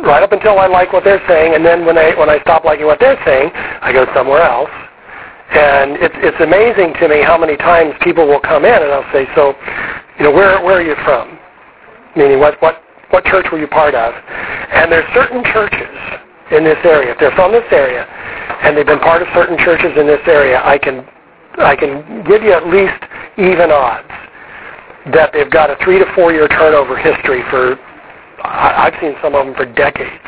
[0.02, 2.64] Right up until I like what they're saying, and then when I when I stop
[2.64, 4.70] liking what they're saying, I go somewhere else.
[5.52, 9.12] And it's it's amazing to me how many times people will come in and I'll
[9.12, 9.54] say, so,
[10.18, 11.38] you know, where where are you from?
[12.16, 14.14] Meaning, what what what church were you part of?
[14.72, 15.92] And there's certain churches
[16.50, 17.12] in this area.
[17.12, 20.60] If they're from this area, and they've been part of certain churches in this area,
[20.64, 21.06] I can
[21.58, 22.98] I can give you at least
[23.38, 24.10] even odds
[25.12, 27.78] that they've got a three to four year turnover history for
[28.42, 30.20] I've seen some of them for decades.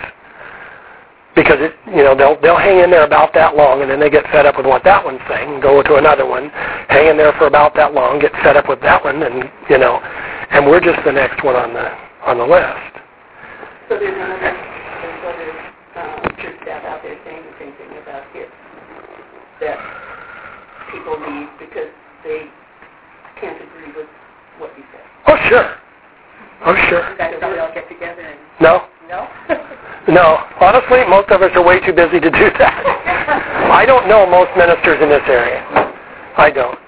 [1.35, 4.09] Because it, you know, they'll they'll hang in there about that long, and then they
[4.09, 6.49] get fed up with what that one's saying, go to another one,
[6.89, 9.77] hang in there for about that long, get fed up with that one, and you
[9.77, 10.01] know,
[10.51, 11.93] and we're just the next one on the
[12.25, 13.05] on the list.
[13.91, 18.23] So there's another, there's other um, church staff out there saying the same thing about
[18.33, 18.53] kids.
[19.61, 19.81] That
[20.93, 21.89] people leave because
[22.25, 22.45] they
[23.41, 24.09] can't agree with
[24.59, 25.01] what you say.
[25.27, 25.69] Oh sure,
[26.69, 27.17] oh sure.
[27.17, 29.25] That's why we all get together and, No, no?
[30.13, 30.45] no.
[30.61, 32.77] Honestly, most of us are way too busy to do that.
[33.73, 35.65] I don't know most ministers in this area.
[36.37, 36.79] I don't.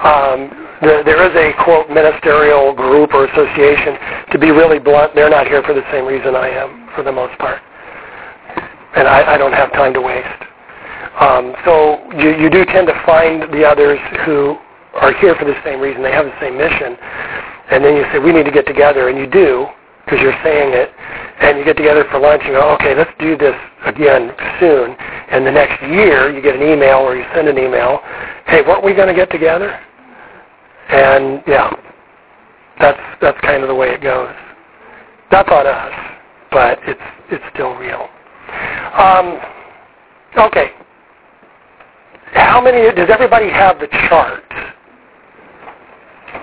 [0.00, 3.96] Um, there, there is a quote ministerial group or association.
[4.32, 7.12] To be really blunt, they're not here for the same reason I am, for the
[7.12, 7.60] most part.
[8.96, 10.42] And I, I don't have time to waste.
[11.20, 14.56] Um, so you, you do tend to find the others who
[14.94, 16.02] are here for the same reason.
[16.02, 16.96] They have the same mission.
[17.70, 19.08] And then you say, we need to get together.
[19.08, 19.66] And you do,
[20.04, 20.90] because you're saying it.
[21.40, 23.54] And you get together for lunch and you go, okay, let's do this
[23.86, 24.30] again
[24.60, 24.94] soon.
[25.30, 28.00] And the next year, you get an email or you send an email,
[28.46, 29.78] hey, weren't we going to get together?
[30.88, 31.74] And yeah,
[32.78, 34.34] that's that's kind of the way it goes.
[35.30, 35.92] That's on us,
[36.50, 37.00] but it's
[37.30, 38.08] it's still real.
[38.98, 39.38] Um,
[40.46, 40.70] okay.
[42.32, 42.92] How many?
[42.94, 44.42] Does everybody have the chart?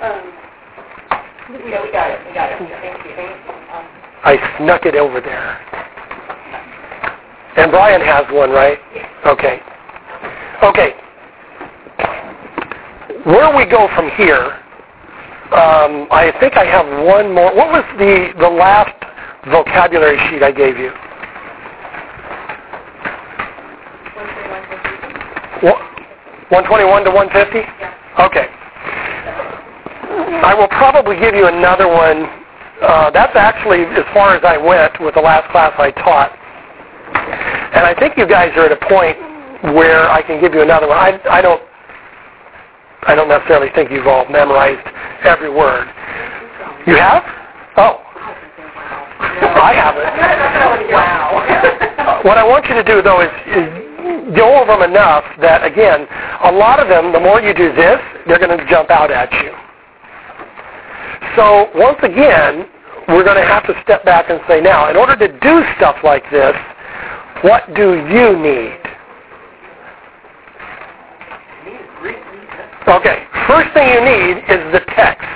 [0.02, 0.34] Um,
[1.68, 2.58] Yeah, we got it, we got it.
[2.58, 3.24] Thank you.
[3.74, 3.86] Um,
[4.24, 5.60] I snuck it over there.
[7.58, 8.80] And Brian has one, right?
[9.26, 9.60] Okay.
[10.64, 10.94] Okay.
[13.26, 14.58] Where we go from here,
[15.52, 17.54] um, I think I have one more.
[17.54, 18.96] What was the, the last
[19.52, 20.92] vocabulary sheet I gave you?
[25.62, 27.60] 121 to 150?
[28.20, 28.48] Okay.
[30.44, 32.26] I will probably give you another one.
[32.82, 36.34] Uh, that's actually as far as I went with the last class I taught.
[37.74, 39.18] And I think you guys are at a point
[39.76, 40.98] where I can give you another one.
[40.98, 41.62] I, I don't
[43.04, 44.86] I don't necessarily think you've all memorized
[45.24, 45.88] every word.
[46.86, 47.24] You have?
[47.78, 47.98] Oh.
[49.20, 50.92] I haven't.
[50.92, 52.22] Wow.
[52.24, 53.81] What I want you to do, though, is, is
[54.36, 56.08] go over them enough that, again,
[56.44, 59.32] a lot of them, the more you do this, they're going to jump out at
[59.44, 59.52] you.
[61.36, 62.68] So once again,
[63.08, 65.98] we're going to have to step back and say, now, in order to do stuff
[66.04, 66.56] like this,
[67.42, 68.78] what do you need?
[72.88, 75.28] Okay, first thing you need is the text.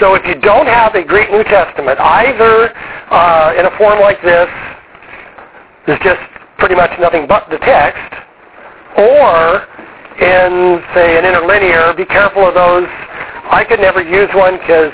[0.00, 2.74] So if you don't have a Greek New Testament, either
[3.10, 4.48] uh, in a form like this,
[5.86, 6.20] there's just
[6.58, 8.14] pretty much nothing but the text,
[8.96, 9.66] or
[10.20, 12.86] in, say, an interlinear, be careful of those.
[13.50, 14.92] I could never use one because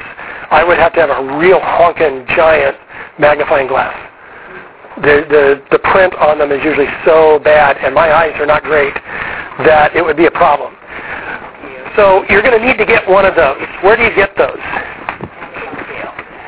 [0.50, 2.76] I would have to have a real honking giant
[3.18, 3.94] magnifying glass.
[4.96, 8.64] The, the, the print on them is usually so bad, and my eyes are not
[8.64, 8.92] great,
[9.64, 10.74] that it would be a problem.
[11.96, 13.60] So you're going to need to get one of those.
[13.82, 14.60] Where do you get those?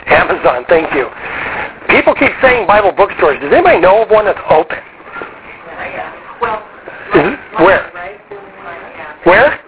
[0.06, 1.08] Amazon, thank you.
[1.88, 3.40] People keep saying Bible bookstores.
[3.40, 4.78] Does anybody know of one that's open?
[7.58, 7.90] Where?
[9.24, 9.60] Where?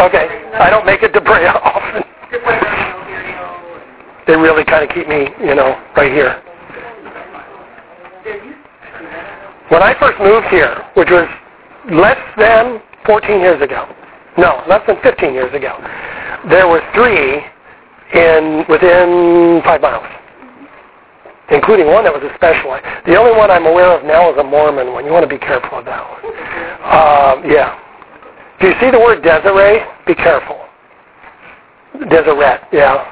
[0.00, 0.26] Okay.
[0.58, 2.02] I don't make it to Brea often.
[4.26, 6.42] They really kind of keep me, you know, right here.
[9.70, 11.28] When I first moved here, which was
[11.92, 13.86] less than 14 years ago,
[14.38, 15.76] no, less than 15 years ago,
[16.48, 17.42] there were three
[18.14, 20.06] in within five miles,
[21.50, 22.76] including one that was a special.
[23.06, 25.04] The only one I'm aware of now is a Mormon one.
[25.04, 26.24] You want to be careful of that one.
[26.86, 27.78] Um, yeah.
[28.60, 29.80] Do you see the word Desiree?
[30.06, 30.60] Be careful.
[32.08, 33.02] Deseret, yeah.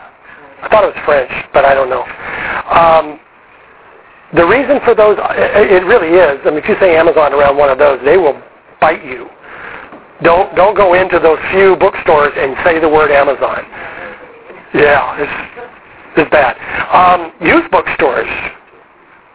[0.63, 2.03] I thought it was French, but I don't know.
[2.69, 3.21] Um,
[4.35, 6.41] the reason for those, it it really is.
[6.45, 8.41] I mean, if you say Amazon around one of those, they will
[8.81, 9.29] bite you.
[10.23, 13.65] Don't don't go into those few bookstores and say the word Amazon.
[14.75, 15.78] Yeah, it's
[16.19, 16.57] it's bad.
[16.93, 18.29] Um, youth bookstores,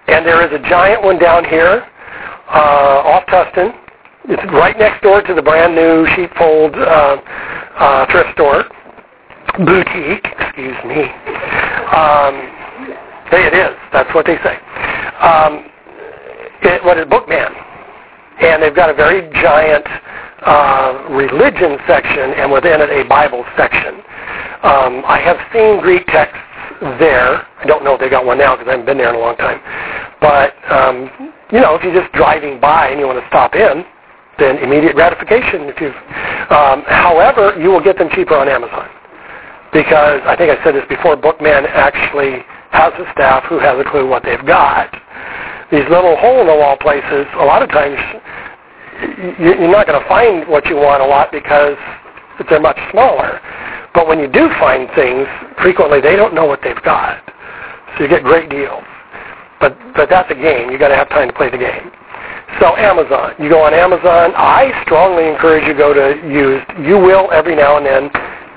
[0.07, 1.85] and there is a giant one down here
[2.49, 3.73] uh, off Tustin.
[4.25, 7.17] It's right next door to the brand new sheepfold uh,
[7.75, 8.63] uh, thrift store
[9.59, 10.25] boutique.
[10.39, 11.03] Excuse me.
[11.91, 12.35] Um,
[13.29, 13.75] hey, it is.
[13.91, 14.55] That's what they say.
[15.19, 15.67] Um,
[16.63, 17.53] it, what is Bookman?
[18.41, 19.85] And they've got a very giant
[20.41, 23.95] uh, religion section, and within it a Bible section.
[24.63, 26.39] Um, I have seen Greek texts
[26.99, 27.45] there.
[27.59, 29.19] I don't know if they got one now because I haven't been there in a
[29.19, 29.59] long time.
[30.21, 33.85] But um, you know, if you're just driving by and you want to stop in,
[34.39, 35.69] then immediate gratification.
[35.69, 35.89] If you,
[36.49, 38.89] um, however, you will get them cheaper on Amazon
[39.73, 41.15] because I think I said this before.
[41.15, 44.89] Bookman actually has a staff who has a clue what they've got.
[45.71, 47.97] These little hole-in-the-wall places, a lot of times
[49.01, 51.77] you- you're not going to find what you want a lot because
[52.49, 53.39] they're much smaller.
[53.93, 55.27] But when you do find things,
[55.61, 57.21] frequently they don't know what they've got.
[57.95, 58.83] So you get great deals.
[59.59, 60.71] But but that's a game.
[60.71, 61.91] You've got to have time to play the game.
[62.59, 64.33] So Amazon, you go on Amazon.
[64.35, 66.65] I strongly encourage you go to used.
[66.85, 68.09] You will every now and then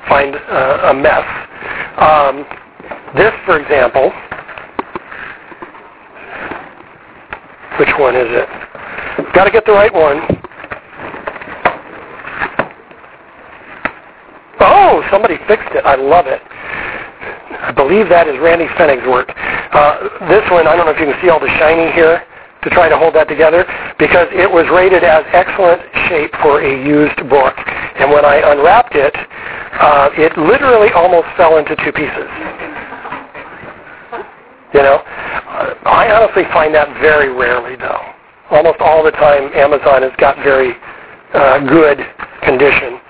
[0.08, 1.24] find uh, a mess.
[1.96, 2.44] Um,
[3.16, 4.12] this, for example,
[7.78, 8.48] which one is it?
[9.34, 10.45] Got to get the right one.
[14.60, 15.84] Oh, somebody fixed it.
[15.84, 16.40] I love it.
[16.46, 19.32] I believe that is Randy Fennig's work.
[19.36, 22.22] Uh, this one, I don't know if you can see all the shiny here
[22.62, 23.64] to try to hold that together
[23.98, 27.54] because it was rated as excellent shape for a used book.
[27.96, 32.28] And when I unwrapped it, uh, it literally almost fell into two pieces.
[34.74, 35.00] You know,
[35.86, 38.02] I honestly find that very rarely, though.
[38.50, 40.74] Almost all the time, Amazon has got very
[41.32, 41.98] uh, good
[42.42, 43.00] condition.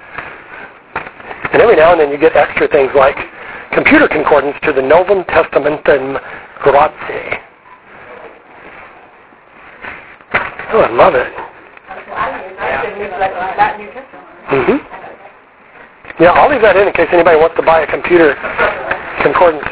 [1.53, 3.17] And every now and then you get extra things like
[3.73, 6.21] computer concordance to the Novum Testamentum
[6.63, 7.41] Graece.
[10.73, 11.33] Oh, I love it.
[14.51, 16.23] Mm-hmm.
[16.23, 18.35] Yeah, I'll leave that in in case anybody wants to buy a computer
[19.23, 19.65] concordance.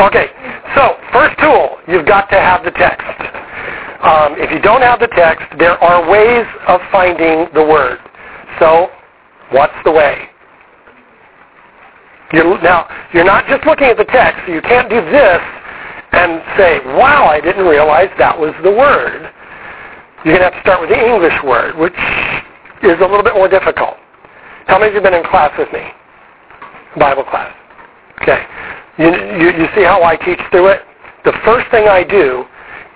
[0.00, 0.32] Okay,
[0.74, 3.04] so first tool, you've got to have the text.
[4.02, 7.98] Um, if you don't have the text, there are ways of finding the word.
[8.58, 8.88] So,
[9.52, 10.28] what's the way?
[12.32, 15.40] You're, now, you're not just looking at the text, you can't do this
[16.12, 19.30] and say, wow, I didn't realize that was the word.
[20.24, 21.96] You're going to have to start with the English word, which
[22.82, 23.96] is a little bit more difficult.
[24.66, 25.84] How many of you have been in class with me?
[26.98, 27.54] Bible class.
[28.22, 28.42] Okay.
[28.98, 29.08] You,
[29.40, 30.82] you, you see how I teach through it?
[31.24, 32.44] The first thing I do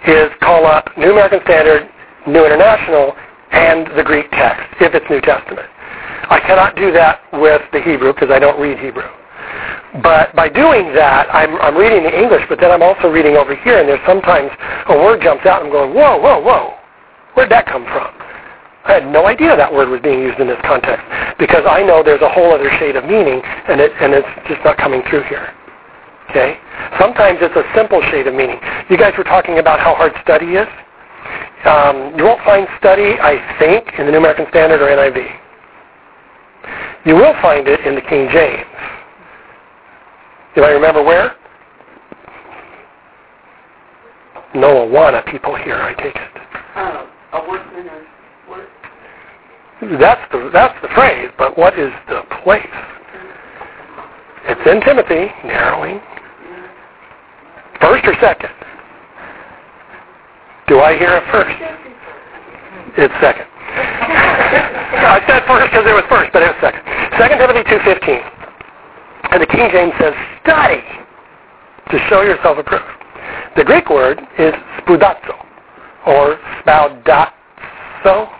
[0.06, 1.88] is call up New American Standard,
[2.26, 3.14] New International,
[3.52, 5.68] and the Greek text, if it's New Testament.
[6.30, 9.08] I cannot do that with the Hebrew because I don't read Hebrew.
[10.02, 13.54] But by doing that, I'm, I'm reading the English, but then I'm also reading over
[13.54, 14.50] here, and there's sometimes
[14.88, 16.74] a word jumps out, and I'm going, whoa, whoa, whoa.
[17.34, 18.10] Where'd that come from?
[18.84, 21.06] I had no idea that word was being used in this context
[21.38, 24.60] because I know there's a whole other shade of meaning, and, it, and it's just
[24.64, 25.54] not coming through here.
[26.30, 26.58] Okay?
[26.98, 28.58] Sometimes it's a simple shade of meaning.
[28.88, 30.68] You guys were talking about how hard study is.
[31.64, 35.44] Um, you won't find study, I think, in the New American Standard or NIV.
[37.06, 38.66] You will find it in the King James.
[40.54, 41.36] Do I remember where?
[44.54, 46.30] No Awana people here, I take it.
[46.76, 48.06] Uh, a workman or
[48.48, 48.68] work.
[49.98, 52.64] That's the that's the phrase, but what is the place?
[54.46, 56.00] It's in Timothy, narrowing.
[57.84, 58.48] First or second?
[60.68, 61.52] Do I hear it first?
[62.96, 63.44] It's second.
[63.44, 66.80] I said first because it was first, but it was second.
[67.20, 68.24] Second Timothy two fifteen.
[69.32, 70.80] And the King James says, study
[71.90, 72.88] to show yourself approved.
[73.56, 75.36] The Greek word is spoudazo,
[76.06, 78.32] or spaudazo.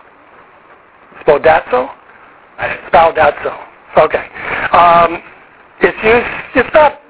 [1.21, 1.91] Spaudazo?
[2.89, 3.53] Spaudazo.
[3.99, 4.25] Okay.
[4.73, 5.21] Um,
[5.81, 7.04] it's used, it's not,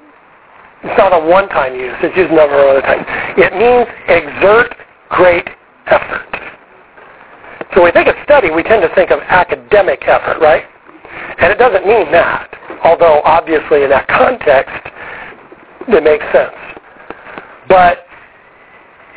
[0.85, 1.97] it's not a one-time use.
[2.05, 3.05] It's used a number of other times.
[3.41, 4.77] It means exert
[5.09, 5.49] great
[5.87, 6.29] effort.
[7.73, 10.63] So when we think of study, we tend to think of academic effort, right?
[11.41, 12.53] And it doesn't mean that,
[12.83, 14.77] although obviously in that context,
[15.87, 16.53] it makes sense.
[17.67, 18.05] But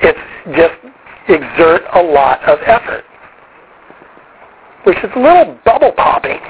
[0.00, 0.18] it's
[0.56, 0.74] just
[1.28, 3.04] exert a lot of effort,
[4.84, 6.40] which is a little bubble popping.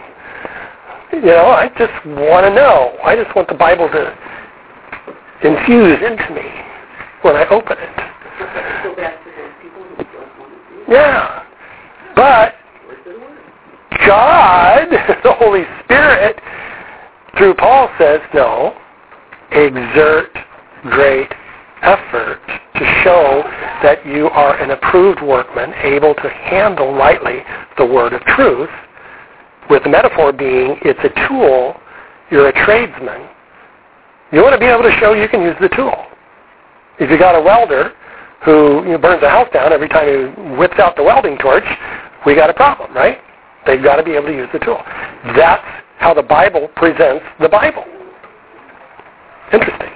[1.13, 2.97] You know, I just want to know.
[3.03, 4.28] I just want the Bible to
[5.43, 6.49] infuse into me
[7.23, 8.09] when I open it.
[10.89, 11.45] Yeah.
[12.17, 12.55] But?
[14.07, 14.89] God,
[15.23, 16.41] the Holy Spirit,
[17.37, 18.77] through Paul says, no,
[19.51, 20.31] exert
[20.85, 21.31] great
[21.83, 22.41] effort
[22.75, 23.43] to show
[23.83, 27.43] that you are an approved workman, able to handle lightly
[27.77, 28.71] the word of truth,
[29.71, 31.77] with the metaphor being it's a tool,
[32.31, 33.29] you're a tradesman.
[34.33, 35.95] You want to be able to show you can use the tool.
[36.99, 37.93] If you got a welder
[38.45, 41.65] who you know, burns a house down every time he whips out the welding torch,
[42.27, 43.19] we got a problem, right?
[43.67, 44.81] They've got to be able to use the tool.
[45.37, 45.65] That's
[45.99, 47.85] how the Bible presents the Bible.
[49.53, 49.91] Interesting.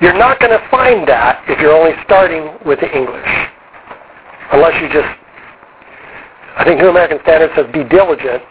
[0.00, 3.26] You're not going to find that if you're only starting with the English.
[4.52, 5.08] Unless you just,
[6.56, 8.42] I think New American Standard says be diligent.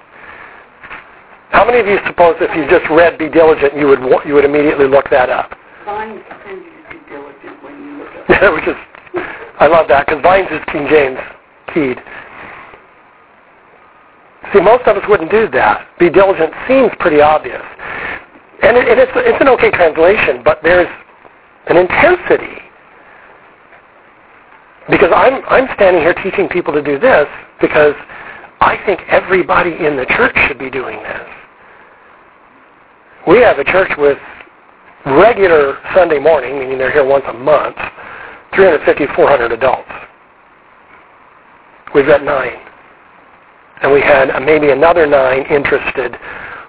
[1.52, 4.46] How many of you suppose if you just read be diligent, you would, you would
[4.46, 5.58] immediately look that up?
[5.86, 8.54] Vines you to be diligent when you look up.
[8.54, 8.76] Which is,
[9.60, 11.20] I love that because Vines is King James
[11.74, 11.98] keyed.
[14.54, 15.88] See, most of us wouldn't do that.
[16.00, 17.64] Be diligent seems pretty obvious.
[18.64, 20.88] And, it, and it's, it's an okay translation, but there's
[21.68, 22.62] an intensity.
[24.90, 27.28] Because I'm, I'm standing here teaching people to do this
[27.60, 27.94] because
[28.62, 31.28] I think everybody in the church should be doing this.
[33.28, 34.18] We have a church with
[35.06, 37.76] regular Sunday morning, meaning they're here once a month,
[38.56, 39.90] 350, 400 adults.
[41.94, 42.56] We've got nine.
[43.82, 46.16] And we had maybe another nine interested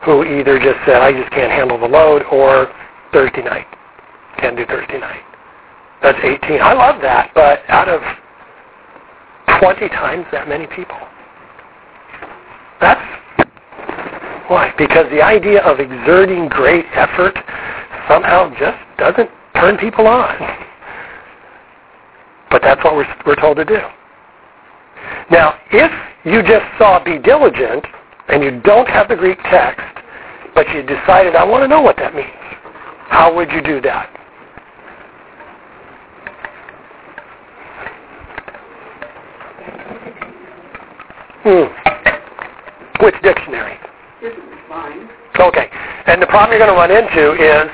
[0.04, 2.72] who either just said, I just can't handle the load, or
[3.12, 3.66] Thursday night.
[4.38, 5.22] Can't do Thursday night.
[6.02, 6.60] That's 18.
[6.60, 8.00] I love that, but out of
[9.60, 10.98] 20 times that many people.
[12.80, 13.00] That's
[14.48, 14.72] why?
[14.78, 17.36] Because the idea of exerting great effort
[18.08, 20.36] somehow just doesn't turn people on.
[22.50, 23.78] But that's what we're, we're told to do.
[25.30, 25.92] Now, if
[26.24, 27.84] you just saw be diligent
[28.28, 29.84] and you don't have the Greek text,
[30.54, 32.28] but you decided, I want to know what that means,
[33.08, 34.14] how would you do that?
[41.44, 43.04] Hmm.
[43.04, 43.78] Which dictionary?
[45.38, 45.68] Okay.
[46.06, 47.70] And the problem you're going to run into is,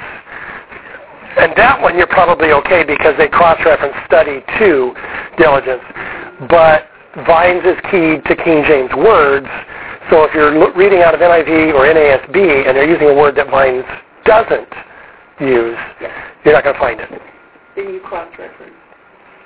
[1.39, 4.94] and that one you're probably okay because they cross-reference study to
[5.39, 5.82] diligence.
[6.48, 6.86] But
[7.26, 9.47] Vines is keyed to King James words.
[10.10, 13.51] So if you're reading out of NIV or NASB and they're using a word that
[13.51, 13.85] Vines
[14.24, 14.68] doesn't
[15.40, 16.12] use, Yes.
[16.44, 17.09] you're not going to find it.
[17.74, 18.74] Then you cross-reference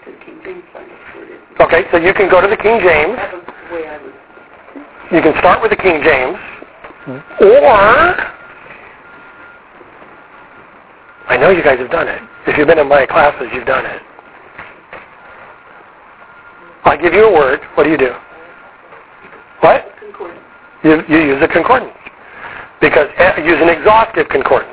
[0.04, 1.60] to King James find out where it is.
[1.60, 3.16] Okay, so you can go to the King James.
[3.16, 4.12] That was the way I was.
[5.12, 6.36] You can start with the King James,
[7.08, 8.14] or
[11.28, 12.20] I know you guys have done it.
[12.46, 14.02] If you've been in my classes, you've done it.
[16.84, 17.60] I give you a word.
[17.74, 18.12] What do you do?
[19.60, 19.92] What?
[20.00, 20.40] Concordance.
[20.82, 21.92] You, you use a concordance.
[22.80, 24.72] Because uh, use an exhaustive concordance.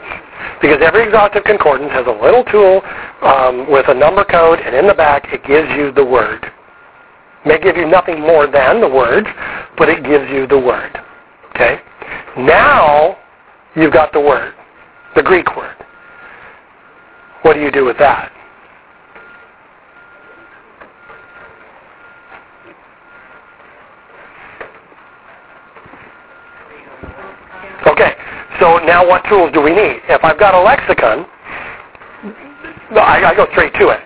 [0.61, 2.81] Because every exhaustive concordance has a little tool
[3.21, 6.45] um, with a number code, and in the back it gives you the word.
[7.45, 9.27] May give you nothing more than the word,
[9.77, 10.97] but it gives you the word.
[11.53, 11.79] Okay?
[12.37, 13.17] Now
[13.75, 14.53] you've got the word,
[15.15, 15.75] the Greek word.
[17.43, 18.31] What do you do with that?
[27.87, 28.15] Okay,
[28.59, 30.01] so now what tools do we need?
[30.09, 31.25] If I've got a lexicon,
[32.91, 33.99] I, I go straight to it.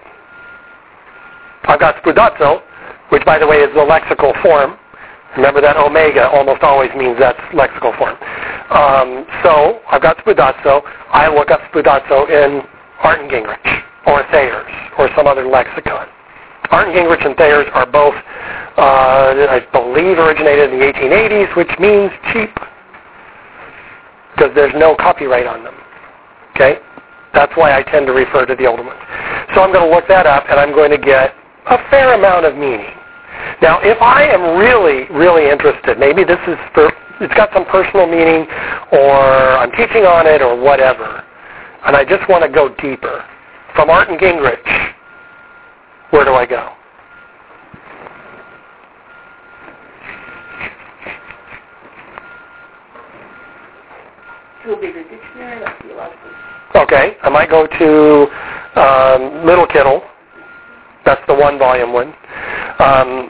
[1.64, 2.62] I've got spoudazo,
[3.10, 4.78] which by the way is the lexical form.
[5.38, 8.18] Remember that omega almost always means that's lexical form.
[8.70, 10.82] Um, so I've got spoudazo.
[11.12, 12.62] I look up spoudazo in
[13.04, 16.08] Arndt Gingrich or Thayer's or some other lexicon.
[16.70, 18.16] Gingrich and Thayer's are both,
[18.78, 22.54] uh, I believe, originated in the 1880s, which means cheap
[24.36, 25.76] because there's no copyright on them.
[26.56, 26.80] Okay?
[27.34, 29.00] That's why I tend to refer to the older ones.
[29.54, 31.34] So I'm going to look that up and I'm going to get
[31.68, 32.94] a fair amount of meaning.
[33.62, 38.08] Now, if I am really, really interested, maybe this is for, it's got some personal
[38.08, 38.48] meaning
[38.92, 39.20] or
[39.60, 41.24] I'm teaching on it or whatever,
[41.86, 43.26] and I just want to go deeper.
[43.76, 44.94] From Arndt and Gingrich,
[46.12, 46.74] where do I go?
[54.64, 56.30] To a bigger dictionary, like theological.
[56.76, 60.02] Okay, I might go to um, Little Kittel.
[61.06, 62.14] That's the one volume one.
[62.80, 63.30] Um,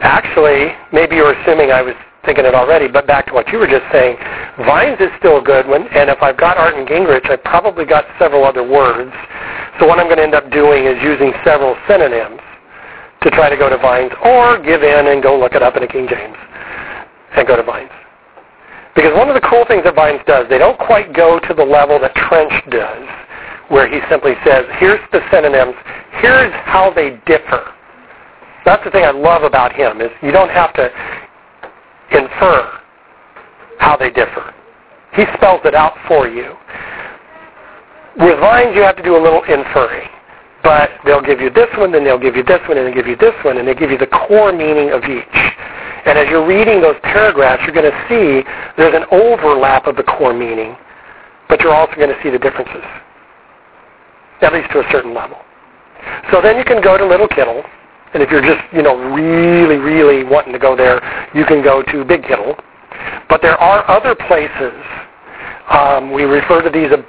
[0.00, 1.94] actually, maybe you're assuming I was
[2.24, 4.16] thinking it already, but back to what you were just saying,
[4.66, 8.04] Vines is still good one, and if I've got Arndt and Gingrich, I've probably got
[8.18, 9.12] several other words.
[9.80, 12.40] So what I'm going to end up doing is using several synonyms
[13.22, 15.82] to try to go to Vines, or give in and go look it up in
[15.82, 16.36] a King James
[17.36, 17.90] and go to Vines.
[18.94, 21.64] Because one of the cool things that Vines does, they don't quite go to the
[21.64, 23.08] level that Trench does,
[23.68, 25.74] where he simply says, here's the synonyms,
[26.20, 27.72] here's how they differ.
[28.66, 30.90] That's the thing I love about him, is you don't have to
[32.10, 32.80] infer
[33.78, 34.52] how they differ.
[35.14, 36.52] He spells it out for you.
[38.18, 40.08] With Vines, you have to do a little inferring.
[40.64, 43.06] But they'll give you this one, then they'll give you this one, and they'll give
[43.06, 45.38] you this one, and they give you the core meaning of each.
[46.04, 48.42] And as you're reading those paragraphs, you're going to see
[48.76, 50.74] there's an overlap of the core meaning,
[51.48, 52.82] but you're also going to see the differences,
[54.42, 55.38] at least to a certain level.
[56.32, 57.62] So then you can go to Little Kittel,
[58.14, 61.00] and if you're just, you know, really, really wanting to go there,
[61.34, 62.58] you can go to Big Kittel.
[63.28, 64.72] But there are other places.
[65.68, 67.02] Um, we referred to these uh,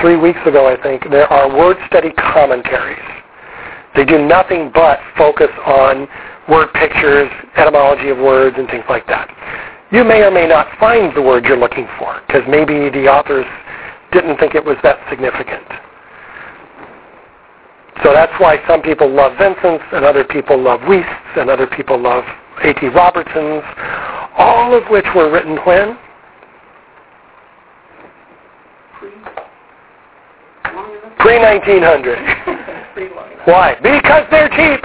[0.00, 1.08] three weeks ago, I think.
[1.10, 2.98] There are word study commentaries.
[3.94, 6.08] They do nothing but focus on
[6.48, 9.30] word pictures, etymology of words, and things like that.
[9.90, 13.46] You may or may not find the word you're looking for because maybe the authors
[14.12, 15.64] didn't think it was that significant.
[18.04, 22.00] So that's why some people love Vincent's and other people love Wuest's and other people
[22.00, 22.24] love
[22.62, 22.88] A.T.
[22.88, 23.62] Robertson's,
[24.36, 25.98] all of which were written when?
[31.18, 32.94] Pre-1900.
[32.94, 33.46] Pretty long enough.
[33.46, 33.74] Why?
[33.82, 34.84] Because they're cheap.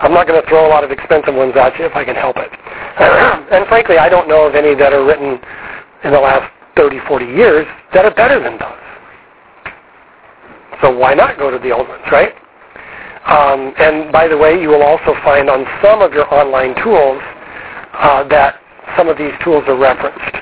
[0.00, 2.16] I'm not going to throw a lot of expensive ones at you if I can
[2.16, 2.50] help it.
[3.52, 5.38] and frankly, I don't know of any that are written
[6.04, 8.89] in the last 30, 40 years that are better than those.
[10.82, 12.32] So why not go to the old ones, right?
[13.26, 17.20] Um, and by the way, you will also find on some of your online tools
[17.92, 18.60] uh, that
[18.96, 20.36] some of these tools are referenced,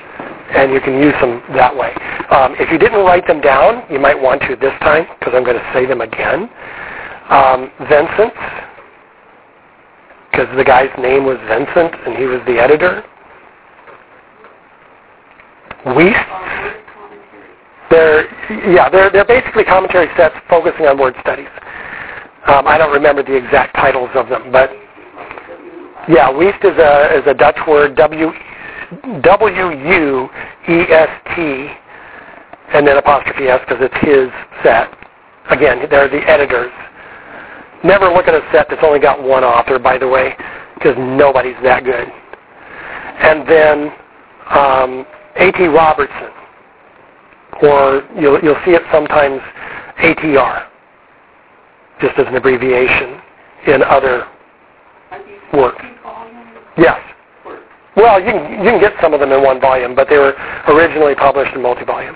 [0.55, 1.93] and you can use them that way.
[2.31, 5.43] Um, if you didn't write them down, you might want to this time, because I'm
[5.43, 6.49] going to say them again.
[7.29, 8.37] Um, Vincent's,
[10.31, 13.03] because the guy's name was Vincent, and he was the editor.
[15.85, 16.88] Wuest's,
[17.89, 18.25] they're
[18.71, 21.49] yeah, they're they're basically commentary sets focusing on word studies.
[22.47, 24.71] Um, I don't remember the exact titles of them, but
[26.07, 28.31] yeah, Wuest is a is a Dutch word W
[29.21, 30.29] W U
[30.69, 31.69] E S T
[32.73, 34.29] and then apostrophe S because it's his
[34.63, 34.89] set.
[35.49, 36.71] Again, they're the editors.
[37.83, 40.35] Never look at a set that's only got one author, by the way,
[40.75, 42.07] because nobody's that good.
[43.19, 43.91] And then
[44.49, 45.05] um,
[45.37, 45.65] A.T.
[45.67, 46.38] Robertson
[47.61, 49.41] or you'll, you'll see it sometimes
[49.99, 50.67] ATR,
[52.01, 53.21] just as an abbreviation
[53.67, 54.27] in other
[55.53, 55.83] works.
[56.77, 56.99] Yes.
[57.95, 60.33] Well, you can, you can get some of them in one volume, but they were
[60.67, 62.15] originally published in multi-volume.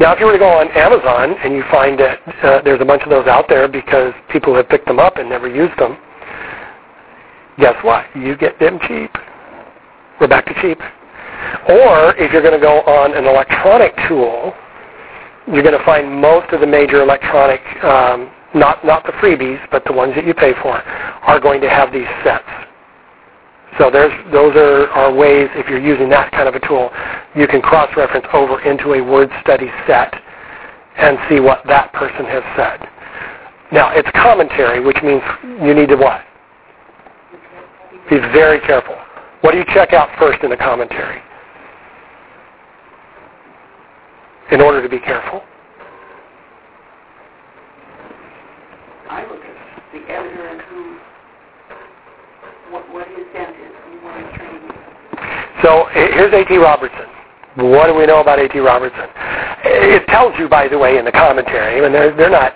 [0.00, 2.84] Now, if you were to go on Amazon and you find that uh, there's a
[2.84, 5.96] bunch of those out there because people have picked them up and never used them,
[7.58, 8.04] guess what?
[8.16, 9.10] You get them cheap.
[10.20, 10.78] We're back to cheap.
[11.68, 14.54] Or if you're going to go on an electronic tool,
[15.46, 19.84] you're going to find most of the major electronic, um, not not the freebies, but
[19.84, 22.48] the ones that you pay for, are going to have these sets.
[23.78, 26.90] So there's those are, are ways if you're using that kind of a tool,
[27.34, 30.14] you can cross-reference over into a word study set
[30.96, 32.88] and see what that person has said.
[33.72, 35.22] Now it's commentary, which means
[35.60, 36.22] you need to what?
[38.08, 38.96] Be very careful.
[39.44, 41.20] What do you check out first in the commentary?
[44.50, 45.42] In order to be careful.
[49.10, 50.96] I look at the editor and who,
[52.72, 54.74] what, what his intent is, and what he's trying to do.
[55.62, 56.56] So here's A.T.
[56.56, 57.04] Robertson.
[57.56, 58.58] What do we know about A.T.
[58.60, 59.10] Robertson?
[59.62, 62.54] It tells you, by the way, in the commentary, and they're, they're not,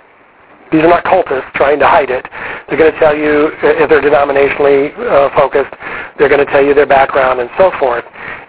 [0.70, 2.26] these are not cultists trying to hide it.
[2.68, 5.72] They're going to tell you, if they're denominationally uh, focused,
[6.18, 8.04] they're going to tell you their background and so forth.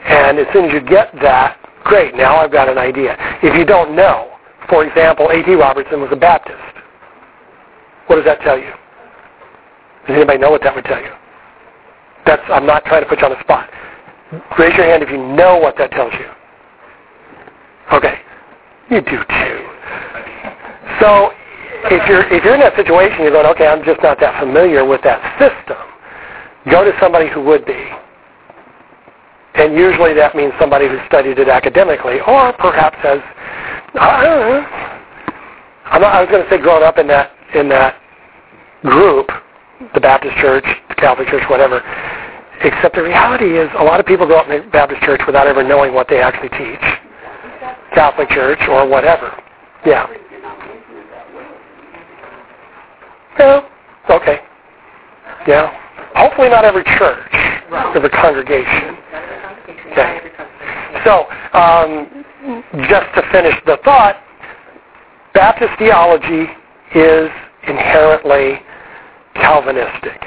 [0.05, 3.15] And as soon as you get that, great, now I've got an idea.
[3.41, 4.35] If you don't know,
[4.67, 5.53] for example, A.T.
[5.55, 6.59] Robertson was a Baptist.
[8.07, 8.71] What does that tell you?
[10.07, 11.11] Does anybody know what that would tell you?
[12.25, 13.69] That's I'm not trying to put you on the spot.
[14.57, 16.27] Raise your hand if you know what that tells you.
[17.93, 18.19] Okay.
[18.91, 19.69] You do too.
[20.99, 21.31] So
[21.85, 24.85] if you're if you're in that situation, you're going, okay, I'm just not that familiar
[24.85, 25.77] with that system.
[26.69, 27.89] Go to somebody who would be.
[29.55, 33.19] And usually that means somebody who studied it academically, or perhaps has,
[33.95, 36.07] I don't know.
[36.07, 37.99] I was going to say growing up in that in that
[38.83, 39.27] group,
[39.93, 41.81] the Baptist Church, the Catholic Church, whatever.
[42.61, 45.47] Except the reality is a lot of people go up in the Baptist Church without
[45.47, 46.83] ever knowing what they actually teach.
[47.95, 49.33] Catholic Church or whatever.
[49.85, 50.07] Yeah.
[53.39, 53.61] Yeah.
[54.09, 54.39] Okay.
[55.47, 55.71] Yeah.
[56.15, 57.31] Hopefully not every church
[57.95, 58.97] is a congregation.
[59.91, 60.19] Okay.
[61.05, 61.25] So,
[61.57, 62.25] um,
[62.89, 64.17] just to finish the thought,
[65.33, 66.51] Baptist theology
[66.95, 67.29] is
[67.67, 68.59] inherently
[69.35, 70.19] Calvinistic,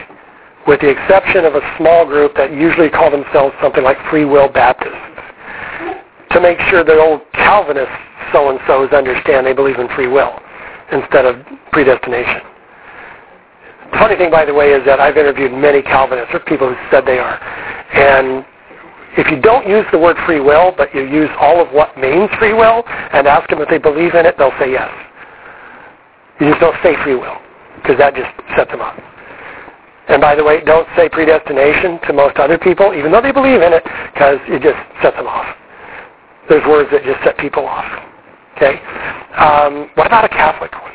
[0.66, 4.48] with the exception of a small group that usually call themselves something like Free Will
[4.48, 4.96] Baptists,
[6.30, 7.92] to make sure the old Calvinist
[8.32, 10.40] so-and-sos understand they believe in free will
[10.92, 11.36] instead of
[11.72, 12.40] predestination.
[13.92, 17.04] Funny thing, by the way, is that I've interviewed many Calvinists, or people who said
[17.04, 17.38] they are,
[17.92, 18.44] and
[19.18, 22.30] if you don't use the word free will, but you use all of what means
[22.38, 22.82] free will,
[23.12, 24.90] and ask them if they believe in it, they'll say yes.
[26.40, 27.36] You just don't say free will,
[27.76, 28.98] because that just sets them up.
[30.08, 33.60] And by the way, don't say predestination to most other people, even though they believe
[33.60, 35.46] in it, because it just sets them off.
[36.48, 37.86] There's words that just set people off.
[38.56, 38.80] Okay?
[39.36, 40.92] Um, what about a Catholic one?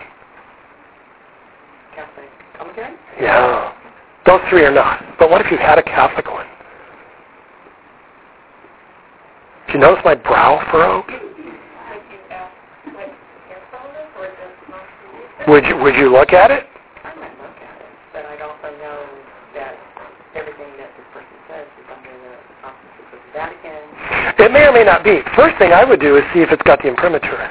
[1.96, 2.94] Catholic commentary?
[3.20, 3.74] Yeah.
[4.26, 5.04] Those three are not.
[5.20, 6.46] But what if you had a Catholic one?
[9.68, 11.06] Did you notice my brow furrowed?
[15.48, 16.68] Would you would you look at it?
[17.04, 19.00] I might look at it, but I'd also know
[19.56, 19.80] that
[20.36, 22.36] everything that this person says is under the
[22.68, 24.44] auspices of the Vatican.
[24.44, 25.22] It may or may not be.
[25.38, 27.48] First thing I would do is see if it's got the imprimatur.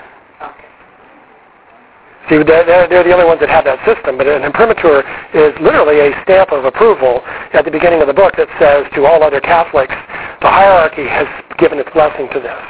[2.28, 5.54] See, they're, they're, they're the only ones that have that system, but an imprimatur is
[5.62, 7.22] literally a stamp of approval
[7.54, 9.94] at the beginning of the book that says to all other Catholics,
[10.42, 11.26] the hierarchy has
[11.58, 12.62] given its blessing to this.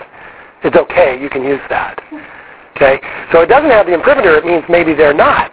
[0.65, 1.97] It's okay, you can use that.
[2.77, 3.01] Okay?
[3.33, 5.49] So it doesn't have the imprimatur, it means maybe they're not.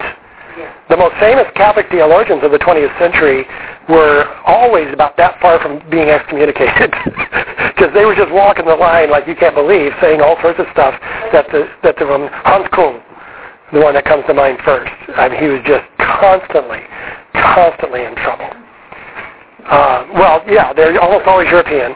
[0.89, 3.47] The most famous Catholic theologians of the 20th century
[3.89, 6.91] were always about that far from being excommunicated
[7.73, 10.67] because they were just walking the line like you can't believe, saying all sorts of
[10.71, 10.93] stuff
[11.31, 13.01] that the that the um, Hans Küng,
[13.73, 14.91] the one that comes to mind first.
[15.17, 16.79] I mean, he was just constantly,
[17.33, 18.49] constantly in trouble.
[19.65, 21.93] Uh, well, yeah, they're almost always European.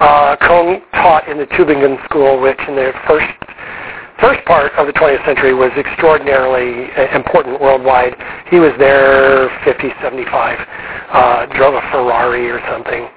[0.00, 3.28] Uh, Küng taught in the Tübingen school, which in the first
[4.20, 8.14] first part of the 20th century was extraordinarily uh, important worldwide.
[8.50, 10.58] He was there 50, 75,
[11.12, 13.08] uh, drove a Ferrari or something.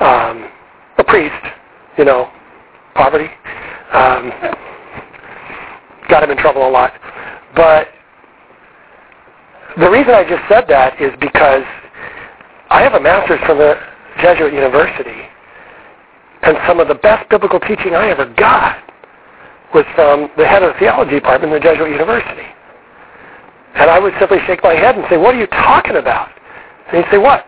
[0.00, 0.50] Um,
[0.98, 1.34] a priest,
[1.96, 2.28] you know,
[2.94, 3.30] poverty.
[3.92, 4.32] Um,
[6.08, 6.92] got him in trouble a lot.
[7.58, 7.88] But
[9.82, 11.66] the reason I just said that is because
[12.70, 13.74] I have a master's from the
[14.22, 15.26] Jesuit University,
[16.42, 18.78] and some of the best biblical teaching I ever got
[19.74, 22.46] was from the head of the theology department in the Jesuit University.
[23.74, 26.30] And I would simply shake my head and say, what are you talking about?
[26.92, 27.44] And he'd say, what?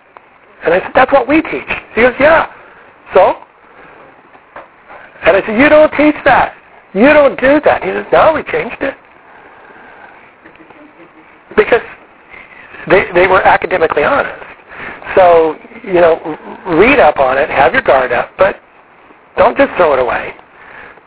[0.65, 1.71] And I said, that's what we teach.
[1.95, 2.51] He goes, yeah.
[3.15, 3.39] So?
[5.23, 6.57] And I said, you don't teach that.
[6.95, 7.85] You don't do that.
[7.85, 8.95] He says, no, we changed it.
[11.65, 11.83] Because
[12.89, 14.45] they, they were academically honest.
[15.15, 16.17] So, you know,
[16.79, 18.61] read up on it, have your guard up, but
[19.37, 20.35] don't just throw it away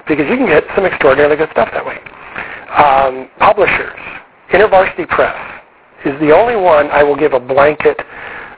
[0.07, 1.97] because you can get some extraordinarily good stuff that way.
[2.69, 3.97] Um, publishers,
[4.51, 5.35] InterVarsity Press
[6.05, 7.97] is the only one I will give a blanket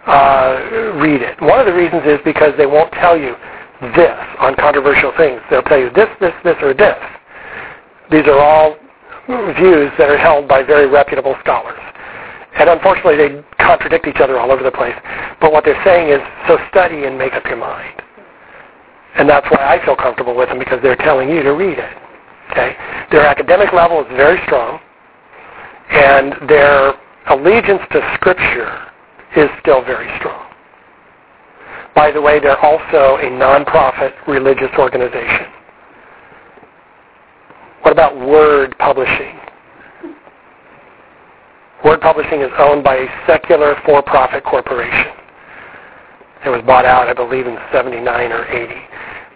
[0.08, 1.42] uh, read it.
[1.42, 3.36] One of the reasons is because they won't tell you
[3.96, 5.42] this on controversial things.
[5.50, 6.96] They'll tell you this, this, this, or this.
[8.12, 8.78] These are all
[9.28, 11.80] views that are held by very reputable scholars.
[12.56, 14.96] And unfortunately, they contradict each other all over the place.
[15.42, 18.02] But what they're saying is, so study and make up your mind.
[19.16, 21.98] And that's why I feel comfortable with them because they're telling you to read it.
[22.52, 22.76] Okay?
[23.12, 24.80] Their academic level is very strong,
[25.90, 26.94] and their
[27.28, 28.88] allegiance to Scripture
[29.36, 30.52] is still very strong.
[31.96, 35.48] By the way, they're also a nonprofit religious organization.
[37.82, 39.40] What about Word Publishing?
[41.86, 45.14] Word Publishing is owned by a secular for-profit corporation.
[46.44, 48.02] It was bought out, I believe, in 79
[48.32, 48.74] or 80.
[48.74, 48.82] It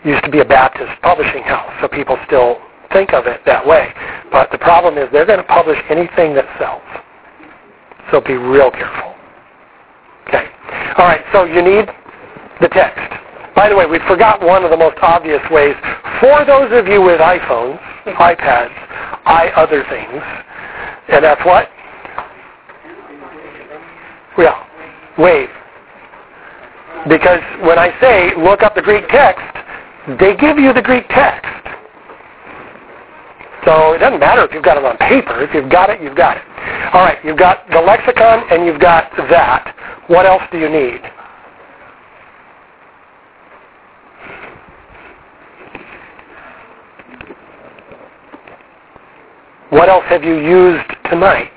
[0.03, 2.57] used to be a Baptist publishing house, so people still
[2.91, 3.93] think of it that way.
[4.31, 6.81] But the problem is they're going to publish anything that sells.
[8.09, 9.13] So be real careful.
[10.27, 10.49] Okay.
[10.97, 11.85] All right, so you need
[12.61, 13.13] the text.
[13.53, 15.75] By the way, we forgot one of the most obvious ways
[16.19, 17.77] for those of you with iPhones,
[18.17, 18.73] iPads,
[19.29, 20.17] i other things,
[21.13, 21.69] and that's what?
[24.39, 24.65] Yeah,
[25.17, 25.49] wave.
[27.09, 29.43] Because when I say look up the Greek text,
[30.19, 31.45] they give you the Greek text.
[33.65, 35.41] So it doesn't matter if you've got it on paper.
[35.43, 36.43] If you've got it, you've got it.
[36.93, 39.75] All right, you've got the lexicon and you've got that.
[40.07, 41.01] What else do you need?
[49.69, 51.51] What else have you used tonight?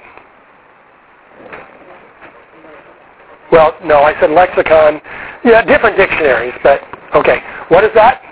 [3.53, 5.01] Well, no, I said lexicon.
[5.45, 6.81] Yeah, different dictionaries, but
[7.15, 7.39] okay.
[7.69, 8.23] What is that?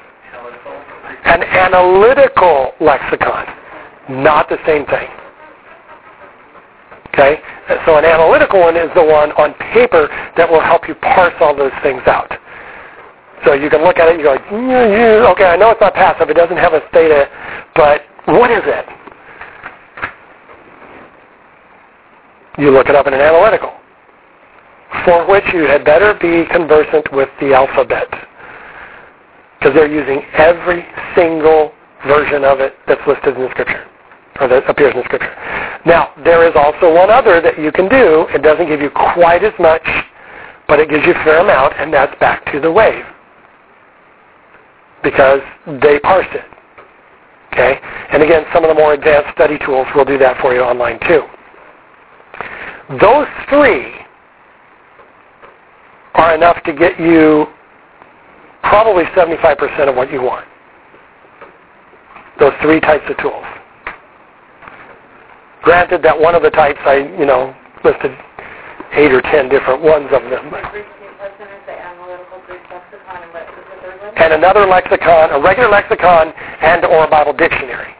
[1.26, 3.46] An analytical lexicon.
[4.08, 5.08] Not the same thing.
[7.12, 7.38] Okay?
[7.84, 11.54] So an analytical one is the one on paper that will help you parse all
[11.54, 12.32] those things out.
[13.44, 15.80] So you can look at it and you go, yeah, yeah, okay, I know it's
[15.80, 16.28] not passive.
[16.28, 17.28] It doesn't have a theta,
[17.74, 18.86] but what is it?
[22.58, 23.72] You look it up in an analytical,
[25.04, 28.08] for which you had better be conversant with the alphabet,
[29.58, 30.84] because they're using every
[31.14, 31.72] single
[32.06, 33.86] version of it that's listed in the Scripture,
[34.40, 35.34] or that appears in the Scripture.
[35.86, 38.26] Now, there is also one other that you can do.
[38.34, 39.86] It doesn't give you quite as much,
[40.66, 43.04] but it gives you a fair amount, and that's back to the wave,
[45.02, 45.40] because
[45.82, 46.44] they parse it.
[47.52, 47.80] Okay?
[48.12, 50.98] And again, some of the more advanced study tools will do that for you online
[51.00, 51.22] too.
[53.00, 53.99] Those three
[56.20, 57.46] are enough to get you
[58.62, 60.46] probably 75% of what you want.
[62.38, 63.44] Those three types of tools.
[65.62, 68.12] Granted that one of the types I, you know, listed
[68.92, 70.52] eight or ten different ones of them.
[74.16, 77.94] And another lexicon, a regular lexicon, and or a Bible dictionary.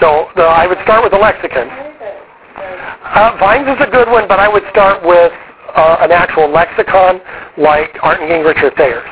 [0.00, 1.66] So the, I would start with the lexicon.
[1.66, 5.32] Uh, Vines is a good one, but I would start with
[5.74, 7.20] uh, an actual lexicon
[7.56, 9.08] like Arndt and Gingrich or Thayer's.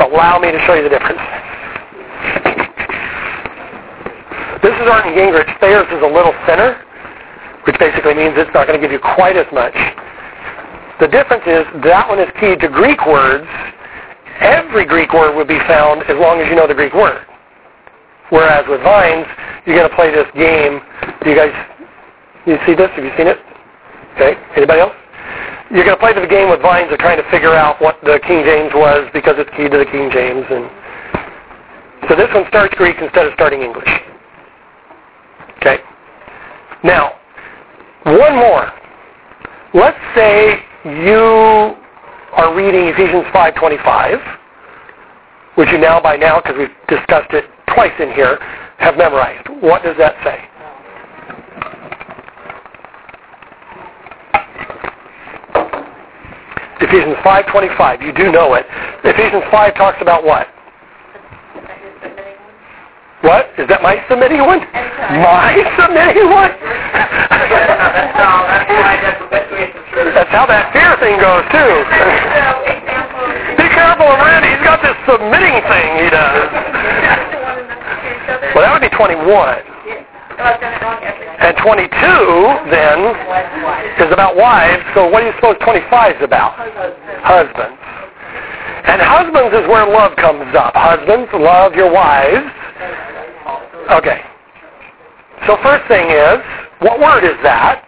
[0.00, 1.20] Allow me to show you the difference.
[4.62, 5.60] This is Arndt and Gingrich.
[5.60, 6.82] Thayer's is a little thinner,
[7.66, 9.74] which basically means it's not going to give you quite as much.
[11.00, 13.46] The difference is that one is keyed to Greek words.
[14.40, 17.26] Every Greek word would be found as long as you know the Greek word.
[18.30, 19.26] Whereas with Vines,
[19.66, 20.80] you're going to play this game.
[21.22, 21.52] Do you guys,
[22.46, 22.90] you see this?
[22.96, 23.38] Have you seen it?
[24.14, 24.36] Okay.
[24.56, 24.94] Anybody else?
[25.70, 28.20] You're going to play the game with Vines of trying to figure out what the
[28.26, 30.44] King James was because it's key to the King James.
[30.50, 30.68] And
[32.08, 33.88] so this one starts Greek instead of starting English.
[35.56, 35.78] Okay.
[36.84, 37.14] Now,
[38.04, 38.70] one more.
[39.72, 41.76] Let's say you
[42.32, 44.20] are reading Ephesians 5:25,
[45.54, 48.38] which you now by now, because we've discussed it twice in here,
[48.78, 49.48] have memorized.
[49.60, 50.44] What does that say?
[56.82, 58.02] Ephesians 5:25.
[58.02, 58.66] You do know it.
[59.04, 60.48] Ephesians 5 talks about what?
[63.22, 63.46] What?
[63.56, 64.60] Is that my submitting one?
[65.22, 66.50] My submitting one?
[70.14, 71.72] That's how that fear thing goes too.
[73.62, 74.50] Be careful of Randy.
[74.50, 76.52] He's got this submitting thing he does.
[79.02, 79.22] 21.
[79.24, 80.11] Done it wrong every time.
[80.38, 82.98] And 22 then
[83.98, 84.82] is about wives.
[84.94, 86.54] So what do you suppose 25 is about?
[87.24, 87.78] Husbands.
[88.84, 90.74] And husbands is where love comes up.
[90.74, 92.46] Husbands, love your wives.
[93.90, 94.20] Okay.
[95.46, 96.38] So first thing is,
[96.80, 97.84] what word is that?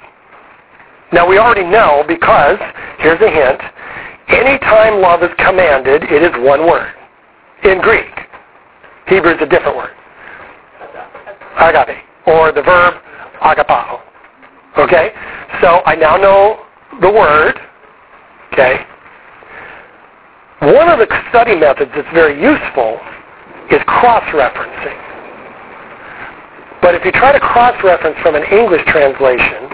[1.12, 2.58] Now we already know because,
[2.98, 3.60] here's a hint,
[4.28, 6.92] anytime love is commanded, it is one word.
[7.62, 8.10] In Greek.
[9.06, 9.94] Hebrew is a different word.
[11.58, 12.02] Agape.
[12.26, 12.94] Or the verb
[13.42, 14.00] agapao.
[14.78, 15.12] Okay?
[15.60, 16.64] So I now know
[17.00, 17.58] the word.
[18.52, 18.78] Okay?
[20.60, 22.98] One of the study methods that's very useful
[23.70, 25.00] is cross-referencing.
[26.80, 29.68] But if you try to cross-reference from an English translation,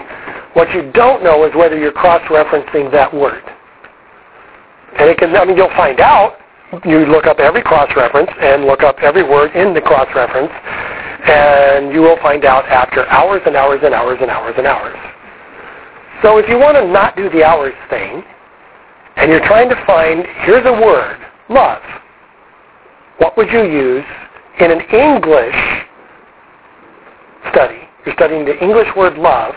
[0.53, 3.43] what you don't know is whether you're cross-referencing that word.
[4.97, 6.37] And it can, I mean, you'll find out.
[6.85, 10.51] You look up every cross-reference and look up every word in the cross-reference,
[11.27, 14.97] and you will find out after hours and hours and hours and hours and hours.
[16.21, 18.23] So if you want to not do the hours thing,
[19.17, 21.19] and you're trying to find, here's a word,
[21.49, 21.81] love.
[23.17, 24.05] What would you use
[24.59, 25.55] in an English
[27.51, 27.87] study?
[28.05, 29.53] You're studying the English word love.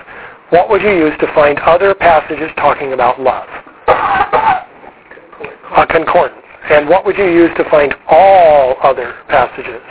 [0.50, 3.48] What would you use to find other passages talking about love?
[5.76, 6.40] A concordance.
[6.70, 9.82] And what would you use to find all other passages?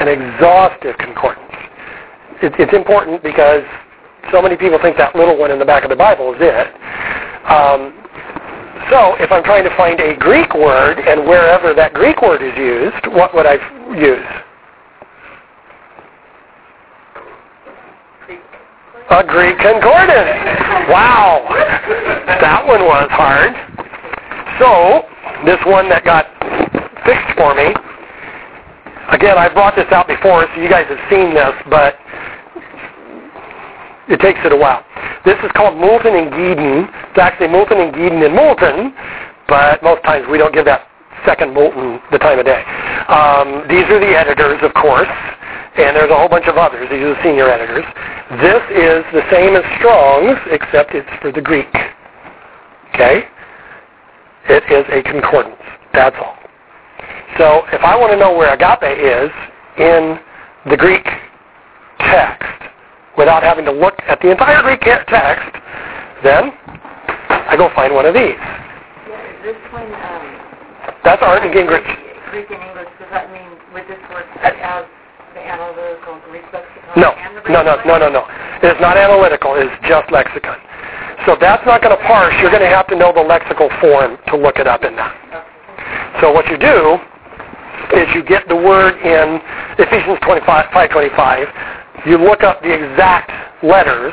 [0.00, 1.44] An exhaustive concordance.
[2.42, 3.62] It, it's important because
[4.32, 6.68] so many people think that little one in the back of the Bible is it.
[7.46, 7.92] Um,
[8.90, 12.56] so if I'm trying to find a Greek word and wherever that Greek word is
[12.56, 13.56] used, what would I
[13.96, 14.26] use?
[19.10, 20.90] A Greek concordance.
[20.90, 21.44] Wow.
[22.40, 23.52] That one was hard.
[24.58, 25.04] So,
[25.44, 26.26] this one that got
[27.04, 27.74] fixed for me,
[29.10, 31.98] again, I brought this out before, so you guys have seen this, but
[34.08, 34.84] it takes it a while.
[35.24, 36.88] This is called Moulton and Geden.
[37.10, 38.92] It's actually Moulton and Geden and Moulton,
[39.48, 40.88] but most times we don't give that
[41.24, 42.62] second Moulton the time of day.
[43.08, 45.08] Um, these are the editors, of course,
[45.76, 46.88] and there's a whole bunch of others.
[46.90, 47.84] These are the senior editors.
[48.40, 51.72] This is the same as Strong's, except it's for the Greek.
[52.94, 53.24] Okay?
[54.48, 55.56] It is a concordance.
[55.92, 56.36] That's all.
[57.38, 59.30] So if I want to know where agape is
[59.78, 60.18] in
[60.70, 61.04] the Greek
[61.98, 62.46] text,
[63.18, 65.50] without having to look at the entire Greek text,
[66.22, 66.54] then
[67.50, 68.38] I go find one of these.
[69.42, 70.24] This one, um,
[71.04, 71.84] That's Arndt and Gingrich.
[72.30, 74.86] Greek and English, does that mean with this word as
[75.34, 76.96] the analytical Greek lexicon?
[76.96, 78.22] No, and the no, no, no, no, no.
[78.62, 79.54] It's not analytical.
[79.58, 80.56] It's just lexicon.
[81.26, 82.34] So that's not going to parse.
[82.40, 85.12] You're going to have to know the lexical form to look it up in that.
[86.22, 86.98] So what you do
[87.92, 89.40] is you get the word in
[89.78, 92.06] Ephesians 25, 5.25.
[92.06, 93.30] You look up the exact
[93.64, 94.12] letters.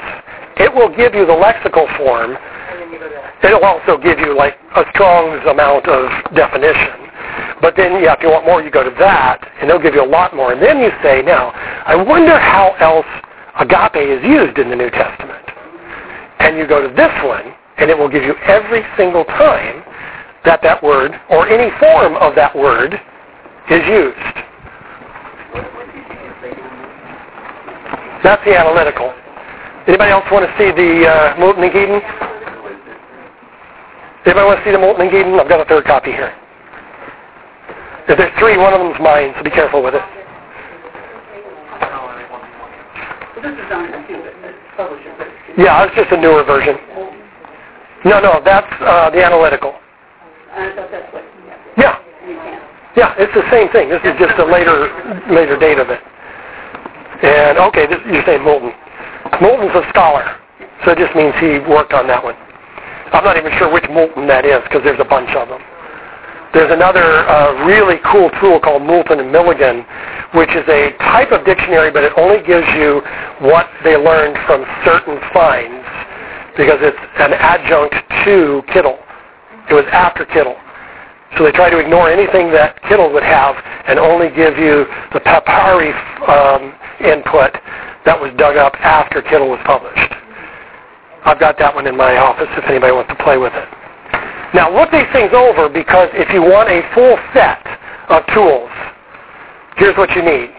[0.57, 2.37] It will give you the lexical form.
[3.43, 7.11] It'll also give you like a Strong's amount of definition.
[7.61, 10.03] But then, yeah, if you want more, you go to that, and they'll give you
[10.03, 10.53] a lot more.
[10.53, 11.51] And then you say, now,
[11.85, 13.05] I wonder how else
[13.59, 15.45] agape is used in the New Testament.
[16.39, 19.83] And you go to this one, and it will give you every single time
[20.45, 22.99] that that word, or any form of that word,
[23.71, 24.35] is used.
[28.23, 29.13] That's the analytical.
[29.87, 32.01] Anybody else want to see the uh, Moulton and Geden?
[34.25, 35.39] Anybody want to see the Moulton and Geden?
[35.39, 36.35] I've got a third copy here.
[38.07, 40.03] If there's three, one of them's mine, so be careful with it.
[43.41, 45.27] This is on computer, this publisher, but
[45.57, 46.77] Yeah, it's just a newer version.
[48.05, 49.73] No, no, that's uh, the analytical.
[50.51, 51.59] I thought that's what you have.
[51.77, 52.70] Yeah.
[52.95, 53.87] Yeah, it's the same thing.
[53.89, 54.91] This is just a later
[55.31, 56.01] later date of it.
[57.23, 58.73] And okay, this, you're saying Moulton.
[59.39, 60.25] Moulton's a scholar,
[60.83, 62.35] so it just means he worked on that one.
[63.13, 65.61] I'm not even sure which Moulton that is because there's a bunch of them.
[66.53, 69.85] There's another uh, really cool tool called Moulton and Milligan,
[70.35, 72.99] which is a type of dictionary, but it only gives you
[73.39, 75.87] what they learned from certain finds
[76.59, 77.95] because it's an adjunct
[78.27, 78.99] to Kittel.
[79.69, 80.59] It was after Kittel.
[81.37, 83.55] So they try to ignore anything that Kittel would have
[83.87, 85.93] and only give you the papyri
[86.27, 87.55] um, input
[88.05, 90.11] that was dug up after Kittel was published.
[91.23, 93.69] I've got that one in my office if anybody wants to play with it.
[94.53, 97.63] Now look these things over because if you want a full set
[98.09, 98.69] of tools,
[99.77, 100.51] here's what you need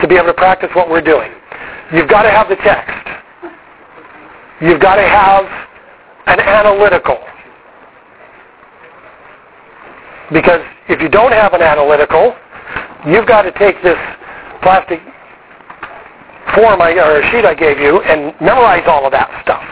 [0.00, 1.32] to be able to practice what we're doing.
[1.92, 2.92] You've got to have the text.
[4.60, 5.44] You've got to have
[6.26, 7.18] an analytical.
[10.32, 12.36] Because if you don't have an analytical,
[13.06, 13.98] you've got to take this
[14.62, 15.00] plastic
[16.54, 19.62] form I, or sheet I gave you and memorize all of that stuff.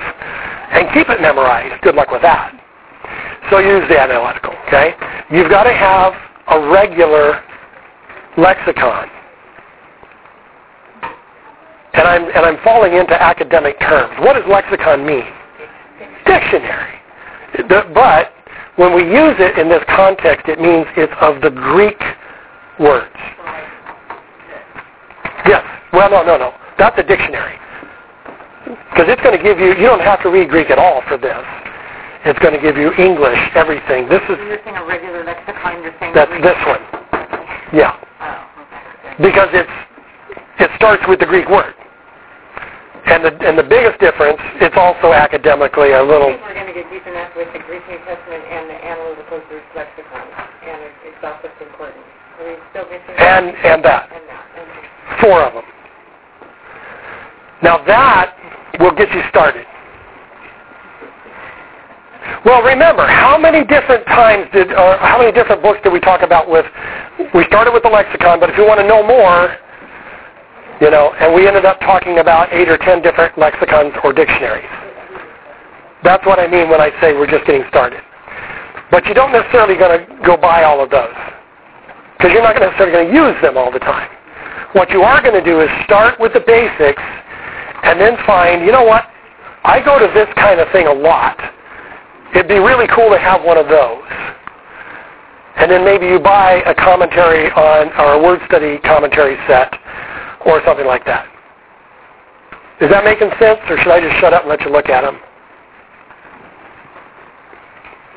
[0.70, 1.80] And keep it memorized.
[1.82, 2.54] Good luck with that.
[3.50, 4.94] So use the analytical, okay?
[5.30, 6.12] You've got to have
[6.48, 7.42] a regular
[8.36, 9.08] lexicon.
[11.94, 14.14] And I'm, and I'm falling into academic terms.
[14.20, 15.24] What does lexicon mean?
[16.26, 17.00] Dictionary.
[17.68, 18.32] But
[18.78, 21.98] when we use it in this context, it means it's of the Greek
[22.78, 23.10] words.
[25.46, 25.66] Yes.
[25.92, 26.54] Well, no, no, no.
[26.78, 27.58] That's a dictionary.
[28.94, 31.18] Because it's going to give you, you don't have to read Greek at all for
[31.18, 31.42] this.
[32.24, 34.08] It's going to give you English, everything.
[34.08, 36.14] This is, You're saying a regular lexicon, you're saying...
[36.14, 36.42] that's Greek.
[36.42, 36.82] this one.
[37.74, 37.98] Yeah.
[37.98, 39.22] Oh, okay.
[39.22, 39.76] Because it's,
[40.60, 41.74] it starts with the Greek word.
[43.08, 46.76] And the, and the biggest difference, it's also academically a little, think we're going to
[46.76, 48.67] get deep enough with the Greek New Testament and
[49.30, 50.26] lexicon
[50.64, 52.00] and it's exhaustive concordance.
[52.38, 54.08] Are we still missing and, and that.
[54.12, 55.20] and that?
[55.20, 55.64] Four of them.
[57.62, 58.34] Now that
[58.80, 59.66] will get you started.
[62.44, 66.22] Well, remember, how many different times did, or how many different books did we talk
[66.22, 66.66] about with,
[67.34, 69.56] we started with the lexicon, but if you want to know more,
[70.80, 74.68] you know, and we ended up talking about eight or ten different lexicons or dictionaries.
[76.04, 78.00] That's what I mean when I say we're just getting started.
[78.90, 81.14] But you don't necessarily going to go buy all of those
[82.16, 84.10] because you're not necessarily going to use them all the time.
[84.72, 87.02] What you are going to do is start with the basics
[87.84, 89.04] and then find, you know what,
[89.64, 91.38] I go to this kind of thing a lot.
[92.34, 94.04] It'd be really cool to have one of those.
[95.56, 99.72] And then maybe you buy a commentary on, or a word study commentary set
[100.46, 101.26] or something like that.
[102.80, 105.02] Is that making sense, or should I just shut up and let you look at
[105.02, 105.18] them?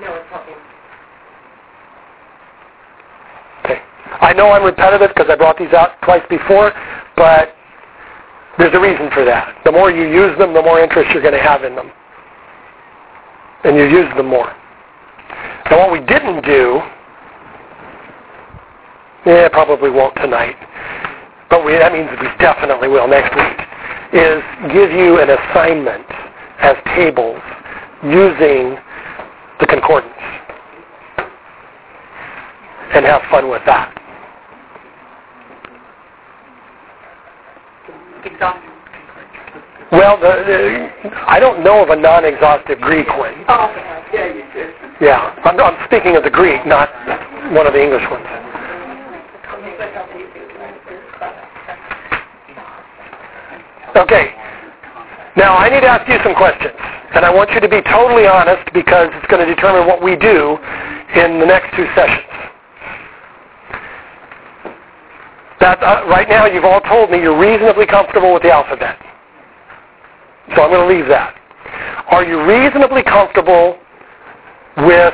[0.01, 0.55] no, it's helping.
[3.65, 3.81] Okay.
[4.19, 6.73] I know I'm repetitive because I brought these out twice before,
[7.15, 7.55] but
[8.57, 9.61] there's a reason for that.
[9.63, 11.91] The more you use them, the more interest you're going to have in them.
[13.63, 14.53] And you use them more.
[15.69, 16.81] Now what we didn't do,
[19.25, 20.55] yeah, probably won't tonight,
[21.49, 23.67] but we, that means we definitely will next week,
[24.13, 24.43] is
[24.73, 26.05] give you an assignment
[26.59, 27.39] as tables
[28.03, 28.75] using
[29.59, 30.11] the concordance
[32.93, 34.00] and have fun with that.
[38.25, 38.69] Exhaustive.
[39.91, 43.33] Well, the, the, I don't know of a non-exhaustive Greek one.
[43.49, 44.01] Oh, okay.
[44.13, 44.73] Yeah, you did.
[45.01, 46.87] Yeah, I'm, I'm speaking of the Greek, not
[47.51, 48.25] one of the English ones.
[53.97, 54.31] Okay.
[55.35, 56.75] Now, I need to ask you some questions,
[57.15, 60.15] and I want you to be totally honest because it's going to determine what we
[60.15, 60.55] do
[61.19, 62.50] in the next two sessions.
[65.61, 68.97] That uh, right now, you've all told me you're reasonably comfortable with the alphabet,
[70.55, 71.35] so I'm going to leave that.
[72.09, 73.77] Are you reasonably comfortable
[74.77, 75.13] with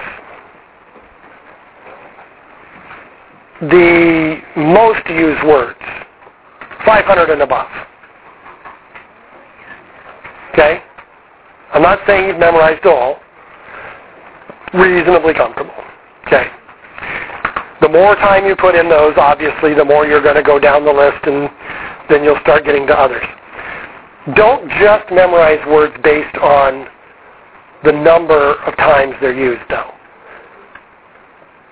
[3.61, 5.79] the most used words,
[6.85, 7.67] 500 and above.
[10.53, 10.81] Okay?
[11.73, 13.19] I'm not saying you've memorized all.
[14.73, 15.73] Reasonably comfortable.
[16.27, 16.47] Okay?
[17.81, 20.83] The more time you put in those, obviously, the more you're going to go down
[20.83, 21.49] the list and
[22.09, 23.23] then you'll start getting to others.
[24.35, 26.87] Don't just memorize words based on
[27.83, 29.91] the number of times they're used, though.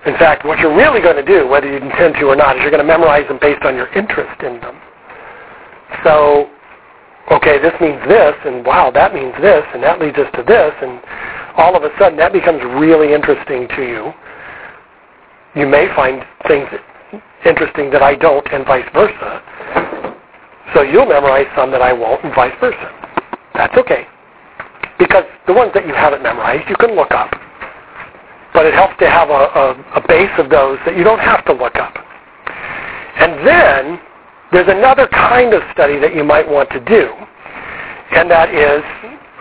[0.06, 2.62] In fact, what you're really going to do, whether you intend to or not, is
[2.62, 4.78] you're going to memorize them based on your interest in them.
[6.04, 6.48] So,
[7.32, 10.72] okay, this means this, and wow, that means this, and that leads us to this,
[10.80, 11.02] and
[11.56, 14.12] all of a sudden that becomes really interesting to you.
[15.56, 16.68] You may find things
[17.46, 19.42] interesting that I don't, and vice versa.
[20.74, 22.92] So you'll memorize some that I won't, and vice versa.
[23.54, 24.06] That's okay.
[24.98, 27.30] Because the ones that you haven't memorized, you can look up.
[28.52, 31.44] But it helps to have a, a, a base of those that you don't have
[31.46, 31.94] to look up.
[33.16, 34.00] And then
[34.52, 37.10] there's another kind of study that you might want to do,
[38.12, 38.84] and that is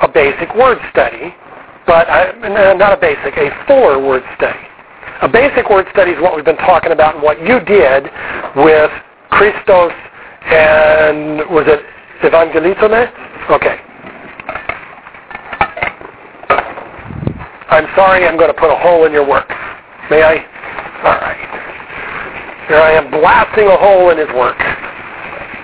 [0.01, 1.35] a basic word study,
[1.85, 2.31] but I,
[2.77, 4.64] not a basic, a fuller word study.
[5.21, 8.03] A basic word study is what we've been talking about and what you did
[8.55, 8.91] with
[9.31, 9.93] Christos
[10.45, 11.79] and was it
[12.23, 13.09] Evangelizome?
[13.49, 13.79] Okay.
[17.69, 19.47] I'm sorry, I'm going to put a hole in your work.
[20.09, 20.37] May I?
[21.03, 21.37] All right.
[22.67, 24.57] Here I am blasting a hole in his work.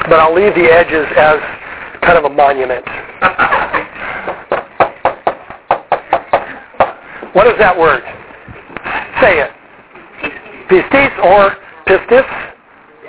[0.07, 1.39] But I'll leave the edges as
[2.01, 2.85] kind of a monument.
[7.33, 8.03] what is that word?
[9.21, 9.51] Say it.
[10.69, 12.25] Pistis or pistis?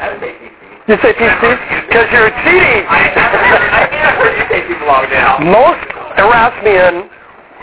[0.00, 0.62] I would say PC.
[0.88, 1.38] You say peace?
[1.86, 2.84] Because you're cheating.
[2.90, 5.38] I, I've you say people long now.
[5.38, 5.86] Most
[6.18, 7.08] Erasmian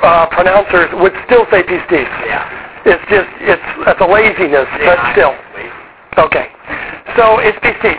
[0.02, 1.84] uh, pronouncers would still say peace.
[1.92, 2.48] Yeah.
[2.86, 5.36] It's just, it's, it's a laziness, but still.
[6.18, 6.48] Okay.
[7.18, 7.98] So it's peace.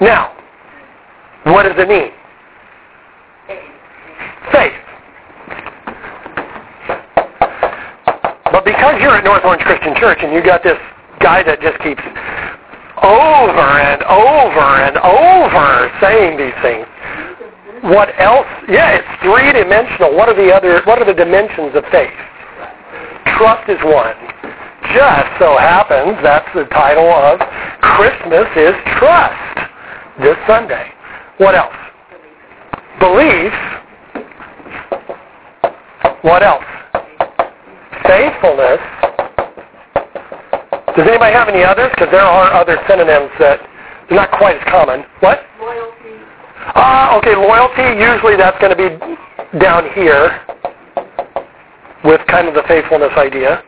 [0.00, 0.36] Now,
[1.44, 2.12] what does it mean?
[4.52, 4.72] Faith.
[8.52, 10.78] But because you're at North Orange Christian Church and you got this
[11.20, 12.02] guy that just keeps
[13.02, 16.86] over and over and over saying these things,
[17.82, 18.48] what else?
[18.68, 20.16] Yeah, it's three dimensional.
[20.16, 20.82] What are the other?
[20.84, 22.14] What are the dimensions of faith?
[23.38, 24.16] Trust is one.
[24.94, 27.38] Just so happens that's the title of
[27.80, 29.68] Christmas is trust
[30.20, 30.90] this Sunday.
[31.36, 31.76] What else?
[32.98, 33.52] Belief.
[36.22, 36.64] What else?
[38.08, 38.80] Faithfulness.
[40.96, 41.90] Does anybody have any others?
[41.94, 45.04] Because there are other synonyms that are not quite as common.
[45.20, 45.40] What?
[45.60, 46.16] Loyalty.
[46.74, 48.88] Ah, okay, loyalty, usually that's going to be
[49.58, 50.40] down here
[52.04, 53.62] with kind of the faithfulness idea.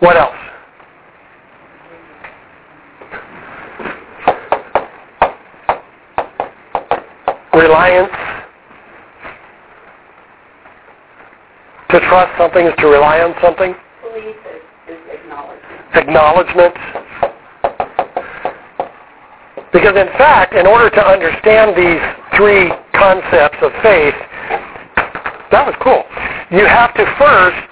[0.00, 0.36] What else?
[7.54, 8.39] Reliance.
[11.90, 13.74] To trust something is to rely on something.
[14.02, 15.98] Belief is, is acknowledgement.
[15.98, 16.74] acknowledgement.
[19.72, 21.98] Because in fact, in order to understand these
[22.38, 24.14] three concepts of faith,
[25.50, 26.06] that was cool.
[26.54, 27.70] You have to first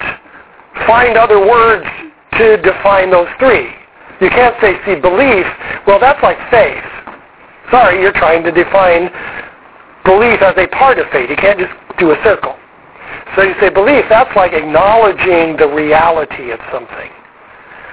[0.83, 1.87] find other words
[2.35, 3.71] to define those three.
[4.19, 5.47] You can't say, see, belief,
[5.87, 6.83] well, that's like faith.
[7.71, 9.07] Sorry, you're trying to define
[10.03, 11.29] belief as a part of faith.
[11.29, 12.58] You can't just do a circle.
[13.35, 17.11] So you say belief, that's like acknowledging the reality of something.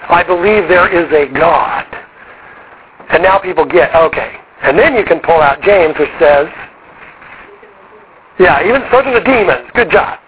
[0.09, 1.85] I believe there is a God.
[3.11, 4.37] And now people get, okay.
[4.63, 6.49] And then you can pull out James, which says,
[8.39, 9.69] yeah, even so do the demons.
[9.75, 10.19] Good job.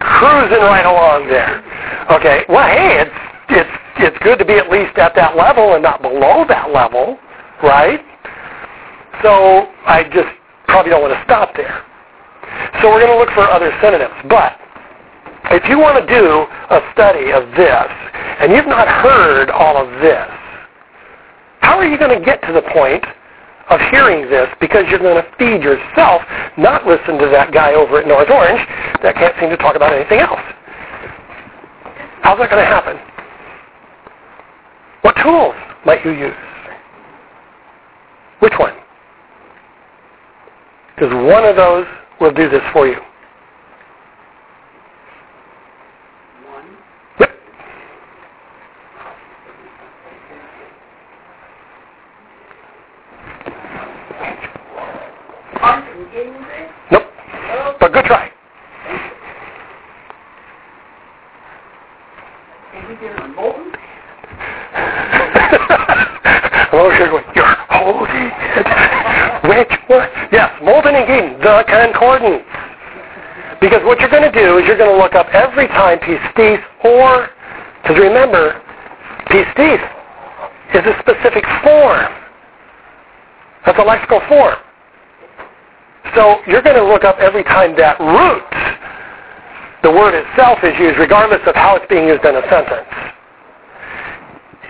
[0.00, 1.62] Cruising right along there.
[2.10, 3.10] Okay, well, hey, it's,
[3.50, 7.18] it's, it's good to be at least at that level and not below that level,
[7.62, 8.00] right?
[9.22, 10.28] So I just
[10.66, 11.84] probably don't want to stop there.
[12.80, 14.14] So we're going to look for other synonyms.
[14.28, 14.58] But
[15.50, 17.90] if you want to do a study of this,
[18.40, 20.28] and you've not heard all of this,
[21.60, 23.04] how are you going to get to the point
[23.68, 26.22] of hearing this because you're going to feed yourself,
[26.56, 28.60] not listen to that guy over at North Orange
[29.02, 30.40] that can't seem to talk about anything else?
[32.22, 32.98] How's that going to happen?
[35.02, 35.54] What tools
[35.84, 36.34] might you use?
[38.40, 38.74] Which one?
[40.94, 41.86] Because one of those
[42.20, 43.00] will do this for you.
[46.50, 46.76] One.
[47.18, 47.30] Yep.
[55.62, 56.70] Art and getting this.
[56.92, 57.04] Nope.
[57.80, 58.30] But good try.
[62.74, 63.72] And we did it on Bolton.
[66.72, 68.90] oh, you're going, you're holding it.
[69.48, 70.08] Which one?
[70.30, 72.44] Yes, Moulton and Geden, the concordance.
[73.60, 76.62] Because what you're going to do is you're going to look up every time pistis
[76.84, 77.28] or,
[77.82, 78.62] because remember,
[79.26, 79.82] pistis
[80.74, 82.06] is a specific form.
[83.66, 84.56] That's a lexical form.
[86.14, 88.46] So you're going to look up every time that root,
[89.82, 92.88] the word itself is used, regardless of how it's being used in a sentence.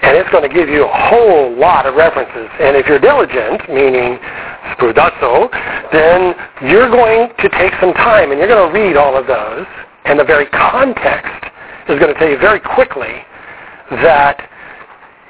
[0.02, 2.48] And it's going to give you a whole lot of references.
[2.58, 4.16] And if you're diligent, meaning
[4.76, 5.52] spoudazo,
[5.92, 6.34] then
[6.70, 9.66] you're going to take some time and you're going to read all of those.
[10.04, 11.44] And the very context
[11.88, 13.24] is going to tell you very quickly
[13.90, 14.48] that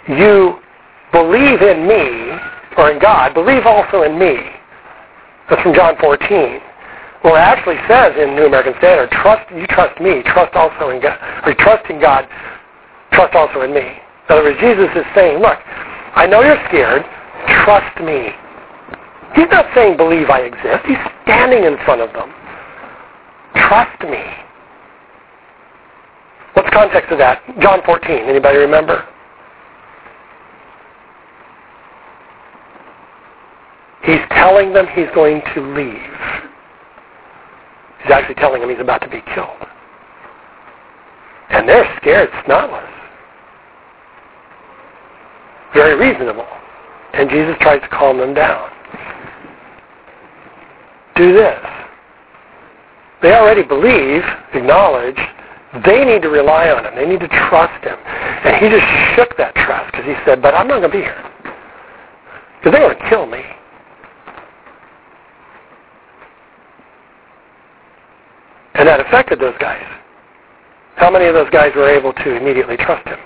[0.09, 0.59] you
[1.13, 2.39] believe in me,
[2.77, 4.37] or in God, believe also in me.
[5.49, 6.61] That's from John 14.
[7.25, 11.03] Well, it actually says in New American Standard, trust you trust me, trust also in
[11.03, 12.27] God, or trust in God,
[13.13, 13.85] trust also in me.
[13.85, 15.59] In other words, Jesus is saying, look,
[16.15, 17.05] I know you're scared,
[17.65, 18.31] trust me.
[19.35, 20.87] He's not saying believe I exist.
[20.87, 22.33] He's standing in front of them.
[23.55, 24.23] Trust me.
[26.61, 27.43] What's the context of that?
[27.59, 28.29] John 14.
[28.29, 29.09] Anybody remember?
[34.05, 35.97] He's telling them he's going to leave.
[38.03, 39.57] He's actually telling them he's about to be killed.
[41.49, 42.93] And they're scared snotless.
[45.73, 46.47] Very reasonable.
[47.15, 48.69] And Jesus tries to calm them down.
[51.17, 51.59] Do this.
[53.23, 54.23] They already believe,
[54.53, 55.17] acknowledge,
[55.85, 56.97] they need to rely on him.
[56.97, 57.97] They need to trust him.
[57.97, 61.05] And he just shook that trust because he said, but I'm not going to be
[61.05, 61.31] here.
[62.59, 63.43] Because they want to kill me.
[68.75, 69.85] And that affected those guys.
[70.97, 73.19] How many of those guys were able to immediately trust him?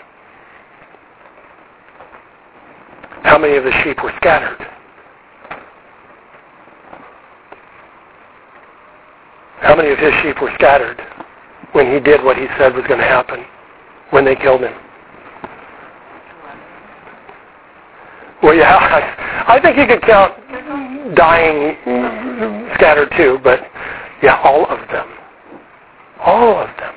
[3.23, 4.61] How many of the sheep were scattered?
[9.61, 11.01] How many of his sheep were scattered
[11.75, 13.45] when he did what he said was going to happen
[14.11, 14.75] when they killed him?
[18.43, 18.77] Well, yeah,
[19.49, 20.35] I, think you could count
[21.17, 21.77] dying
[22.77, 23.61] scattered too, but
[24.23, 25.09] yeah, all of them.
[26.21, 26.95] All of them.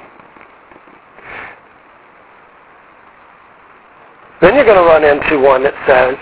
[4.41, 6.15] Then you're going to run into one that says,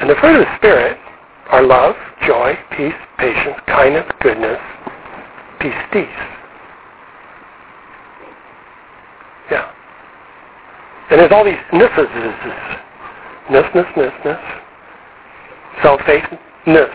[0.00, 0.96] and the fruit of the Spirit
[1.50, 1.96] are love,
[2.26, 4.58] joy, peace, patience, kindness, goodness,
[5.60, 6.08] pistis.
[9.50, 9.72] Yeah.
[11.10, 12.08] And there's all these nisses,
[13.50, 14.40] ness, ness, ness, ness.
[15.82, 16.90] So faithness.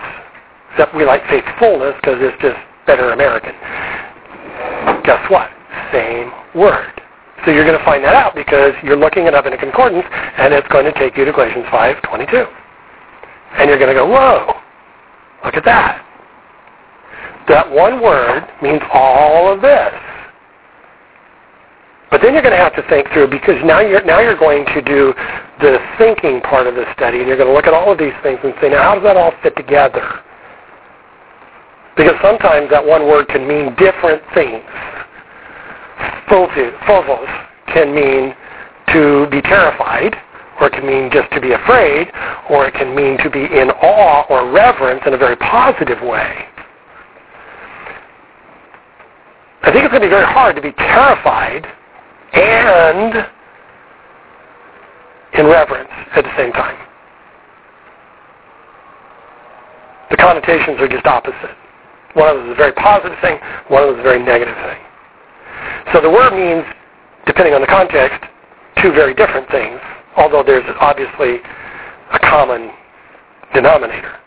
[0.72, 3.54] Except we like faithfulness because it's just better American.
[5.04, 5.50] Guess what?
[5.92, 6.94] Same word.
[7.46, 10.06] So you're going to find that out because you're looking it up in a concordance,
[10.38, 12.48] and it's going to take you to Galatians 5:22.
[13.58, 14.54] And you're going to go, whoa,
[15.44, 16.06] look at that.
[17.48, 19.94] That one word means all of this.
[22.14, 24.70] But then you're going to have to think through because now you're now you're going
[24.70, 25.16] to do
[25.60, 28.14] the thinking part of the study, and you're going to look at all of these
[28.22, 30.22] things and say, now how does that all fit together?
[31.98, 34.62] Because sometimes that one word can mean different things
[36.30, 37.28] phobos
[37.74, 38.36] can mean
[38.94, 40.16] to be terrified,
[40.62, 42.12] or it can mean just to be afraid,
[42.50, 46.46] or it can mean to be in awe or reverence in a very positive way.
[49.64, 51.66] I think it's going to be very hard to be terrified
[52.34, 53.28] and
[55.34, 56.78] in reverence at the same time.
[60.12, 61.56] The connotations are just opposite.
[62.14, 63.40] One of them is a very positive thing,
[63.70, 64.82] one of them is a very negative thing.
[65.92, 66.64] So the word means,
[67.26, 68.22] depending on the context,
[68.82, 69.80] two very different things,
[70.16, 71.40] although there's obviously
[72.12, 72.70] a common
[73.54, 74.20] denominator.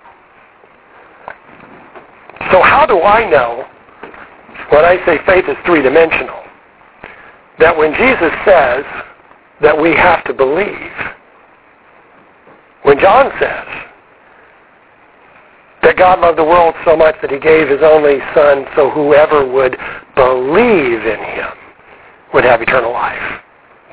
[2.50, 3.66] So how do I know,
[4.70, 6.45] when I say faith is three-dimensional,
[7.58, 8.84] that when Jesus says
[9.62, 10.92] that we have to believe,
[12.82, 13.66] when John says
[15.82, 19.46] that God loved the world so much that he gave his only son so whoever
[19.46, 19.76] would
[20.14, 21.52] believe in him
[22.34, 23.42] would have eternal life.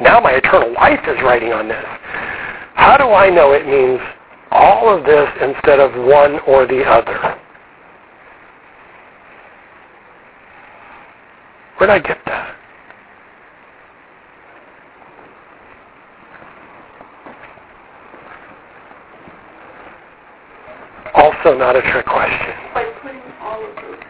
[0.02, 1.86] Now my eternal life is writing on this.
[2.76, 4.00] How do I know it means
[4.52, 7.40] all of this instead of one or the other?
[11.78, 12.56] Where did I get that?
[21.14, 22.54] Also not a trick question.
[22.74, 24.04] By putting all of those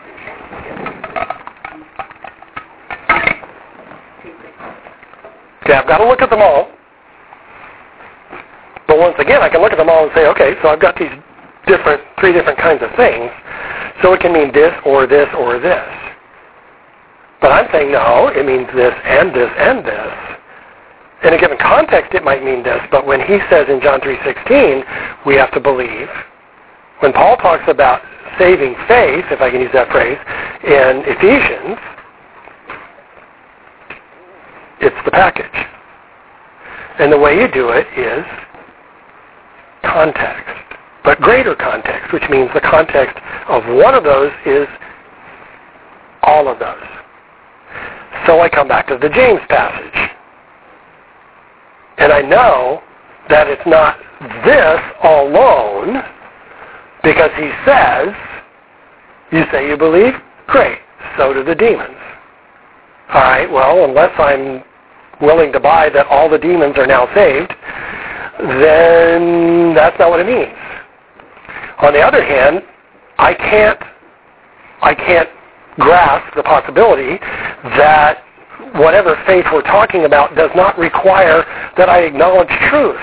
[5.64, 6.69] Okay, I've got to look at them all.
[8.88, 10.98] But once again, I can look at them all and say, okay, so I've got
[10.99, 11.11] these
[11.67, 13.32] different, three different kinds of things.
[14.01, 15.88] So it can mean this or this or this.
[17.40, 20.14] But I'm saying, no, it means this and this and this.
[21.23, 25.25] In a given context, it might mean this, but when he says in John 3.16,
[25.25, 26.07] we have to believe.
[26.99, 28.01] When Paul talks about
[28.39, 30.17] saving faith, if I can use that phrase,
[30.63, 31.77] in Ephesians,
[34.80, 35.67] it's the package.
[36.99, 38.25] And the way you do it is
[39.83, 40.49] context.
[41.03, 43.17] But greater context, which means the context
[43.49, 44.67] of one of those is
[46.22, 46.83] all of those.
[48.25, 50.11] So I come back to the James passage.
[51.97, 52.81] And I know
[53.30, 53.97] that it's not
[54.45, 56.03] this alone
[57.03, 58.09] because he says,
[59.32, 60.14] you say you believe?
[60.48, 60.80] Great.
[61.17, 61.98] So do the demons.
[63.14, 64.64] All right, well, unless I'm
[65.22, 67.53] willing to buy that all the demons are now saved,
[68.40, 70.57] then that's not what it means.
[71.82, 72.64] On the other hand,
[73.17, 73.80] I can't
[74.82, 75.30] I can't
[75.80, 77.17] grasp the possibility
[77.77, 78.23] that
[78.75, 81.45] whatever faith we're talking about does not require
[81.77, 82.99] that I acknowledge truth.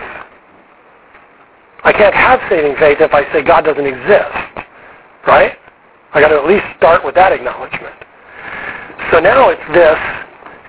[1.84, 4.67] I can't have saving faith if I say God doesn't exist.
[5.26, 5.57] Right?
[6.12, 7.94] I got to at least start with that acknowledgement.
[9.12, 9.99] So now it's this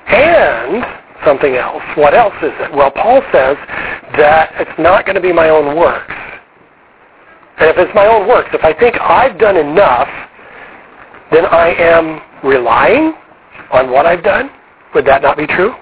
[0.08, 0.86] and
[1.26, 1.84] something else.
[1.96, 2.74] What else is it?
[2.74, 3.58] Well, Paul says
[4.18, 6.14] that it's not going to be my own works.
[7.58, 10.10] And if it's my own works, if I think I've done enough,
[11.32, 13.14] then I am relying
[13.72, 14.50] on what I've done.
[14.96, 15.74] Would that not be true?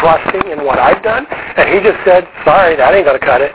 [0.00, 1.26] Trusting in what I've done?
[1.28, 3.52] And he just said, sorry, that ain't going to cut it.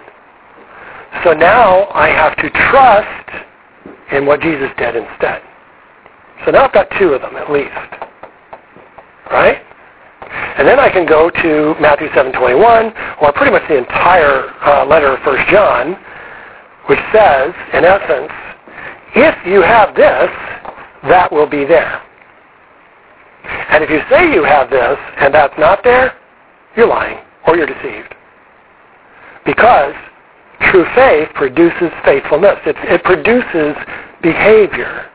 [1.23, 3.29] So now I have to trust
[4.11, 5.41] in what Jesus did instead.
[6.45, 7.71] So now I've got two of them at least.
[9.31, 9.61] Right?
[10.57, 15.15] And then I can go to Matthew 7.21, or pretty much the entire uh, letter
[15.15, 15.95] of 1 John,
[16.87, 18.31] which says, in essence,
[19.15, 20.29] if you have this,
[21.09, 22.01] that will be there.
[23.69, 26.13] And if you say you have this and that's not there,
[26.75, 28.13] you're lying or you're deceived.
[29.45, 29.93] Because
[30.71, 32.57] true faith produces faithfulness.
[32.65, 33.75] It, it produces
[34.21, 35.11] behavior.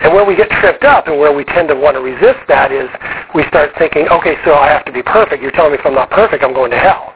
[0.00, 2.70] And where we get tripped up and where we tend to want to resist that
[2.70, 2.88] is
[3.34, 5.42] we start thinking, okay, so I have to be perfect.
[5.42, 7.14] You're telling me if I'm not perfect, I'm going to hell.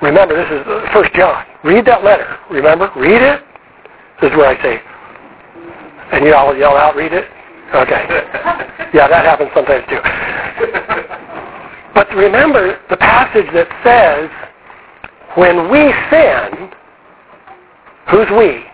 [0.00, 1.44] Remember, this is uh, First John.
[1.64, 2.38] Read that letter.
[2.50, 2.92] Remember?
[2.94, 3.42] Read it.
[4.20, 4.80] This is where I say,
[6.12, 7.24] and you all yell out, read it?
[7.74, 8.72] Okay.
[8.94, 10.95] Yeah, that happens sometimes too.
[11.96, 14.28] But remember the passage that says,
[15.34, 15.80] when we
[16.12, 16.70] sin,
[18.10, 18.66] who's we?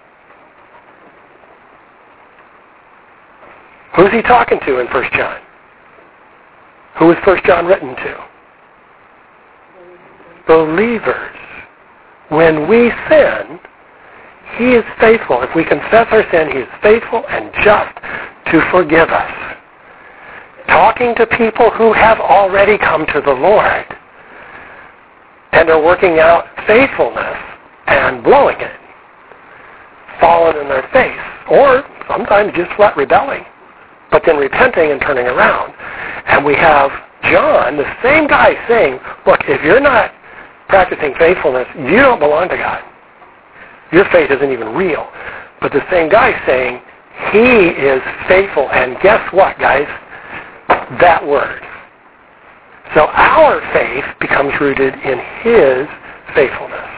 [3.95, 5.41] Who's he talking to in 1 John?
[6.99, 8.25] Who is was 1 John written to?
[10.49, 11.37] Believers.
[12.29, 13.61] When we sin,
[14.59, 15.43] he is faithful.
[15.43, 17.95] If we confess our sin, he is faithful and just
[18.51, 19.53] to forgive us.
[20.69, 23.87] Talking to people who have already come to the Lord
[25.53, 27.37] and are working out faithfulness
[27.87, 28.81] and blowing it,
[30.21, 31.19] falling in their face,
[31.51, 33.45] or sometimes just flat rebelling
[34.13, 35.73] but then repenting and turning around.
[36.27, 36.91] And we have
[37.25, 40.13] John, the same guy, saying, look, if you're not
[40.69, 42.85] practicing faithfulness, you don't belong to God.
[43.91, 45.09] Your faith isn't even real.
[45.61, 46.81] But the same guy saying,
[47.33, 48.71] he is faithful.
[48.71, 49.89] And guess what, guys?
[51.01, 51.63] That word.
[52.95, 55.89] So our faith becomes rooted in his
[56.35, 56.89] faithfulness.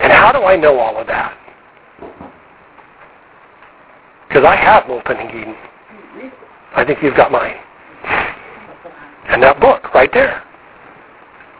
[0.00, 1.36] And how do I know all of that?
[4.28, 5.56] Because I have and Eden.
[6.76, 7.56] I think you've got mine.
[9.28, 10.42] And that book right there.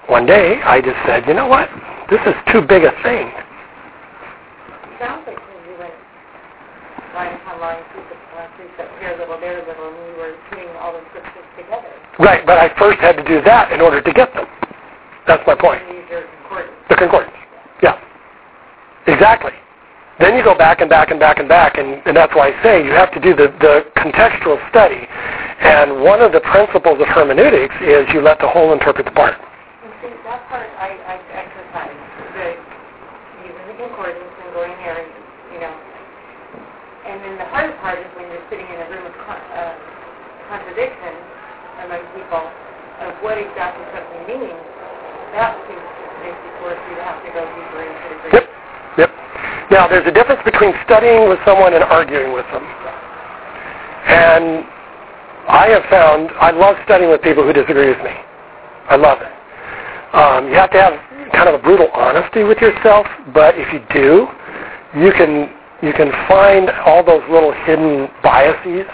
[0.08, 1.68] One day I just said, you know what?
[2.10, 3.30] This is too big a thing.
[4.98, 5.92] Sounds like you went
[7.12, 10.92] upon line, precept upon precept, here little, there a little, and we were putting all
[10.92, 11.98] the scriptures together.
[12.18, 14.46] Right, but I first had to do that in order to get them.
[15.26, 15.78] That's my point.
[15.86, 16.74] Concordance.
[16.90, 17.36] The concordance.
[17.82, 17.94] Yeah.
[19.06, 19.54] Exactly.
[20.18, 22.62] Then you go back and back and back and back, and, and that's why I
[22.62, 25.06] say you have to do the, the contextual study.
[25.62, 29.38] And one of the principles of hermeneutics is you let the whole interpret the part.
[29.38, 31.94] And see, that part I, I exercise,
[32.34, 32.46] the
[33.46, 35.10] using the concordance and going there, and,
[35.54, 35.74] you know.
[37.06, 39.78] And then the hard part is when you're sitting in a room of con- uh,
[40.50, 41.37] contradiction
[41.88, 42.44] among people
[43.00, 44.60] of what exactly something means.
[45.32, 48.28] That seems to make you force you to have to go deeper into the.
[48.36, 48.44] Yep.
[49.00, 49.10] Yep.
[49.72, 52.64] Now, there's a difference between studying with someone and arguing with them.
[54.08, 54.68] And
[55.48, 58.12] I have found I love studying with people who disagree with me.
[58.88, 59.32] I love it.
[60.12, 60.94] Um, you have to have
[61.32, 64.28] kind of a brutal honesty with yourself, but if you do,
[64.96, 68.88] you can you can find all those little hidden biases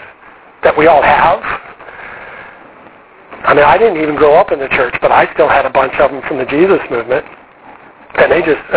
[0.63, 1.74] that we all have.
[3.45, 5.69] I mean, I didn't even grow up in the church, but I still had a
[5.69, 7.25] bunch of them from the Jesus movement,
[8.17, 8.61] and they just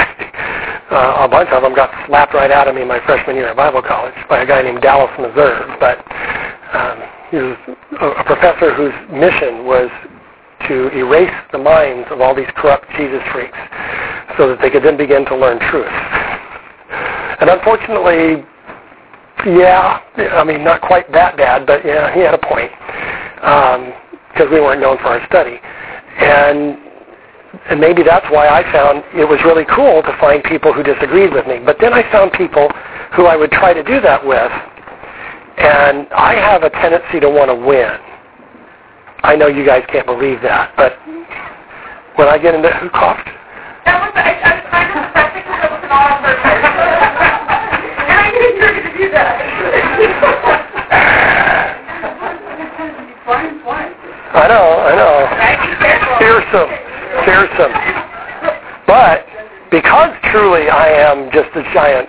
[0.92, 3.56] uh, a bunch of them got slapped right out of me my freshman year at
[3.56, 5.72] Bible college by a guy named Dallas Meserve.
[5.80, 6.04] But
[6.76, 7.00] um,
[7.32, 7.56] he was
[8.00, 9.88] a, professor whose mission was
[10.68, 13.56] to erase the minds of all these corrupt Jesus freaks
[14.36, 15.88] so that they could then begin to learn truth.
[17.40, 18.44] And unfortunately,
[19.46, 22.72] yeah, I mean, not quite that bad, but yeah, he had a point
[24.38, 25.58] because we weren't known for our study.
[26.18, 26.78] And
[27.70, 31.32] and maybe that's why I found it was really cool to find people who disagreed
[31.32, 31.58] with me.
[31.64, 32.70] But then I found people
[33.16, 34.52] who I would try to do that with,
[35.58, 37.98] and I have a tendency to want to win.
[39.24, 40.94] I know you guys can't believe that, but
[42.16, 43.26] when I get into who coughed?
[43.86, 46.52] That was, I, I was trying to perfect because it was an all purpose.
[48.06, 50.54] and I knew you were going to do that.
[53.28, 54.17] Fine, fine.
[54.34, 55.16] I know, I know.
[55.36, 55.58] Right?
[55.64, 56.18] Be careful.
[56.20, 56.72] Fearsome,
[57.24, 57.72] fearsome.
[58.86, 59.24] But
[59.70, 62.08] because truly I am just a giant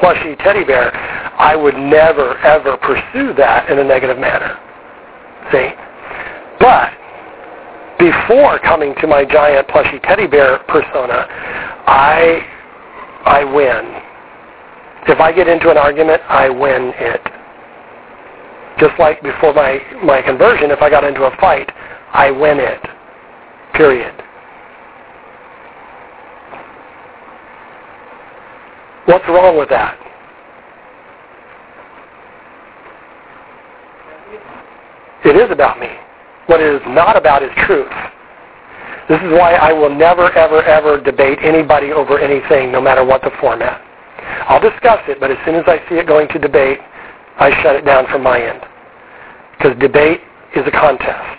[0.00, 0.94] plushy teddy bear,
[1.38, 4.58] I would never ever pursue that in a negative manner.
[5.50, 5.70] See?
[6.60, 6.92] But
[7.98, 11.26] before coming to my giant plushy teddy bear persona,
[11.86, 12.46] I
[13.24, 14.02] I win.
[15.08, 17.22] If I get into an argument, I win it.
[18.82, 21.70] Just like before my, my conversion, if I got into a fight,
[22.12, 22.80] I win it.
[23.74, 24.12] Period.
[29.04, 29.96] What's wrong with that?
[35.26, 35.86] It is about me.
[36.46, 37.86] What it is not about is truth.
[39.08, 43.22] This is why I will never, ever, ever debate anybody over anything, no matter what
[43.22, 43.80] the format.
[44.48, 46.80] I'll discuss it, but as soon as I see it going to debate,
[47.38, 48.71] I shut it down from my end.
[49.62, 50.20] Because debate
[50.56, 51.38] is a contest.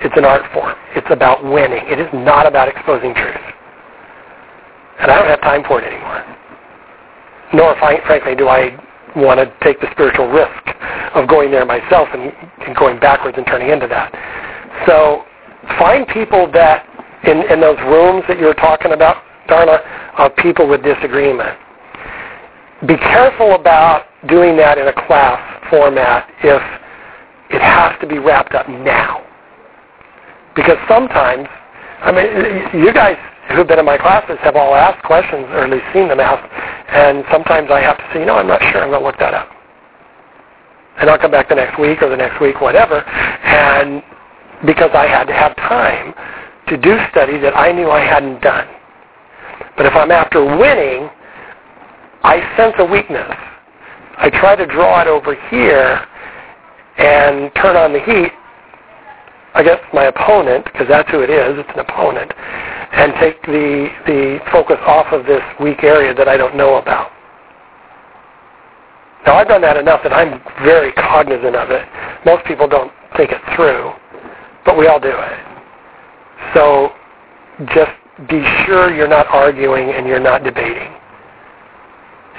[0.00, 0.74] It's an art form.
[0.96, 1.84] It's about winning.
[1.84, 3.44] It is not about exposing truth.
[4.98, 6.24] And I don't have time for it anymore.
[7.52, 8.72] Nor, frankly, do I
[9.14, 10.72] want to take the spiritual risk
[11.14, 12.32] of going there myself and,
[12.64, 14.08] and going backwards and turning into that.
[14.88, 15.24] So
[15.78, 16.88] find people that
[17.28, 19.84] in, in those rooms that you were talking about, Darla,
[20.16, 21.58] of people with disagreement.
[22.88, 26.81] Be careful about doing that in a class format if
[27.52, 29.24] it has to be wrapped up now.
[30.54, 31.48] Because sometimes,
[32.00, 33.16] I mean, you guys
[33.54, 36.48] who've been in my classes have all asked questions, or at least seen them asked,
[36.88, 39.34] and sometimes I have to say, know, I'm not sure, I'm going to look that
[39.34, 39.48] up.
[40.98, 44.02] And I'll come back the next week or the next week, whatever, and
[44.66, 46.14] because I had to have time
[46.68, 48.68] to do study that I knew I hadn't done.
[49.76, 51.08] But if I'm after winning,
[52.22, 53.32] I sense a weakness.
[54.18, 56.06] I try to draw it over here
[56.98, 58.32] and turn on the heat
[59.54, 62.32] against my opponent, because that's who it is, it's an opponent,
[62.92, 67.10] and take the, the focus off of this weak area that I don't know about.
[69.26, 71.86] Now, I've done that enough that I'm very cognizant of it.
[72.24, 73.92] Most people don't think it through,
[74.64, 75.38] but we all do it.
[76.54, 76.90] So
[77.74, 77.92] just
[78.28, 80.92] be sure you're not arguing and you're not debating.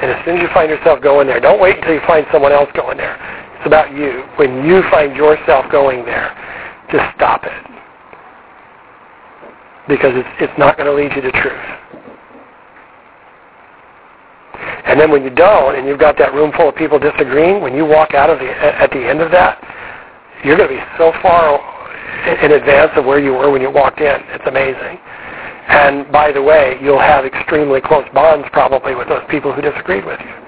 [0.01, 2.51] And as soon as you find yourself going there, don't wait until you find someone
[2.51, 3.17] else going there.
[3.63, 4.25] It's about you.
[4.35, 6.35] When you find yourself going there,
[6.91, 7.63] just stop it.
[9.87, 11.69] Because it's, it's not going to lead you to truth.
[14.83, 17.73] And then when you don't, and you've got that room full of people disagreeing, when
[17.73, 19.63] you walk out of the, at the end of that,
[20.43, 21.55] you're going to be so far
[22.43, 24.19] in advance of where you were when you walked in.
[24.35, 24.99] It's amazing.
[25.69, 30.03] And by the way, you'll have extremely close bonds probably with those people who disagreed
[30.03, 30.42] with you.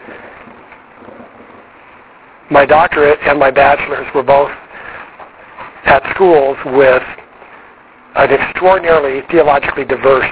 [2.51, 4.51] My doctorate and my bachelor's were both
[5.85, 7.03] at schools with
[8.15, 10.29] an extraordinarily theologically diverse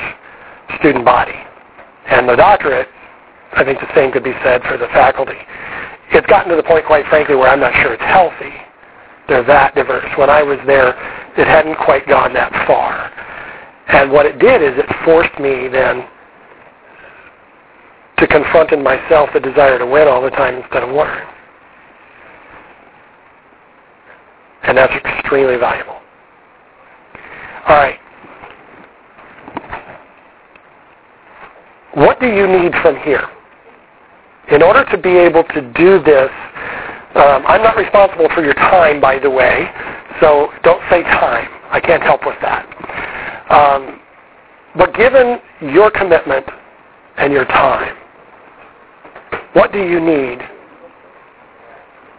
[0.79, 1.35] student body.
[2.07, 2.87] And the doctorate,
[3.53, 5.37] I think the same could be said for the faculty.
[6.11, 8.53] It's gotten to the point, quite frankly, where I'm not sure it's healthy.
[9.27, 10.05] They're that diverse.
[10.17, 10.89] When I was there,
[11.37, 13.09] it hadn't quite gone that far.
[13.87, 16.05] And what it did is it forced me then
[18.17, 21.27] to confront in myself the desire to win all the time instead of learn.
[24.63, 25.99] And that's extremely valuable.
[27.67, 27.99] All right.
[31.93, 33.27] What do you need from here?
[34.51, 36.29] In order to be able to do this,
[37.15, 39.69] um, I'm not responsible for your time, by the way,
[40.19, 41.47] so don't say time.
[41.69, 42.65] I can't help with that.
[43.51, 43.99] Um,
[44.75, 46.45] but given your commitment
[47.17, 47.95] and your time,
[49.53, 50.39] what do you need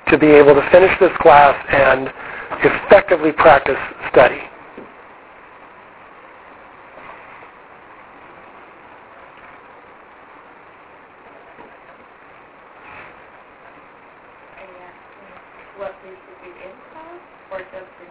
[0.08, 2.08] to be able to finish this class and
[2.62, 3.78] effectively practice
[4.10, 4.41] study?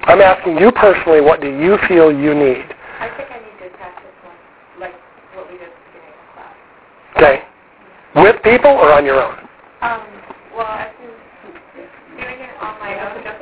[0.06, 2.70] I'm asking you personally, what do you feel you need?
[3.00, 4.34] I think I need to practice more,
[4.80, 4.94] like
[5.34, 6.54] what we did at the beginning of class.
[7.18, 7.42] Okay.
[8.22, 9.34] With people or on your own?
[9.82, 10.06] Um,
[10.56, 11.18] well, I've been
[12.20, 13.42] doing it on my own just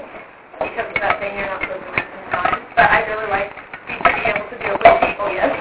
[0.63, 2.70] because of that thing you're not supposed to waste some time.
[2.81, 5.53] But I really like to able to do it with people, yes.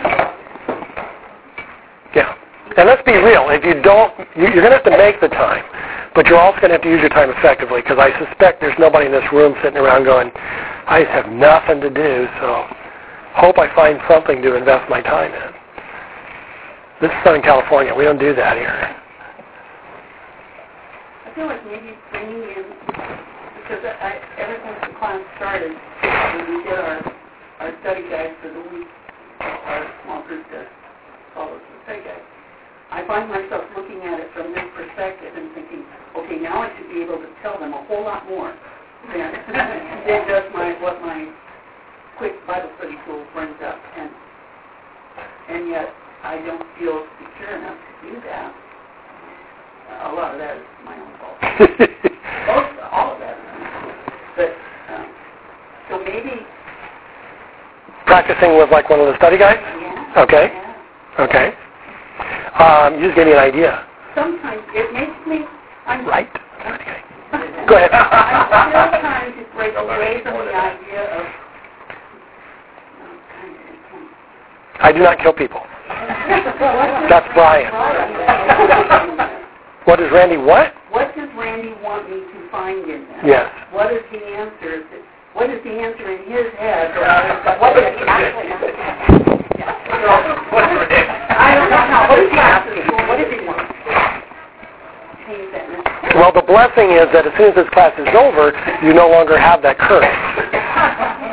[2.16, 2.32] Yeah.
[2.80, 3.52] And let's be real.
[3.52, 5.62] If you don't, you- you're going to have to make the time.
[6.14, 8.78] But you're also going to have to use your time effectively because I suspect there's
[8.78, 12.64] nobody in this room sitting around going, I just have nothing to do, so
[13.36, 15.52] hope I find something to invest my time in.
[17.04, 17.94] This is Southern California.
[17.94, 18.96] We don't do that here.
[21.28, 22.64] I feel like maybe bringing in,
[23.70, 26.98] because ever since the class started, when we did our,
[27.62, 28.90] our study guide for the week,
[29.38, 30.66] our small group that
[31.38, 32.26] follows the study guide,
[32.90, 35.86] I find myself looking at it from this perspective and thinking,
[36.18, 38.50] okay, now I should be able to tell them a whole lot more
[39.06, 41.30] than, than just my, what my
[42.18, 43.78] quick Bible study tool brings up.
[43.94, 44.10] And,
[45.46, 45.94] and yet,
[46.26, 48.50] I don't feel secure enough to do that.
[49.90, 51.38] A lot of that is my own fault.
[52.50, 53.94] Most, all of that is my fault.
[54.36, 54.50] But,
[54.94, 55.06] um,
[58.06, 59.60] Practicing with like one of the study guides?
[59.62, 60.22] yeah.
[60.22, 60.50] Okay.
[60.50, 61.24] Yeah.
[61.24, 61.54] Okay.
[62.58, 63.86] Um, you just gave me an idea.
[65.26, 65.46] mean,
[65.86, 66.28] I'm Right.
[67.68, 67.90] Go ahead.
[67.94, 71.26] I'm still trying to break away from the idea of.
[74.82, 75.62] I do not kill people.
[77.08, 77.70] That's Brian.
[79.84, 80.72] What does Randy what?
[80.90, 83.26] What does Randy want me to find in that?
[83.26, 83.50] Yes.
[83.72, 84.82] What is the answer?
[84.90, 86.90] that- What is the answer in his head?
[87.60, 88.90] What is the actual
[91.40, 92.02] I don't know.
[92.10, 92.98] What is he asking for?
[93.06, 93.68] What does he want?
[95.26, 95.66] Change that.
[95.70, 96.18] now.
[96.18, 98.50] Well, the blessing is that as soon as this class is over,
[98.82, 100.02] you no longer have that curse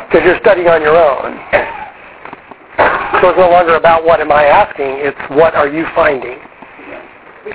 [0.06, 1.34] because you're studying on your own.
[3.22, 6.38] So it's no longer about what am I asking, it's what are you finding.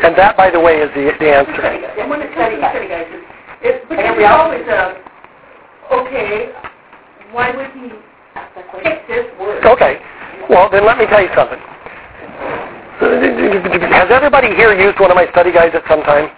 [0.03, 1.63] And that, by the way, is the, the answer.
[1.63, 3.07] And when it's study, study guys,
[3.63, 5.12] it's, because it's always a,
[5.91, 6.53] okay,
[7.33, 7.91] why would he
[8.83, 9.65] pick this word?
[9.67, 9.99] Okay.
[10.49, 11.59] Well, then let me tell you something.
[13.01, 16.31] Has everybody here used one of my study guides at some time?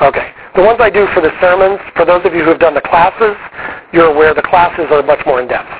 [0.00, 0.32] Okay.
[0.54, 2.80] The ones I do for the sermons, for those of you who have done the
[2.80, 3.36] classes,
[3.92, 5.70] you're aware the classes are much more in depth.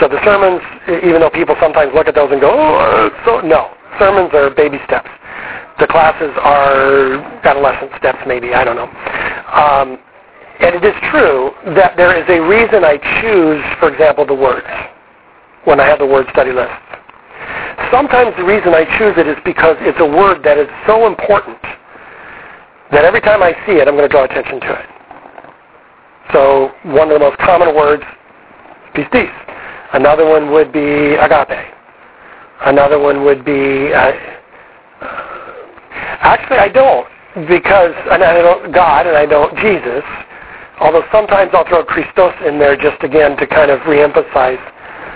[0.00, 0.60] So the sermons,
[1.02, 3.72] even though people sometimes look at those and go, oh, so no.
[3.98, 5.08] Sermons are baby steps.
[5.80, 8.52] The classes are adolescent steps, maybe.
[8.52, 8.88] I don't know.
[9.52, 9.98] Um,
[10.60, 14.66] and it is true that there is a reason I choose, for example, the words
[15.64, 16.72] when I have the word study list.
[17.90, 21.58] Sometimes the reason I choose it is because it's a word that is so important
[22.90, 24.88] that every time I see it, I'm going to draw attention to it.
[26.32, 29.30] So one of the most common words, is pistis.
[29.92, 31.72] Another one would be agape.
[32.64, 34.12] Another one would be, uh,
[36.20, 37.06] actually I don't,
[37.46, 40.02] because, and I don't God and I don't Jesus,
[40.80, 44.60] although sometimes I'll throw Christos in there just again to kind of reemphasize.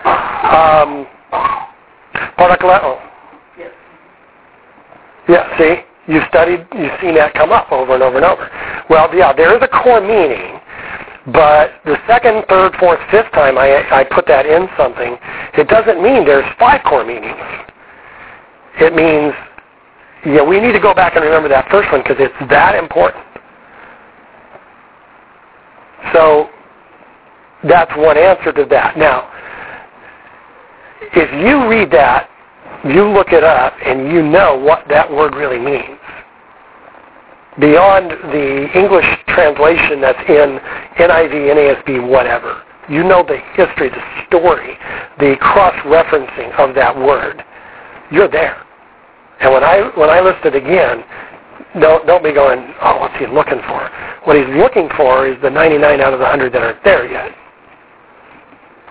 [0.04, 1.06] Um,
[2.38, 2.98] parakaleo.
[3.58, 3.72] Yes.
[5.28, 5.76] Yeah, see?
[6.12, 8.50] You've studied, you've seen that come up over and over and over.
[8.88, 10.58] Well, yeah, there is a core meaning,
[11.32, 15.16] but the second, third, fourth, fifth time I, I put that in something,
[15.54, 17.38] it doesn't mean there's five core meanings.
[18.80, 19.34] It means,
[20.26, 23.22] yeah, we need to go back and remember that first one because it's that important.
[26.12, 26.48] So
[27.64, 28.96] that's one answer to that.
[28.96, 29.30] Now,
[31.12, 32.28] if you read that,
[32.84, 35.98] you look it up, and you know what that word really means.
[37.58, 40.58] Beyond the English translation that's in
[40.96, 44.78] NIV, NASB, whatever, you know the history, the story,
[45.18, 47.44] the cross-referencing of that word.
[48.10, 48.64] You're there.
[49.40, 51.04] And when I when I list it again,
[51.78, 53.90] don't don't be going, oh, what's he looking for?
[54.24, 57.34] What he's looking for is the 99 out of the 100 that aren't there yet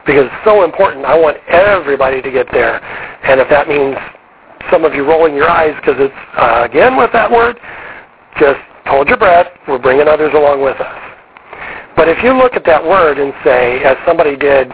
[0.09, 1.05] because it's so important.
[1.05, 2.83] I want everybody to get there.
[3.23, 3.95] And if that means
[4.71, 7.59] some of you rolling your eyes because it's, uh, again, with that word,
[8.39, 9.45] just hold your breath.
[9.67, 10.97] We're bringing others along with us.
[11.95, 14.71] But if you look at that word and say, as somebody did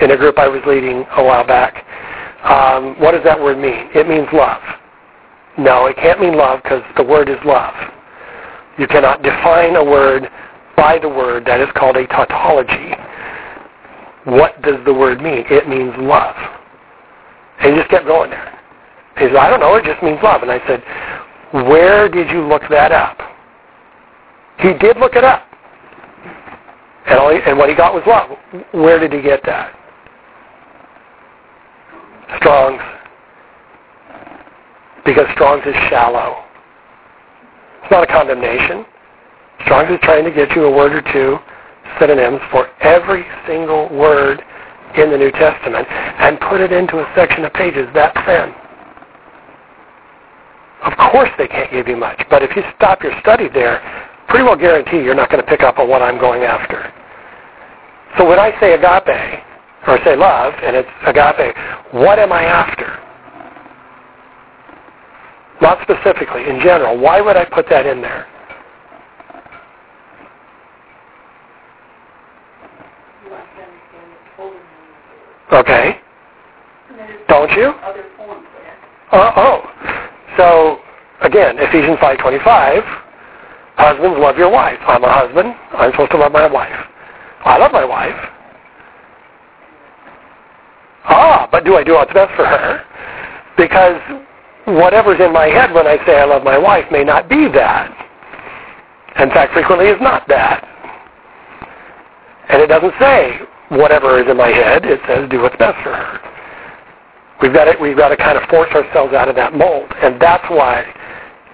[0.00, 1.84] in a group I was leading a while back,
[2.42, 3.90] um, what does that word mean?
[3.94, 4.62] It means love.
[5.58, 7.74] No, it can't mean love because the word is love.
[8.78, 10.28] You cannot define a word
[10.76, 11.46] by the word.
[11.46, 12.94] That is called a tautology
[14.26, 15.44] what does the word mean?
[15.48, 16.34] It means love.
[17.60, 18.58] And he just kept going there.
[19.16, 20.42] He said, I don't know, it just means love.
[20.42, 20.82] And I said,
[21.68, 23.18] where did you look that up?
[24.58, 25.44] He did look it up.
[27.06, 28.36] And, all he, and what he got was love.
[28.72, 29.72] Where did he get that?
[32.38, 32.82] Strong's.
[35.06, 36.42] Because Strong's is shallow.
[37.82, 38.84] It's not a condemnation.
[39.64, 41.38] Strong's is trying to get you a word or two
[42.00, 44.42] synonyms for every single word
[44.96, 48.52] in the New Testament and put it into a section of pages that thin.
[50.82, 53.80] Of course they can't give you much, but if you stop your study there,
[54.28, 56.92] pretty well guarantee you're not going to pick up on what I'm going after.
[58.18, 59.42] So when I say agape,
[59.86, 61.54] or say love, and it's agape,
[61.92, 63.05] what am I after?
[65.60, 66.98] Not specifically, in general.
[66.98, 68.26] Why would I put that in there?
[75.52, 76.00] Okay.
[77.28, 77.72] Don't you?
[79.12, 79.62] Uh, oh.
[80.36, 80.78] So,
[81.22, 82.82] again, Ephesians 5.25,
[83.76, 84.78] husbands, love your wife.
[84.86, 85.54] I'm a husband.
[85.72, 86.76] I'm supposed to love my wife.
[87.44, 88.16] I love my wife.
[91.04, 92.84] Ah, but do I do what's best for her?
[93.56, 94.00] Because
[94.66, 97.90] whatever's in my head when I say I love my wife may not be that.
[99.18, 100.66] In fact, frequently is not that.
[102.48, 103.38] And it doesn't say
[103.70, 104.84] whatever is in my head.
[104.84, 106.20] It says do what's best for her.
[107.42, 109.90] We've got to, we've got to kind of force ourselves out of that mold.
[110.02, 110.84] And that's why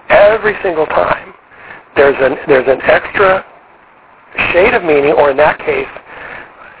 [0.09, 1.33] every single time,
[1.95, 3.45] there's an there's an extra
[4.51, 5.87] shade of meaning, or in that case,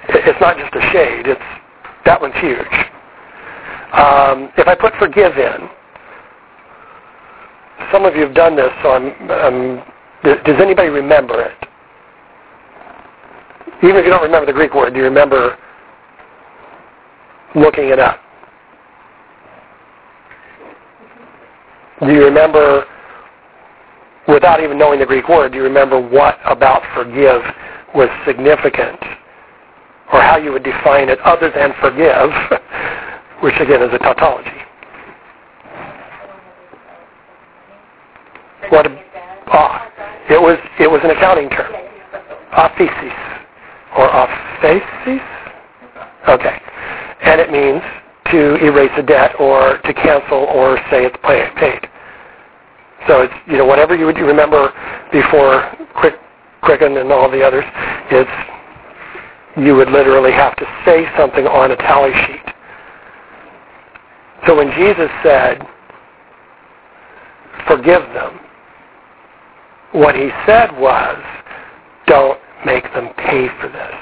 [0.09, 1.27] it's not just a shade.
[1.27, 1.41] It's
[2.05, 2.57] that one's huge.
[3.93, 5.69] Um, if I put forgive in,
[7.91, 9.83] some of you have done this, so I'm, I'm
[10.23, 11.57] does anybody remember it?
[13.83, 15.57] Even if you don't remember the Greek word, do you remember
[17.55, 18.19] looking it up?
[21.99, 22.85] Do you remember,
[24.29, 27.41] without even knowing the Greek word, do you remember what about forgive
[27.93, 28.99] was significant?
[30.13, 32.29] Or how you would define it other than forgive,
[33.43, 34.49] which again is a tautology.
[38.69, 38.87] What?
[39.47, 39.89] Ah,
[40.29, 41.73] it was it was an accounting term.
[42.53, 43.13] Aphesis
[43.97, 45.21] or aphesis.
[46.29, 46.57] Okay,
[47.23, 47.81] and it means
[48.31, 51.89] to erase a debt or to cancel or say it's paid.
[53.07, 54.71] So it's you know whatever you would remember
[55.11, 56.15] before Quick
[56.61, 57.65] Quicken and all the others,
[58.09, 58.31] it's
[59.57, 62.53] you would literally have to say something on a tally sheet.
[64.47, 65.67] So when Jesus said,
[67.67, 68.39] "Forgive them,"
[69.93, 71.17] what he said was,
[72.05, 73.95] "Don't make them pay for this."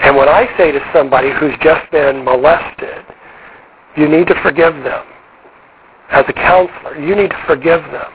[0.00, 3.04] And when I say to somebody who's just been molested,
[3.96, 5.04] you need to forgive them.
[6.10, 8.12] As a counselor, you need to forgive them.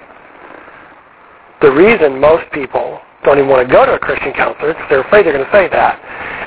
[1.61, 5.01] The reason most people don't even want to go to a Christian counselor is they're
[5.01, 5.99] afraid they're going to say that.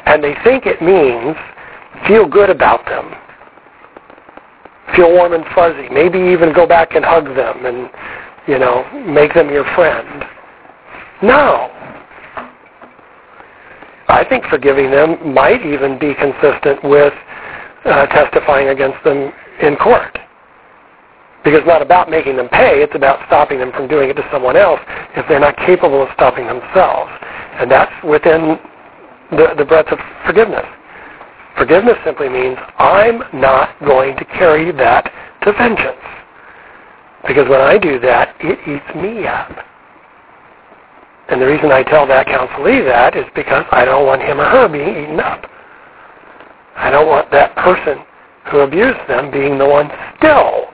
[0.07, 1.36] And they think it means
[2.07, 3.15] feel good about them.
[4.94, 5.89] Feel warm and fuzzy.
[5.91, 7.91] Maybe even go back and hug them and,
[8.49, 10.25] you know, make them your friend.
[11.23, 11.70] No.
[14.09, 17.12] I think forgiving them might even be consistent with
[17.85, 20.18] uh, testifying against them in court.
[21.44, 24.27] Because it's not about making them pay, it's about stopping them from doing it to
[24.33, 24.81] someone else
[25.15, 27.10] if they're not capable of stopping themselves.
[27.60, 28.59] And that's within
[29.31, 30.65] the, the breadth of forgiveness.
[31.57, 35.12] Forgiveness simply means I'm not going to carry that
[35.43, 36.17] to vengeance.
[37.26, 39.50] Because when I do that, it eats me up.
[41.28, 44.44] And the reason I tell that counselee that is because I don't want him or
[44.44, 45.44] her being eaten up.
[46.76, 47.98] I don't want that person
[48.50, 50.68] who abused them being the one still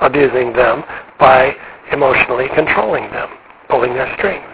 [0.00, 0.84] abusing them
[1.18, 1.56] by
[1.92, 3.30] emotionally controlling them,
[3.68, 4.44] pulling their strings.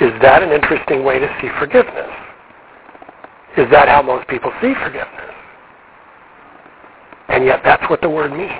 [0.00, 2.08] Is that an interesting way to see forgiveness?
[3.56, 5.17] Is that how most people see forgiveness?
[7.28, 8.50] And yet that's what the word means.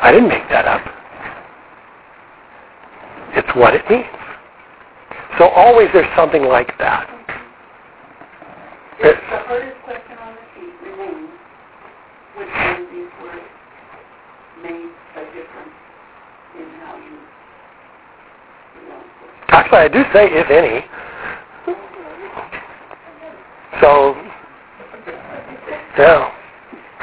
[0.00, 0.82] I didn't make that up.
[3.36, 4.04] It's what it means.
[5.38, 7.08] So always there's something like that.
[9.00, 11.30] It's the hardest question on the sheet remains,
[12.36, 13.42] which one of these words
[14.62, 15.74] made a difference
[16.58, 17.18] in how you,
[18.80, 19.02] you know,
[19.48, 20.86] Actually, I do say if any.
[23.80, 24.14] So,
[25.98, 26.43] yeah.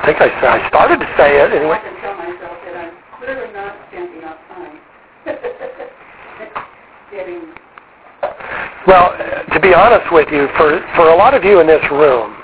[0.01, 1.77] I think I, I started to say it I anyway.
[1.77, 4.81] can tell myself that I'm clearly not spending enough time
[7.11, 7.53] getting
[8.88, 9.13] Well,
[9.53, 12.35] to be honest with you, for, for a lot of you in this room,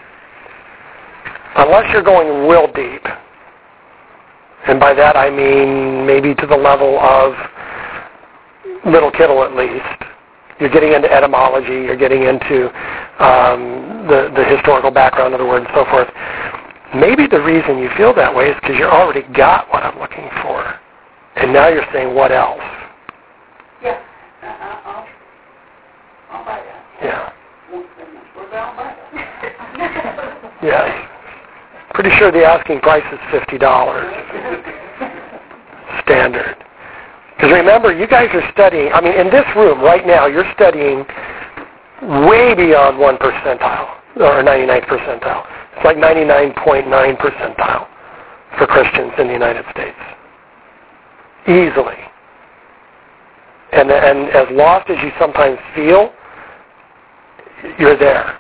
[1.56, 3.02] unless you're going real deep,
[4.68, 7.34] and by that I mean maybe to the level of
[8.86, 10.04] little Kittel at least,
[10.60, 12.70] you're getting into etymology, you're getting into
[13.18, 16.08] um, the, the historical background of the word and so forth.
[16.96, 20.30] Maybe the reason you feel that way is because you already got what I'm looking
[20.42, 20.80] for.
[21.36, 22.60] And now you're saying, what else?
[23.84, 24.02] Yeah,
[24.42, 25.08] uh, I'll,
[26.32, 26.86] I'll buy that.
[27.04, 27.32] Yeah.
[27.72, 30.60] Won't spend much, but I'll buy that.
[30.64, 31.08] Yeah.
[31.94, 33.60] Pretty sure the asking price is $50
[36.04, 36.56] standard.
[37.36, 41.06] Because remember, you guys are studying, I mean, in this room right now, you're studying
[42.26, 45.46] way beyond 1 percentile, or 99th percentile.
[45.78, 47.88] It's like 99.9 percentile
[48.58, 49.98] for Christians in the United States.
[51.48, 52.02] Easily.
[53.74, 56.12] And, and as lost as you sometimes feel,
[57.78, 58.40] you're there.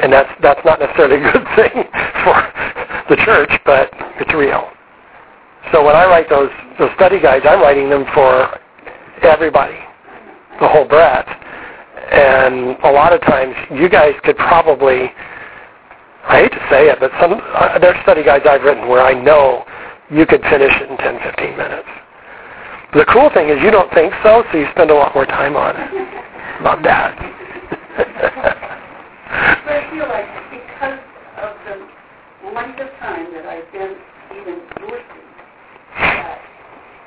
[0.00, 1.84] And that's, that's not necessarily a good thing
[2.24, 2.52] for
[3.10, 3.90] the church, but
[4.20, 4.70] it's real.
[5.72, 8.58] So when I write those, those study guides, I'm writing them for
[9.22, 9.76] everybody,
[10.60, 11.28] the whole breadth.
[12.10, 15.12] And a lot of times, you guys could probably,
[16.28, 19.14] I hate to say it, but some uh, there's study guides I've written where I
[19.14, 19.64] know
[20.10, 21.88] you could finish it in 10, 15 minutes.
[22.92, 25.56] The cool thing is you don't think so, so you spend a lot more time
[25.56, 25.88] on it.
[26.62, 27.16] Love that.
[29.28, 31.00] But I feel like because
[31.36, 33.94] of the length of time that I've been
[34.32, 35.36] even your student,
[36.00, 36.40] that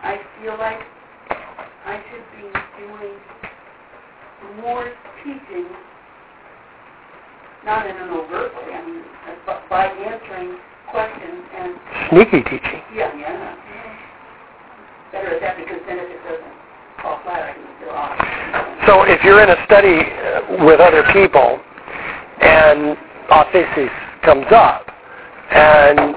[0.03, 0.77] I feel like
[1.85, 2.45] I should be
[2.77, 3.17] doing
[4.61, 4.85] more
[5.23, 5.65] teaching,
[7.65, 9.03] not in an overt way, I mean,
[9.45, 10.57] but by answering
[10.89, 11.75] questions and,
[12.09, 12.81] Sneaky teaching.
[12.95, 13.55] yeah, yeah.
[15.11, 16.55] Better at that because then if it doesn't
[17.01, 18.17] fall flat, I can still off.
[18.87, 21.59] So if you're in a study uh, with other people
[22.41, 22.97] and
[23.29, 23.91] aphesis
[24.23, 24.87] comes up
[25.51, 26.15] and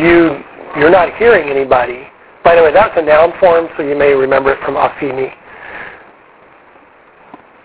[0.00, 0.40] you
[0.78, 2.08] you're not hearing anybody.
[2.44, 5.32] By the way, that's a noun form, so you may remember it from aphemi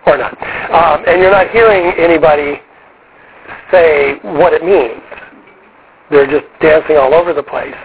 [0.05, 0.33] or not.
[0.71, 2.59] Um, and you're not hearing anybody
[3.71, 5.01] say what it means.
[6.09, 7.75] They're just dancing all over the place.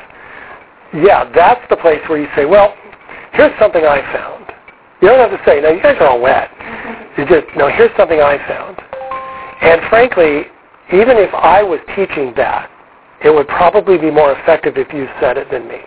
[0.95, 2.75] Yeah, that's the place where you say, well,
[3.33, 4.47] here's something I found.
[5.01, 6.51] You don't have to say, no, you guys are all wet.
[7.19, 8.79] You just, no, here's something I found.
[9.63, 10.47] And frankly,
[10.93, 12.71] even if I was teaching that,
[13.25, 15.81] it would probably be more effective if you said it than me.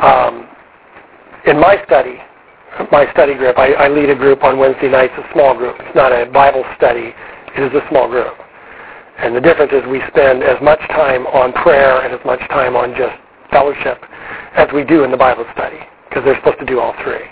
[0.00, 0.48] Um,
[1.46, 2.18] in my study,
[2.90, 5.76] my study group, I, I lead a group on Wednesday nights, a small group.
[5.80, 7.12] It's not a Bible study.
[7.56, 8.34] It is a small group.
[9.18, 12.74] And the difference is we spend as much time on prayer and as much time
[12.74, 13.14] on just
[13.50, 14.02] fellowship
[14.54, 17.24] as we do in the Bible study because they're supposed to do all three.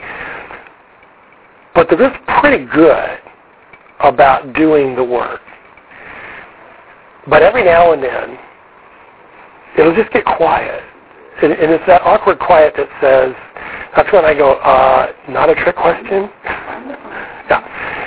[1.74, 3.18] But they're just pretty good
[4.00, 5.40] about doing the work.
[7.28, 8.38] But every now and then,
[9.78, 10.82] it'll just get quiet.
[11.42, 13.34] And, and it's that awkward quiet that says,
[13.97, 16.28] that's when I go, uh, not a trick question?
[16.44, 17.98] yeah.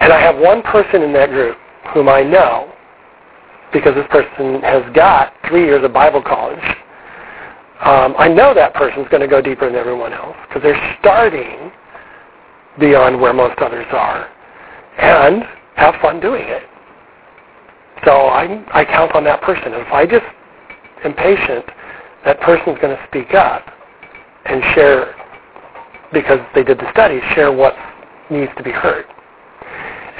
[0.00, 1.56] And I have one person in that group
[1.92, 2.72] whom I know
[3.72, 6.64] because this person has got three years of Bible college.
[7.80, 11.70] Um, I know that person's going to go deeper than everyone else because they're starting
[12.78, 14.28] beyond where most others are
[14.98, 15.44] and
[15.76, 16.62] have fun doing it.
[18.04, 19.72] So I, I count on that person.
[19.74, 20.24] If I just
[21.04, 21.64] am patient,
[22.24, 23.64] that person's going to speak up
[24.46, 25.14] and share,
[26.12, 27.74] because they did the study, share what
[28.30, 29.04] needs to be heard.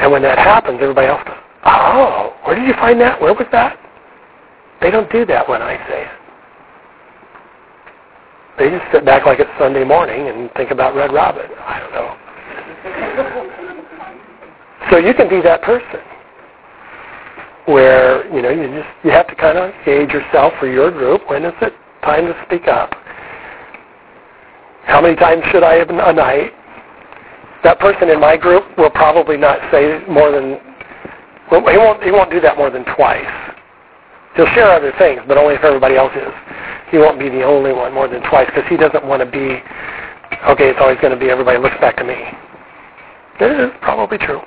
[0.01, 3.21] And when that happens, everybody else goes, oh, where did you find that?
[3.21, 3.79] Where was that?
[4.81, 6.21] They don't do that when I say it.
[8.59, 11.51] They just sit back like it's Sunday morning and think about Red Robin.
[11.61, 12.17] I don't know.
[14.91, 16.01] so you can be that person
[17.67, 21.29] where you know you just you have to kind of gauge yourself for your group.
[21.29, 21.73] When is it
[22.03, 22.95] time to speak up?
[24.85, 26.53] How many times should I have a night?
[27.63, 30.59] That person in my group will probably not say more than
[31.51, 33.27] well, he won't he won't do that more than twice.
[34.37, 36.33] He'll share other things, but only if everybody else is.
[36.91, 39.61] He won't be the only one more than twice because he doesn't want to be.
[40.49, 42.15] Okay, it's always going to be everybody looks back to me.
[43.41, 44.41] It is probably true.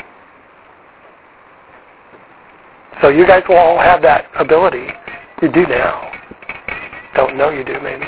[3.02, 4.88] So you guys will all have that ability.
[5.42, 6.12] You do now.
[7.16, 8.06] Don't know you do, maybe.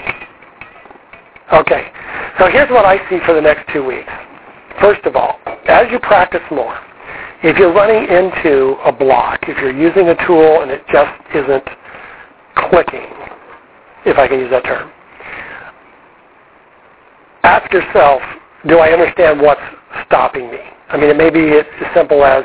[1.51, 1.91] Okay.
[2.39, 4.11] So here's what I see for the next two weeks.
[4.79, 6.77] First of all, as you practice more,
[7.43, 11.63] if you're running into a block, if you're using a tool and it just isn't
[12.69, 13.07] clicking,
[14.05, 14.91] if I can use that term,
[17.43, 18.21] ask yourself,
[18.67, 19.61] do I understand what's
[20.07, 20.59] stopping me?
[20.89, 22.43] I mean, it may be as simple as,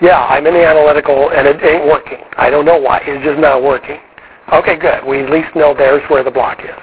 [0.00, 2.18] yeah, I'm in the analytical and it ain't working.
[2.36, 3.00] I don't know why.
[3.04, 3.98] It's just not working.
[4.52, 5.04] Okay, good.
[5.04, 6.76] We at least know there's where the block is.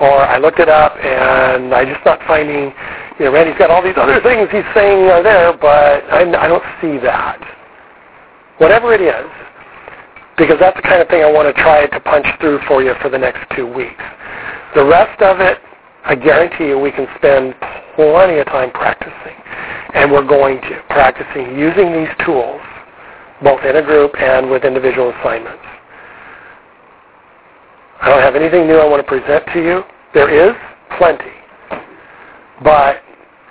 [0.00, 2.72] Or I looked it up and I'm just not finding,
[3.18, 6.48] you know, Randy's got all these other things he's saying are there, but I, I
[6.48, 7.40] don't see that.
[8.58, 9.30] Whatever it is,
[10.36, 12.92] because that's the kind of thing I want to try to punch through for you
[13.00, 14.04] for the next two weeks.
[14.74, 15.58] The rest of it,
[16.04, 17.54] I guarantee you we can spend
[17.96, 19.36] plenty of time practicing.
[19.94, 22.60] And we're going to, practicing using these tools,
[23.42, 25.64] both in a group and with individual assignments.
[28.02, 29.82] I don't have anything new I want to present to you.
[30.12, 30.54] There is
[30.98, 31.32] plenty.
[32.62, 33.00] But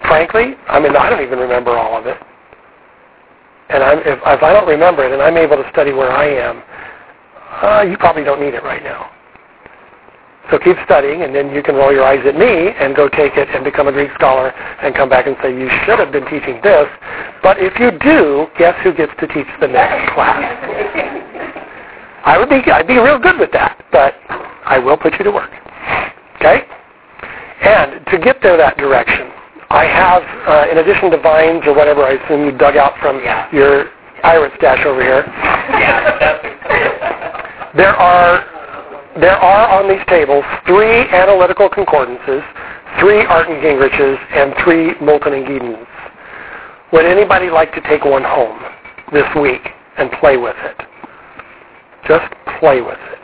[0.01, 2.17] frankly, I mean, I don't even remember all of it.
[3.69, 6.25] And I'm, if, if I don't remember it and I'm able to study where I
[6.25, 6.61] am,
[7.63, 9.11] uh, you probably don't need it right now.
[10.51, 12.45] So keep studying, and then you can roll your eyes at me
[12.77, 15.67] and go take it and become a Greek scholar and come back and say, you
[15.85, 16.85] should have been teaching this.
[17.41, 20.37] But if you do, guess who gets to teach the next class?
[22.25, 24.13] I would be, I'd be real good with that, but
[24.65, 25.49] I will put you to work.
[26.37, 26.61] Okay?
[27.61, 29.31] And to get there that direction,
[29.69, 33.23] I have, uh, in addition to Vine's or whatever I assume you dug out from
[33.23, 33.47] Yeah.
[33.51, 33.85] your
[34.21, 35.25] pirate stash over here,
[35.79, 36.39] Yeah,
[37.73, 38.43] there are
[39.17, 42.43] there are on these tables three analytical concordances,
[42.99, 45.87] three Arndt and Gingriches, and three Moulton and Gedens.
[46.91, 48.59] Would anybody like to take one home
[49.11, 50.85] this week and play with it?
[52.07, 52.25] Just
[52.59, 53.19] play with it.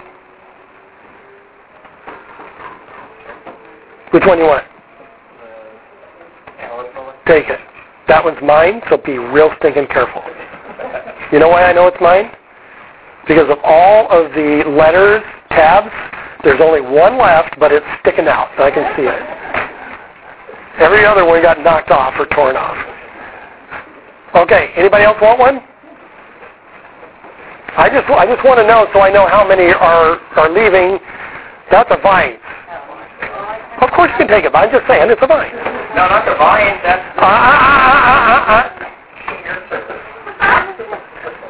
[4.11, 4.63] Which one you want?
[7.31, 7.63] Take it.
[8.09, 10.19] That one's mine, so be real stinking careful.
[11.31, 12.27] You know why I know it's mine?
[13.23, 15.87] Because of all of the letters, tabs,
[16.43, 19.21] there's only one left, but it's sticking out, so I can see it.
[20.83, 22.75] Every other one got knocked off or torn off.
[24.35, 25.63] Okay, anybody else want one?
[27.79, 30.99] I just I just want to know so I know how many are are leaving.
[31.71, 32.35] That's a Vine.
[33.79, 35.70] Of course you can take it, but I'm just saying it's a Vine.
[35.95, 36.79] No, not the Vine.
[36.83, 38.81] That's Uh, uh, uh, uh, uh.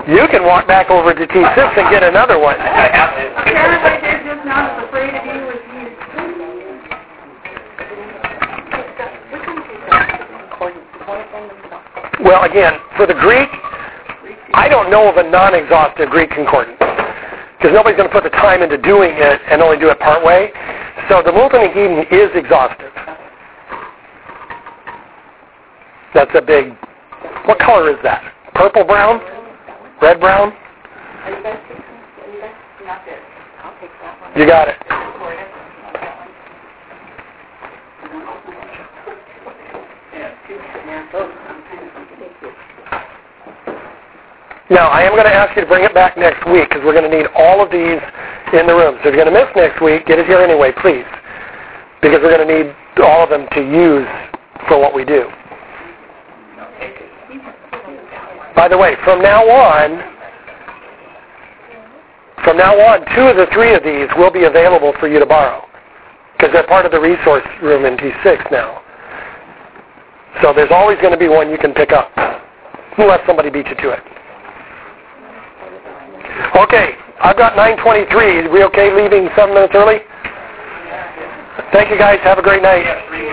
[0.08, 2.60] You can walk back over to T6 and get another one.
[2.60, 3.22] I have to.
[3.38, 5.86] Apparently they're just not as afraid of you as you.
[12.26, 13.50] Well, again, for the Greek,
[14.54, 16.78] I don't know of a non-exhaustive Greek concordance
[17.58, 20.26] because nobody's going to put the time into doing it and only do it part
[20.26, 20.52] way.
[21.10, 21.62] So the Moulton
[22.12, 22.92] is exhaustive.
[26.14, 26.76] That's a big.
[27.46, 28.34] What color is that?
[28.54, 29.22] Purple brown?
[30.02, 30.54] Red brown?
[34.36, 34.76] You got it.
[44.70, 46.96] Now, I am going to ask you to bring it back next week because we're
[46.96, 48.00] going to need all of these
[48.54, 48.96] in the room.
[49.04, 51.04] So if you're going to miss next week, get it here anyway, please.
[52.02, 54.08] Because we're going to need all of them to use
[54.68, 55.28] for what we do.
[58.62, 59.90] By the way, from now on,
[62.44, 65.26] from now on, two of the three of these will be available for you to
[65.26, 65.66] borrow
[66.38, 68.84] because they're part of the resource room in T6 now.
[70.44, 72.12] So there's always going to be one you can pick up
[73.00, 74.04] unless somebody beats you to it.
[76.62, 78.46] Okay, I've got 923.
[78.46, 80.06] Are we okay leaving seven minutes early?
[81.74, 82.20] Thank you guys.
[82.22, 82.86] Have a great night.
[83.10, 83.26] We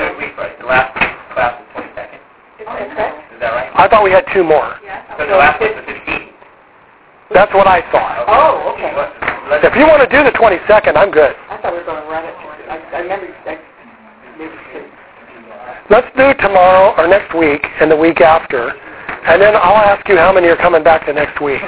[2.97, 3.25] night.
[3.41, 3.47] Have three more weeks, right?
[3.47, 3.71] The last class is that right?
[3.75, 4.75] I thought we had two more.
[5.19, 6.33] So the last one's the 15th.
[7.31, 8.25] That's what I thought.
[8.27, 8.91] Oh, okay.
[8.97, 11.37] Let's, If you want to do the 22nd, I'm good.
[11.47, 12.35] I thought we were going to run it.
[12.67, 13.61] I, I remember that.
[14.39, 14.85] maybe two.
[15.91, 18.71] Let's do tomorrow or next week and the week after,
[19.25, 21.63] and then I'll ask you how many are coming back the next week.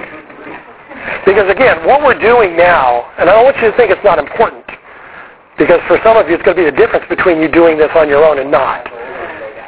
[1.25, 4.19] Because again, what we're doing now, and I don't want you to think it's not
[4.19, 4.65] important,
[5.57, 7.89] because for some of you it's going to be the difference between you doing this
[7.97, 8.85] on your own and not,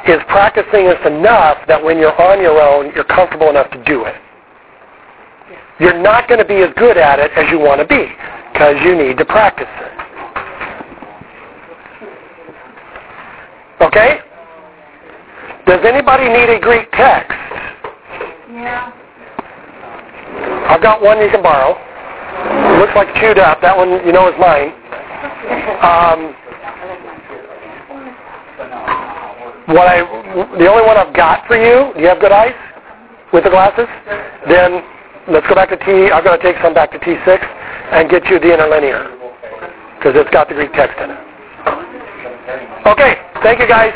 [0.07, 4.05] is practicing this enough that when you're on your own, you're comfortable enough to do
[4.05, 4.15] it.
[5.79, 8.07] You're not going to be as good at it as you want to be,
[8.53, 9.93] because you need to practice it.
[13.81, 14.19] Okay?
[15.65, 17.31] Does anybody need a Greek text?
[18.51, 18.91] Yeah.
[20.69, 21.75] I've got one you can borrow.
[21.75, 23.61] It looks like chewed up.
[23.61, 24.73] That one you know is mine.
[25.83, 26.35] Um,
[29.73, 30.05] what I,
[30.57, 31.93] the only one I've got for you.
[31.93, 32.55] Do you have good eyes
[33.33, 33.89] with the glasses?
[34.47, 34.85] Then
[35.27, 36.13] let's go back to T.
[36.13, 37.27] I'm going to take some back to T6
[37.91, 39.09] and get you the interlinear
[39.97, 41.21] because it's got the Greek text in it.
[42.85, 43.17] Okay.
[43.41, 43.93] Thank you guys.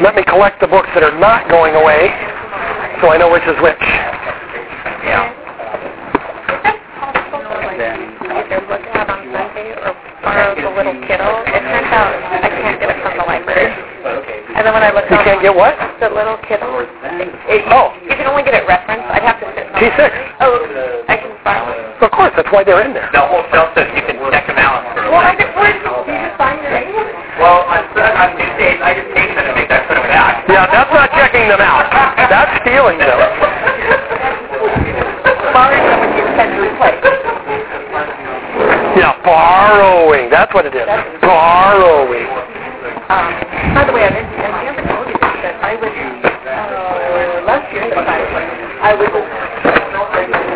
[0.00, 2.08] Let me collect the books that are not going away
[3.00, 3.80] so I know which is which.
[5.04, 5.44] yeah.
[8.34, 11.44] either look at on Sunday or borrow the little Kittel.
[11.46, 14.44] It turns out I can't get it from the library.
[14.64, 15.76] And then when I looked You on can't get what?
[16.00, 16.88] the little Kittel, it,
[17.52, 17.92] it, Oh.
[18.00, 19.04] you can only get it referenced.
[19.12, 19.68] I'd have to sit.
[19.68, 20.08] on- T6.
[20.40, 22.00] Oh, I can borrow it.
[22.00, 23.12] Of course, that's why they're in there.
[23.12, 24.88] The whole shelf says you can check them out.
[24.96, 26.96] For Well, I just where did you just find your name?
[27.36, 30.48] well, on, on Tuesdays, I just take them and make that put them back.
[30.48, 31.84] Yeah, that's not checking them out.
[32.32, 33.20] That's stealing them.
[35.52, 37.04] Borrowing them when you send your place.
[38.96, 40.32] Yeah, borrowing.
[40.32, 40.88] That's what it is.
[41.20, 42.32] Borrowing.
[43.04, 43.36] Um,
[43.76, 47.68] by the way, I didn't, I never told you this, but I was, uh, last
[47.68, 49.20] year I was in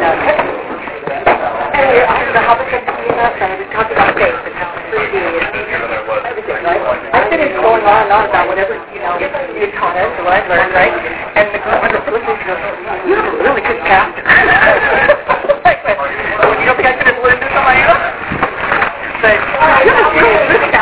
[0.01, 0.57] uh, Texas.
[1.77, 6.25] And we were on the Hobbit and we talking about faith and how 3D and
[6.25, 6.81] everything, right?
[7.13, 10.41] I finished going on and on about whatever, you know, you taught us or what
[10.41, 10.97] I learned, right?
[11.37, 12.65] And the girl the listening goes,
[13.05, 14.25] you have a really good pastor.
[14.25, 18.01] Went, well, you don't think I could have learned this on my own?
[19.21, 20.78] But you have a really good pastor.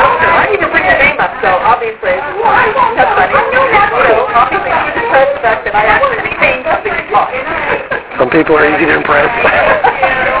[1.37, 3.37] I didn't even bring your name up, so obviously that's funny.
[4.09, 7.29] So obviously you just heard the fact that I actually retained something to talk.
[8.17, 9.29] Some people are easy to impress.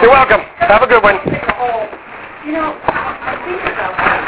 [0.01, 0.41] You're welcome.
[0.57, 1.21] Have a good one.
[1.21, 4.19] You know, I think about that.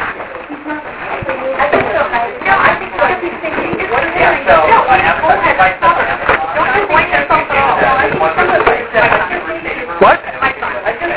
[1.58, 2.02] I think so.
[2.06, 5.78] No, I think what he's thinking is what is Yeah, so I have to sacrifice
[5.82, 5.90] them.
[6.54, 7.82] Don't just blame yourself at all.
[7.82, 9.10] I think some of it is that
[10.06, 10.22] What?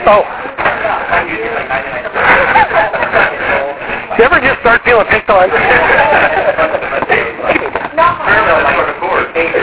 [0.09, 0.25] Oh.
[4.13, 4.85] I'm usually like 99.
[4.85, 5.49] Feeling picked on.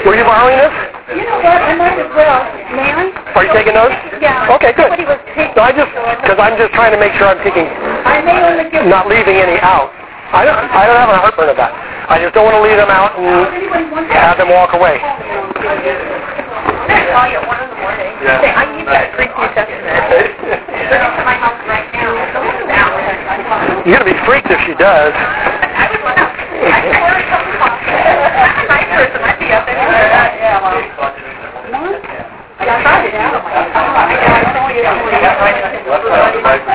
[0.06, 0.74] Were you borrowing this?
[1.14, 2.42] You know what, I might as well.
[2.74, 3.10] May I?
[3.36, 3.94] Are you taking notes?
[4.22, 4.50] Yeah.
[4.58, 4.90] Okay, good.
[4.90, 5.90] Somebody was taking, No, I just,
[6.22, 8.86] because I'm just trying to make sure I'm taking, I may only give.
[8.86, 9.94] not leaving any out.
[10.34, 11.74] I don't, I don't have a heartburn of that.
[12.10, 13.50] I just don't want to leave them out and
[14.14, 15.02] have them walk away.
[15.02, 15.50] I'm
[17.10, 18.14] call you at one in the morning.
[18.22, 20.10] Say, I need that Greek New Testament.
[20.90, 22.49] Bring it to my house right now.
[23.50, 25.14] You're going to be freaked if she does.
[25.16, 25.90] I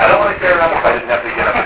[0.08, 1.63] don't want to care around if I didn't have to get up.